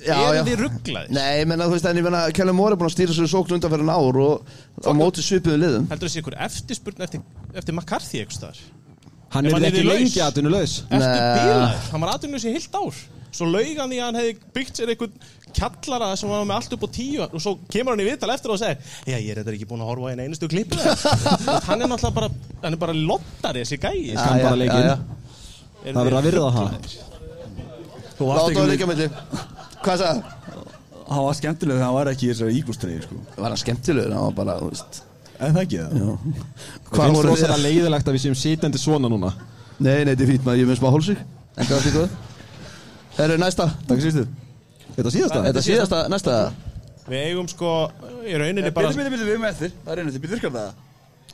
[0.00, 1.12] Eru þið rugglaðir?
[1.12, 3.58] Nei, menna, þú veist, en ég menna Kelly Moore er búin að stýra sér sókn
[3.58, 8.22] undan fyrir ár Og á móti svipuðu liðum Heldur þessi ykkur eftirspurn eftir, eftir McCarthy
[8.22, 8.62] eitthvað staðar?
[9.34, 10.22] Hann er ekki lengi.
[10.24, 10.54] Ertu Nei.
[10.90, 11.76] bílaður?
[11.92, 12.96] Hann var aðdunum sér heilt ár
[13.30, 15.14] Svo laug hann í að hann hefði byggt sér einhvern
[15.54, 18.52] kjallara sem var með allt upp á tíu og svo kemur hann í viðtal eftir
[18.54, 21.80] og segir Já, ég er þetta ekki búin að horfa á einu einustu klippu Hann
[21.82, 22.28] er náttúrulega bara
[22.64, 24.96] hann er bara lottari þessi gæi já, já.
[25.80, 26.68] Er Það verður að virða það.
[26.70, 26.94] ruglaðir?
[28.18, 29.06] Þú varst Láta ekki að með milli
[29.80, 30.20] Hvað sagði?
[31.10, 33.16] Hann var skemmtileg þegar hann var ekki í þessari ígústreyði sko.
[33.34, 34.12] Var hann skemmtilegur?
[34.14, 34.52] Það var bara,
[35.40, 35.90] En það ekki það
[36.90, 39.30] Hvað voru það leiðilegt að við séum sitjandi svona núna?
[39.80, 42.29] Nei, nei, þetta er fýtt maður, ég
[43.20, 43.66] Herru, næsta.
[43.88, 44.26] Takk sýstu
[44.96, 45.40] Þetta síðasta?
[45.46, 46.36] Þetta síðasta, næsta.
[47.10, 47.70] Við eigum sko
[48.26, 49.70] í rauninni bara Bíli, bíli, bíli, við erum eftir.
[49.84, 50.70] Það er einu til, bíli, virkar það?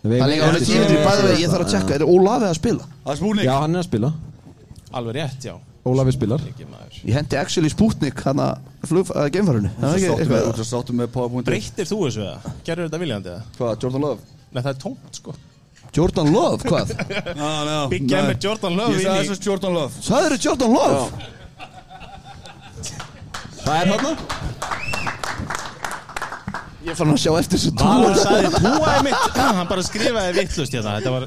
[0.07, 1.95] Við Það er líka hann er eftir- tímið til bæði vegi, ég þarf að tjekka
[1.97, 2.85] Er Ólafið að spila?
[3.07, 4.11] Það er spúning Já, hann er að spila.
[5.01, 5.55] alveg rétt, já.
[5.87, 6.41] Ólafi spilar.
[7.07, 8.59] Ég hendi actually Sputnik hann að
[9.31, 9.71] geimfarinu.
[9.81, 11.47] Það er ekki Sáttum með, eitthvað þú sáttum með PowerPoint.
[11.47, 12.39] Breyttir þú þessu eða?
[12.67, 13.43] Gerður þetta viljandi eða?
[13.59, 14.21] Hvað, Jordan Love?
[14.53, 15.35] Nei, það er tómt sko.
[15.97, 16.87] Jordan Love, hvað?
[17.95, 21.07] Big Game með Jordan Love Ég inn sagði í- þess að Jordan Love
[23.67, 24.11] Það Það er þarna?
[26.87, 29.41] Ég fann að sjá eftir þessu Valur túa sagði túaði mitt.
[29.59, 30.93] Hann bara skrifaði vittlust hérna.
[31.01, 31.27] Þetta var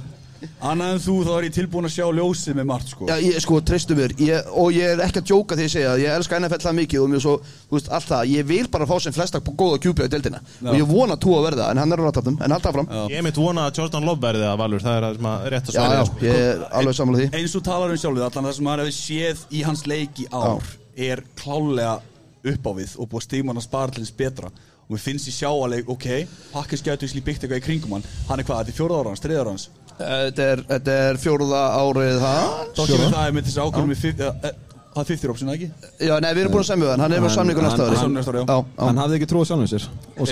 [0.64, 3.08] Annað en þú, þá er ég tilbúin að sjá ljósið með margt sko.
[3.10, 5.90] Já, ég, sko, treystu mér ég, Og ég er ekki að djóka því ég segja
[5.92, 7.34] að Ég elska NFL það mikið og mjög svo,
[7.68, 8.32] þú veist, allt það.
[8.38, 10.40] Ég vil bara fá sem flesta góða kjúpi á deildina.
[10.64, 13.02] Og ég vona túa að verða, en hann er á rattatum En halda fram Já,
[13.18, 14.86] Ég mitt vona að Jordan Love verði að Valur.
[14.88, 16.24] Það er að sem að rétt að já, sværi sko.
[16.30, 17.30] ég er alveg sammála því.
[17.42, 20.30] Eins og talar um sjálfið Allan það sem maður hefði séð í hans leik í
[20.32, 21.98] ár Er klálega
[22.44, 24.52] upp á við Og búið stigmann að spara til hins betra.
[24.90, 26.08] Og við finnst í sjá alveg, ok
[26.54, 28.08] Pakkis gætu í byggt eitthvað í kringum hann.
[28.30, 29.68] Hann er hvað, þetta er fjóra ára hans, þriða ára hans?
[30.00, 32.74] Þetta er, þetta er fjóruða árið hans.
[32.74, 35.68] Þá kemur það með þessi ákvörðum í fimm- eh, eh, Það er 50 option, ekki?
[36.02, 37.98] Já, nei, við erum búin að semja við hann, hann er með samningu næsta ári.
[38.00, 38.46] Hann- næsta ári, já.
[38.50, 38.86] já, já.
[38.88, 39.86] Hann hafði ekki trúið sjálfum sér
[40.18, 40.28] og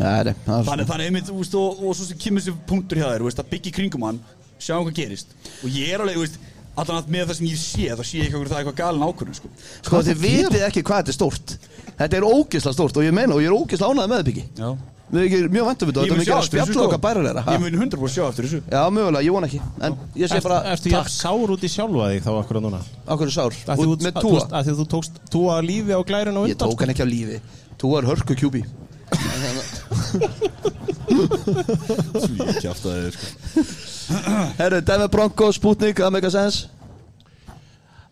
[0.00, 3.52] það er Þannig, þannig einmitt, og, og svo sem kemur þessi punktur hjá þér, að
[3.60, 4.22] í kringum hann
[4.60, 5.30] Sjáum hvað gerist.
[5.64, 6.36] Og ég er alveg, veist,
[6.76, 8.78] allan að með það sem ég sé þá sé ég ekki okkur það er eitthvað
[8.80, 9.48] galin ákvörðun, sko.
[9.82, 11.48] Sko, þið vitið ekki hvað þetta er stórt.
[12.00, 14.44] Þetta er ógisla stórt og ég meina og ég er ógisla ánægð með þetta byggi
[14.60, 14.70] Já.
[15.10, 16.70] Við erum ekki mjög vantum við þetta Ég Þetta mun er að eftir þessu, spjalla
[16.70, 16.86] sko.
[16.86, 18.60] okkar bærilegra Ég mun 100% sjá eftir þessu.
[18.70, 19.60] Já, mögulega, ég vona ekki.
[19.82, 22.78] En ég sé bara, Ertu jafn sár út í sjálfa þig þá akkur núna?
[23.10, 23.50] okkur er sár?
[23.50, 26.38] Út þú- með túa þú veist, af Því að þú tókst túa lífi á glærun
[26.38, 27.02] og Ég undan tók hann ekki
[34.10, 36.66] er sko Herru, Denver Broncos, Sputnik, það make a sense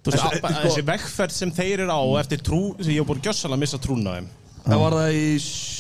[0.05, 3.01] Þú veist, Þessi- að- að- Þessi vegferð sem þeir eru á eftir trú sem ég
[3.03, 4.29] hef búin gjössalega að missa trúna á þeim
[4.69, 5.27] Það var það í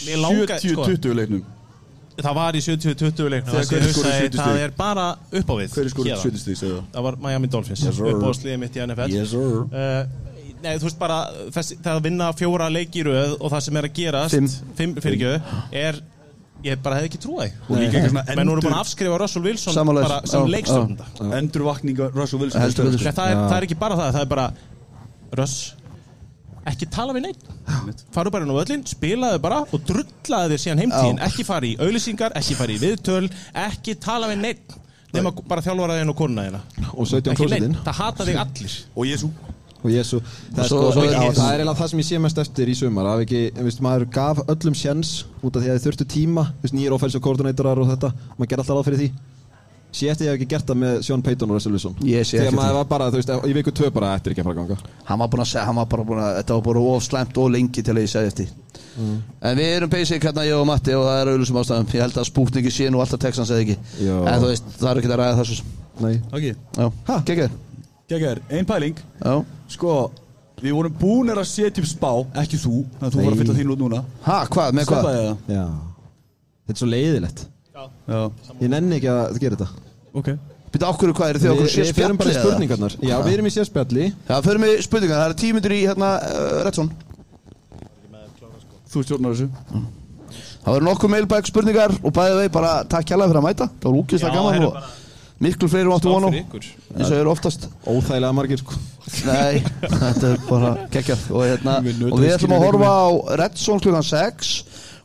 [0.09, 0.85] Mér langar- sko.
[0.85, 1.45] 70-20 leiknum
[2.19, 4.63] Það var í 70-20 leiknum Þegar hver skoraði hugsaði, 70 Það stig?
[4.67, 5.05] er bara
[5.39, 6.23] upp á við Hver er skorið héðan.
[6.27, 8.05] 70 stík, segðu það Það var Miami Dolphins Yes, sir.
[8.11, 10.05] upp á sliðið mitt í NFL Yes, sir uh,
[10.59, 11.19] Nei, þú veist bara
[11.55, 14.49] þess, það að vinna fjóra leiki í röð og það sem er að gerast Fimm.
[14.75, 15.43] fimm fyrir ekki
[15.79, 16.01] er
[16.67, 19.45] ég bara hefði ekki trúið Og líka eitthvað svona menn voru búin að afskrifa Russell
[19.45, 22.63] Wilson bara sem Já, leikstjórnanda endurvakninga Russell Wilson.
[22.65, 23.05] Heldur betur.
[23.05, 24.47] Nei, það, er, það er ekki bara það, það er bara
[25.39, 25.57] Russ,
[26.73, 27.47] ekki tala við neitt
[28.17, 31.23] faru bara inn á völlin, spilaðu bara og drullaðu þér síðan heimtíðin.
[31.29, 33.25] Ekki fara í auðlýsingar, ekki fara í viðtöl
[33.69, 34.79] ekki tala við neitt
[35.15, 36.63] nema bara þjálfaraðin og konuna þína.
[36.95, 38.75] Og 17 ekki klósitinn neitt, það hata þig allir.
[38.97, 39.31] Og Jésu
[39.79, 42.67] og Jésu það, er svo- sko, það er eiginlega það sem ég sé mest eftir
[42.69, 43.07] í sumar.
[43.13, 46.47] Að ekki, veist, maður gaf öllum sjens út af því að þið þurftu tíma.
[46.63, 48.13] Veist, nýjir offensive koordinatorar og þetta.
[48.39, 49.11] Maður gerði alltaf ráð fyrir því.
[49.89, 51.95] Sé eftir ég hef ekki gert það með Sean Payton og Russell Wilson.
[52.03, 54.61] Sé þegar maður var bara, þú veist, í viku tvö bara eftir ekki að fara
[54.61, 54.91] að ganga.
[55.09, 57.83] Hann var segja, hann var bara búin að Þetta var bara of slæmt og lengi
[57.83, 58.49] til að ég segja eftir.
[58.99, 62.03] En við erum basic hérna ég og Matti og það er auðvitað sem ástæðum Ég
[62.03, 63.79] held að Sputniki sé nú alltaf Texans eða ekki?
[64.03, 64.17] Já.
[64.27, 65.63] En þú veist, það er ekki að ræða þessu.
[66.03, 66.15] Nei.
[66.35, 66.47] Ok.
[66.77, 66.91] Já,
[67.25, 67.51] geggjör
[68.09, 68.97] Gægjar, ein pæling.
[69.21, 69.45] Já.
[69.69, 69.99] Sko
[70.59, 72.09] Við vorum búinir að setja upp spá
[72.43, 73.99] Ekki þú Þannig að þú var að fylla þín út núna.
[74.25, 75.03] Ha, hvað, með hvað?
[75.05, 75.53] Steppaði það.
[75.55, 75.65] Já.
[76.67, 77.43] þetta er svo leiðilegt
[78.09, 78.23] Já.
[78.59, 79.85] Ég nenni ekki að gera þetta.
[80.19, 80.31] Ok.
[80.75, 82.41] Býta okkur hvað eru þið okkur við, við fyrir bara í eða?
[82.43, 82.97] spurningarnar.
[82.99, 84.09] Já, við erum í sérspjalli.
[84.27, 86.91] Já, förum við spurningar, það er tímyndur í hérna uh, Redson
[88.89, 89.85] Þú stjórnar þessu.
[90.65, 93.69] Það verður nokkuð mailbag spurningar og bæðið vei bara takk kjærlega fyrir að mæta.
[93.79, 94.81] Það var úkist Já, að gaman og
[95.43, 96.69] miklu fleiri áttu von á fyrir ykkur.
[96.97, 97.69] Eins og eru oftast.
[97.87, 98.79] Óþægilega margir sko.
[99.29, 101.25] Nei, þetta er bara geggjað.
[101.33, 101.79] Og, hérna,
[102.11, 103.07] og við ætlum að horfa á
[103.43, 104.53] Redson klukkan 6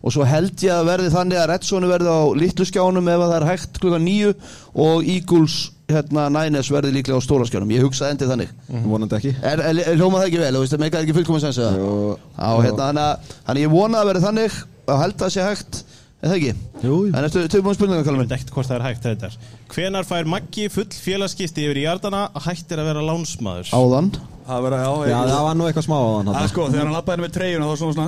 [0.03, 3.29] og svo held ég að verði þannig að Redson verði á litlu skjánum ef að
[3.29, 4.33] það er hægt klukkan 9
[4.83, 5.59] og Eagles
[5.93, 7.71] hérna, Niners verði líklega á stóra skjánum.
[7.75, 8.53] Ég hugsaði endið þannig.
[8.87, 9.33] Vonandi ekki.
[9.39, 11.15] Er, er, er hljómað það ekki vel, það meikaði ekki.
[12.35, 14.61] Já, hérna, þannig að þannig ég vona að verði þannig.
[14.83, 15.83] Og held að það sé hægt
[16.23, 16.67] er það ekki?
[16.83, 17.13] Jú, jú.
[17.13, 19.39] En eftir tilbúin spurningar, Ég Kallum veit ekkert hvort það er hægt þetta er.
[19.73, 23.73] Hvenar fær Maggi full félagskipti yfir í jardana og hættir að vera lánsmaður?
[23.75, 24.13] Áðan
[24.43, 26.83] Það verða, já já, það var nú eitthvað smá á hann Það er sko, þegar
[26.83, 28.07] hann lappaði með treyjuna þá var svona svona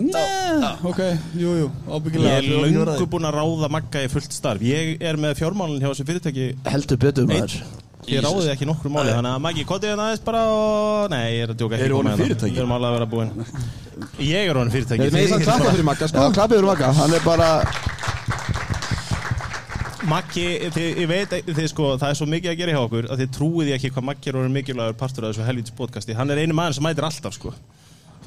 [0.66, 1.00] Nei, ok,
[1.40, 4.66] jú, jú, Ég ábyggilega er löngu búinn að ráða Magga í fullt starf.
[4.68, 6.50] Ég er með fjármálinn hjá þessu fyrirtæki.
[6.68, 7.56] Heldur betur maður
[8.06, 11.08] Ég ráði ekki nokkru máli, þannig að Maggi, kotið hérna aðeins bara og...
[11.10, 11.88] Nei, ég er að djóka ekki.
[11.88, 12.28] Eru koma orðin hérna.
[12.28, 12.54] fyrirtæki?
[12.54, 13.32] Við erum alveg að vera búin.
[14.28, 15.08] Ég er orðin fyrirtæki.
[15.08, 17.50] Við meðum að klappa fyrir Magga Já, sko klappið fyrir Magga, hann er bara
[20.06, 20.46] Maggi,
[20.76, 23.32] þið, ég veit, þið sko, það er svo mikið að gera hjá okkur að þið
[23.38, 26.16] trúið ég ekki hvað Maggi er orðin mikilvægur partur af þessu helvítis podcasti.
[26.18, 27.54] Hann er einu maður sem mætir alltaf, sko.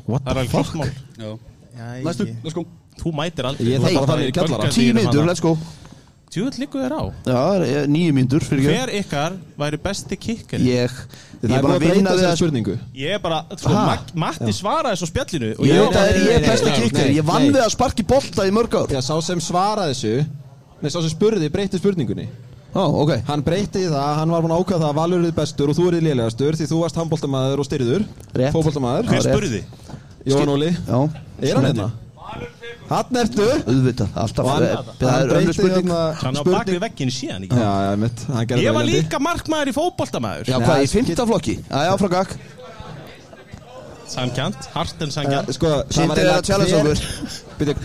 [0.08, 0.92] What Það er the alveg fuck klart mál.
[1.18, 1.30] Já,
[1.78, 2.64] Já, næstu, ég- let's go
[2.98, 3.68] Þú mætir aldrei.
[3.68, 4.72] Ég þarf að fara í kjallara.
[4.74, 5.54] tíu mínútur, let's go
[6.28, 7.02] Tjúðl líku þér á.
[7.24, 10.60] Já, það er nýju ekki Hver ykkar væri besti kikker?
[10.60, 10.96] Ég,
[11.40, 13.72] það ég er bara að vinna við þessari að spurningu Ég er bara, sko,
[14.14, 15.96] Matti svaraði svo spjallinu og Ég
[16.34, 19.00] er besti nei, kikker nei, Ég vann við að sparki bolta í mörg ár já,
[19.00, 20.26] sá sem svaraði þessu
[20.82, 22.28] Nei, sá sem spurði breytti spurningunni.
[22.76, 23.14] Ó, ok.
[23.26, 25.86] Hann breytti það, hann var búin að ákvæða það að Valur er bestur og þú
[25.88, 28.04] er lélegastur því þú varst handbóltamaður og styrður.
[28.36, 28.52] Rétt.
[28.54, 29.62] Fótbóltamaður Hver spurði?
[30.28, 30.68] Jón Óli.
[30.86, 30.98] Já,
[31.48, 31.88] Er hann hérna?
[32.88, 33.44] Hann ertu?
[33.68, 34.64] Auðvitað, alltaf Og hann,
[35.00, 35.88] Það hann er breytti spurning.
[35.88, 37.58] hérna Hann á bakvið veggin síðan ekki?
[37.60, 40.48] Já, já, mitt, hann gerði Ég var líka markmaður í fótboltamaður.
[40.52, 41.54] Já, hvað, í skil- fymta flokki?
[41.68, 42.36] Já, frá gag
[44.08, 47.76] Samkjant, hart en Ja, samkjant Sko, það var þér að eiginlega challenge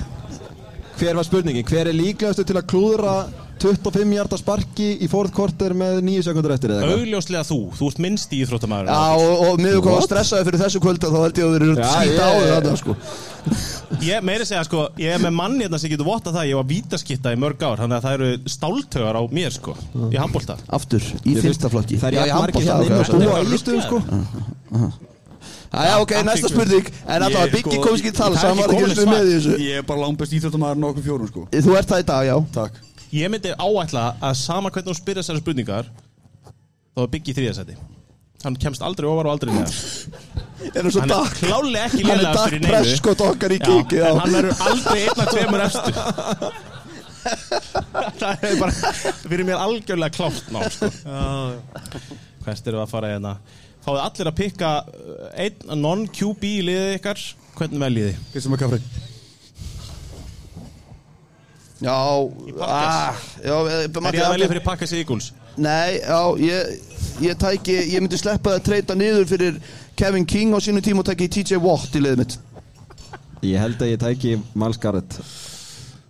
[0.99, 1.65] hver- var spurningin?
[1.67, 3.15] Hver er líklegastu til að klúðra
[3.63, 6.99] 25 hjarta sparki í fourth quarter með 9 sekundur eftir eða eitthvað?
[7.03, 10.79] Augljóslega þú, þú ert minnst í íþróttamaður Já, og, og miður var stressaði fyrir þessu
[10.83, 12.91] kvölda þá held ég að við erum skýta á ég- þarna, sko.
[14.03, 16.65] Ég meiri segja sko, ég er með mann hérna sem getur votta það Ég var
[16.67, 19.73] vítaskitta í mörg ár Þannig að það eru stáltögar á mér sko
[20.09, 20.55] Í handbolta.
[20.73, 21.97] Aftur, í Ég fyrsta flokki.
[22.01, 22.83] Það er í jafn margir hérna
[25.73, 26.89] Já, ok, næsta spurning.
[27.09, 29.13] En alltaf, Ég, Biggi sko, komst ekki til tala það er Hann var ekki svar.
[29.13, 29.53] með í þessu.
[29.63, 31.45] Ég er bara langbest íþjóttamæður nokkuð fjórum sko.
[31.53, 32.35] Þú ert það í dag, já.
[32.59, 32.73] Takk.
[33.13, 35.89] Ég myndi áætla að sama hvernig þú spyrir þessari spurningar
[36.93, 37.75] þá er Biggi þriðasæti
[38.43, 39.75] Hann kemst aldrei ofar og aldrei neðar.
[40.63, 42.71] Er það svo Hann er klálega ekki Hann er lélegastur Dak í neinu.
[42.73, 45.91] Prescott okkar í Já, kíki en hann verður aldrei einn af tveimur efstu
[47.23, 48.73] Það er bara
[49.23, 50.89] fyrir mér algjörlega klátt ná sko.
[52.43, 53.37] Hvert eru að fara hérna
[53.84, 57.23] Fáðu allir að pikka uh, einn non-QB í liðið ykkar.
[57.57, 58.22] Hvernig veljið þið?
[58.34, 58.81] Kristum að kaffri
[61.84, 61.95] Já,
[62.64, 65.31] ah, já eh, Er ég að velja fyrir Packers Eagles?
[65.60, 69.60] Nei, já, ég, ég tæki Ég myndi sleppa að treyta niður fyrir
[69.99, 72.38] Kevin King á sínu tíma og tæki TJ Watt í liðið mitt.
[73.45, 75.19] Ég held að ég tæki Miles Garrett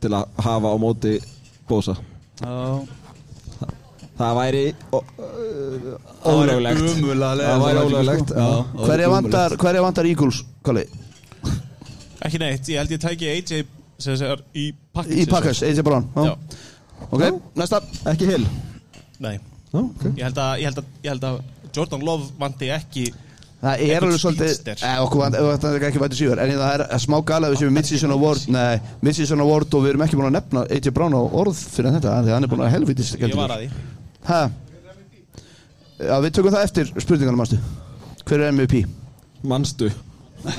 [0.04, 1.18] til að hafa á móti
[1.68, 1.98] Bósa
[4.18, 4.64] Það væri
[6.24, 6.84] ólöglegt.
[7.04, 8.50] Það væri ólöglegt já.
[8.84, 10.84] Hverja vantar, hverja vantar Eagles, Kalli?
[12.24, 13.64] Ekki neitt, ég held ég tæki AJ
[14.04, 16.06] sem segir í Packers Í Packers, AJ Brown.
[17.10, 17.26] Ok,
[17.60, 17.82] næsta.
[18.14, 18.46] Ekki Hill?
[19.24, 19.36] Nei,
[19.74, 21.42] ég held, að, ég, held að, ég held að
[21.74, 23.10] Jordan Love vanti ekki
[23.64, 26.82] Það er alveg svolítið eh, okkur vant- ef þetta er ekki vætið síður En það
[26.84, 30.28] er smá gala við séum Midseason Award Nei, Midseason Award og við erum ekki búin
[30.28, 33.14] að nefna AJ Brown á orð fyrir þetta Því að hann er búin að helvitis
[33.16, 33.70] Ég var að því
[34.24, 34.42] Hæ?
[36.04, 37.60] Já, við tökum það eftir spurningarna, mástu
[38.24, 38.86] Hver er MVP?
[39.44, 39.90] Manstu.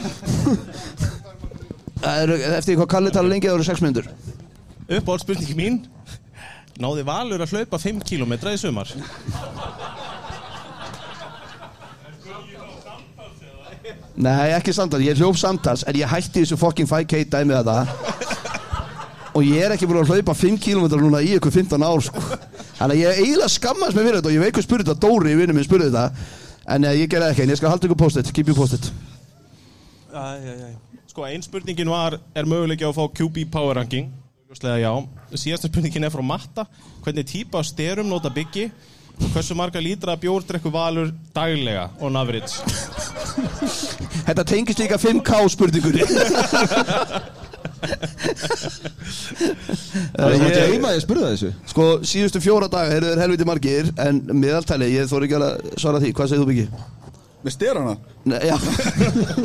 [2.04, 4.08] Það eru, eftir hvað Kalli tala lengi, það eru 6 minnur
[4.84, 5.78] Uppáhaldspurningi mín.
[6.76, 8.90] Náði Valur að hlaupa 5 km í sumar?
[14.14, 17.78] Nei, ekki samtals, ég hljóf samtals En ég hætti þessu fucking 5k dæmið þetta.
[19.34, 22.20] Og ég er ekki búin að hlaupa 5 km núna í ykkur 15 ár sko.
[22.78, 25.34] Þannig að ég eiginlega skammast mig fyrir þetta Og ég veit hvað spurði þetta, Dóri,
[25.38, 26.30] vinnu minn spurði þetta.
[26.74, 28.90] En eh, ég gerði ekki, en ég skal halda ykkur post-it Keep you posted
[31.10, 34.10] Sko, ein spurningin var Er möguleiki á að fá QB power ranking?
[34.50, 34.92] Ljóslega já.
[35.34, 36.66] Síðasta spurningin er frá Matta.
[37.02, 38.68] Hvernig típa af styrum nota byggi
[39.22, 42.58] Og hversu marga lítra bjór drekku Valur daglega on average?
[44.24, 46.06] Þetta tengist líka 5k spurningunni
[50.14, 51.50] Það er ekki heima að ég spurði það þessu.
[51.70, 55.56] Sko, síðustu fjóra daga eru þeir helviti margir En meðaltali, ég þóri ekki alveg að
[55.82, 56.10] svara því.
[56.16, 56.66] Hvað segir þú byggi?
[57.44, 57.94] Með styrana
[58.24, 58.56] Nei, já.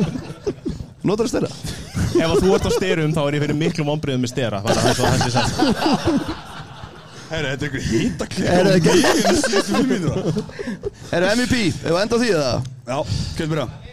[1.08, 1.50] Notar að styrra
[2.10, 4.74] Ef að þú ert á styrum þá er ég fyrir miklu vonbriðum með stera Það
[4.80, 5.54] er svo þessi sagt.
[7.30, 8.90] Herra, þetta er einhver hýtaklega Er það ekki?
[8.96, 9.14] Ég er
[9.44, 10.24] síðustu fimm mínútur
[11.14, 11.54] Er það MVP?
[11.86, 11.94] Ef
[13.54, 13.89] að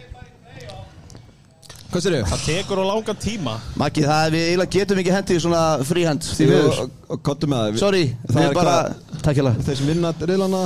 [1.88, 2.26] Hvað sér ég?
[2.27, 3.53] Það tekur á langa tíma.
[3.80, 6.80] Maggi, það er við eiginlega getum ekki hendið í svona fríhand Því miður.
[7.23, 7.77] Kottu með það.
[7.80, 8.73] Sorry, Það við er bara
[9.23, 10.64] Takk hjá Þeir sem vinna riðlana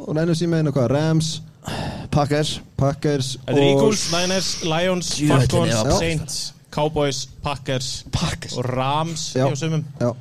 [0.00, 1.30] og reynir síma einu hvað Rams,
[2.12, 2.50] Packers.
[2.80, 5.80] Packers er Eagles, Niners, Lions, Falcons.
[5.98, 6.38] Saints,
[6.72, 8.56] Cowboys, Packers, Packers.
[8.56, 9.46] og Rams Já.
[10.00, 10.12] Já.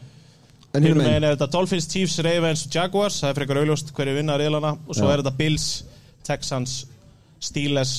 [0.76, 1.08] En hinn megin.
[1.10, 3.20] megin er þetta Dolphins, Chiefs, Ravens og Jaguars.
[3.24, 4.76] Það er frekar auðljóst hverju vinna riðlana.
[4.88, 5.14] Og svo Já.
[5.16, 5.68] er þetta Bills,
[6.28, 6.76] Texans,
[7.42, 7.94] Steelers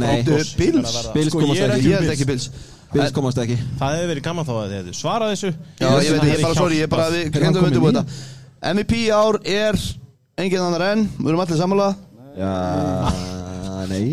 [0.00, 1.12] Nei, að verða.
[1.14, 1.90] Bills Sko, komast ekki.
[1.90, 2.46] ég er ekki Bills
[2.92, 3.56] Bills En- komast ekki.
[3.80, 5.50] Það hefði verið gaman þá að þið svarað þessu.
[5.80, 8.00] Já, ég veit, ég er bara sorry, ég er bara, við kominn undirbúið í?
[8.00, 8.72] þetta.
[8.72, 9.78] MVP ár er
[10.38, 11.88] engin annar enn, við erum allir sammála.
[12.36, 12.52] Já,
[13.88, 14.12] nei.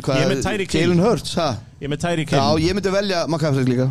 [0.00, 0.64] Hvað er.
[0.70, 1.48] Jalen Hurts, ha?
[1.80, 3.90] Ég er með Tyreek Já, Hill ég myndi velja McCaffrey líka.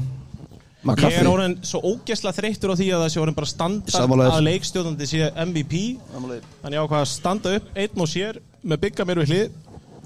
[0.80, 4.46] Ég er orðin svo ógesla þreyttur á því að það sé orðin bara standard að
[4.46, 5.82] leikstjóðandi sé MVP
[6.14, 9.58] Þannig ákvað að standa upp einn og sér með bygga mér við hlið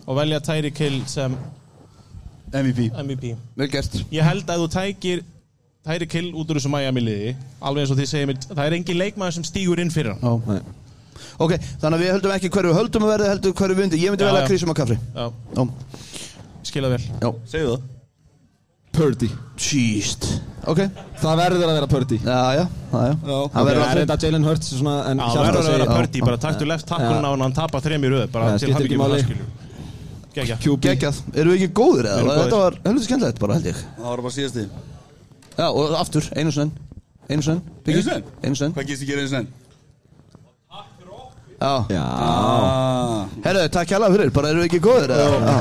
[0.08, 1.36] og velja Tyreek Hill sem
[2.54, 3.96] MVP MVP Vel gert.
[4.14, 5.24] Ég held að þú tækir
[5.84, 8.76] Tyreek Hill út úr þessu Miami liði alveg eins og þið segir mér, það er
[8.78, 10.22] engin leikmaður sem stígur inn fyrir hann.
[10.24, 10.54] Já.
[10.54, 10.62] Nei.
[11.44, 14.02] Ok, þannig að við höldum ekki hverju við höldum að verða heldur hverju við undir
[14.04, 14.48] Ég myndi Já, velja já.
[14.52, 15.00] Chris McCaffrey.
[15.16, 15.26] Já,
[15.58, 15.66] Já,
[16.70, 17.02] skila vel.
[17.24, 17.30] Já.
[17.54, 17.90] Segðu það.
[18.94, 19.30] Purdy.
[19.58, 20.12] Jeez.
[20.70, 20.80] Ok,
[21.20, 22.18] Það verður að vera Purdy.
[22.22, 22.64] Já, já,
[22.94, 23.16] já, já.
[23.26, 23.38] Já.
[23.56, 25.88] Það verður Það er að þetta Jalen Hurts svona en Já, Hjartar verður að vera
[25.88, 28.60] segir- pördi, bara taktu left takkurinn á hann hann tapar þrem í röð bara Já,
[28.62, 29.63] til skiptir hann ekki ekki máli.
[30.34, 32.24] Geggjað, erum við ekki góðir eða?
[32.24, 32.40] Góðir.
[32.42, 33.84] Þetta var heldur skemmtilegt bara held ég.
[34.00, 34.64] Það var bara síðasti.
[35.54, 36.72] Já, og aftur, einu senn
[37.30, 38.24] Einu senn Einu senn?
[38.44, 39.50] Einu senn Hvað gist þið gera eins og enn?
[41.64, 41.74] Já.
[41.94, 42.02] Já.
[42.04, 45.28] Ah, Herru, takk hjá fyrir, bara erum við ekki góðir eða?
[45.30, 45.58] Já.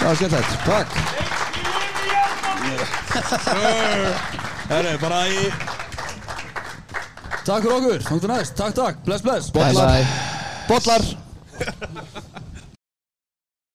[0.00, 0.52] Það var skemmtilegt.
[0.66, 0.88] Takk.
[4.70, 5.48] Herru, bara í
[7.40, 9.48] Takk fyrir okkur, þóttu næst, takk takk, bless bless.
[9.54, 10.04] Bye
[10.68, 11.02] Bollar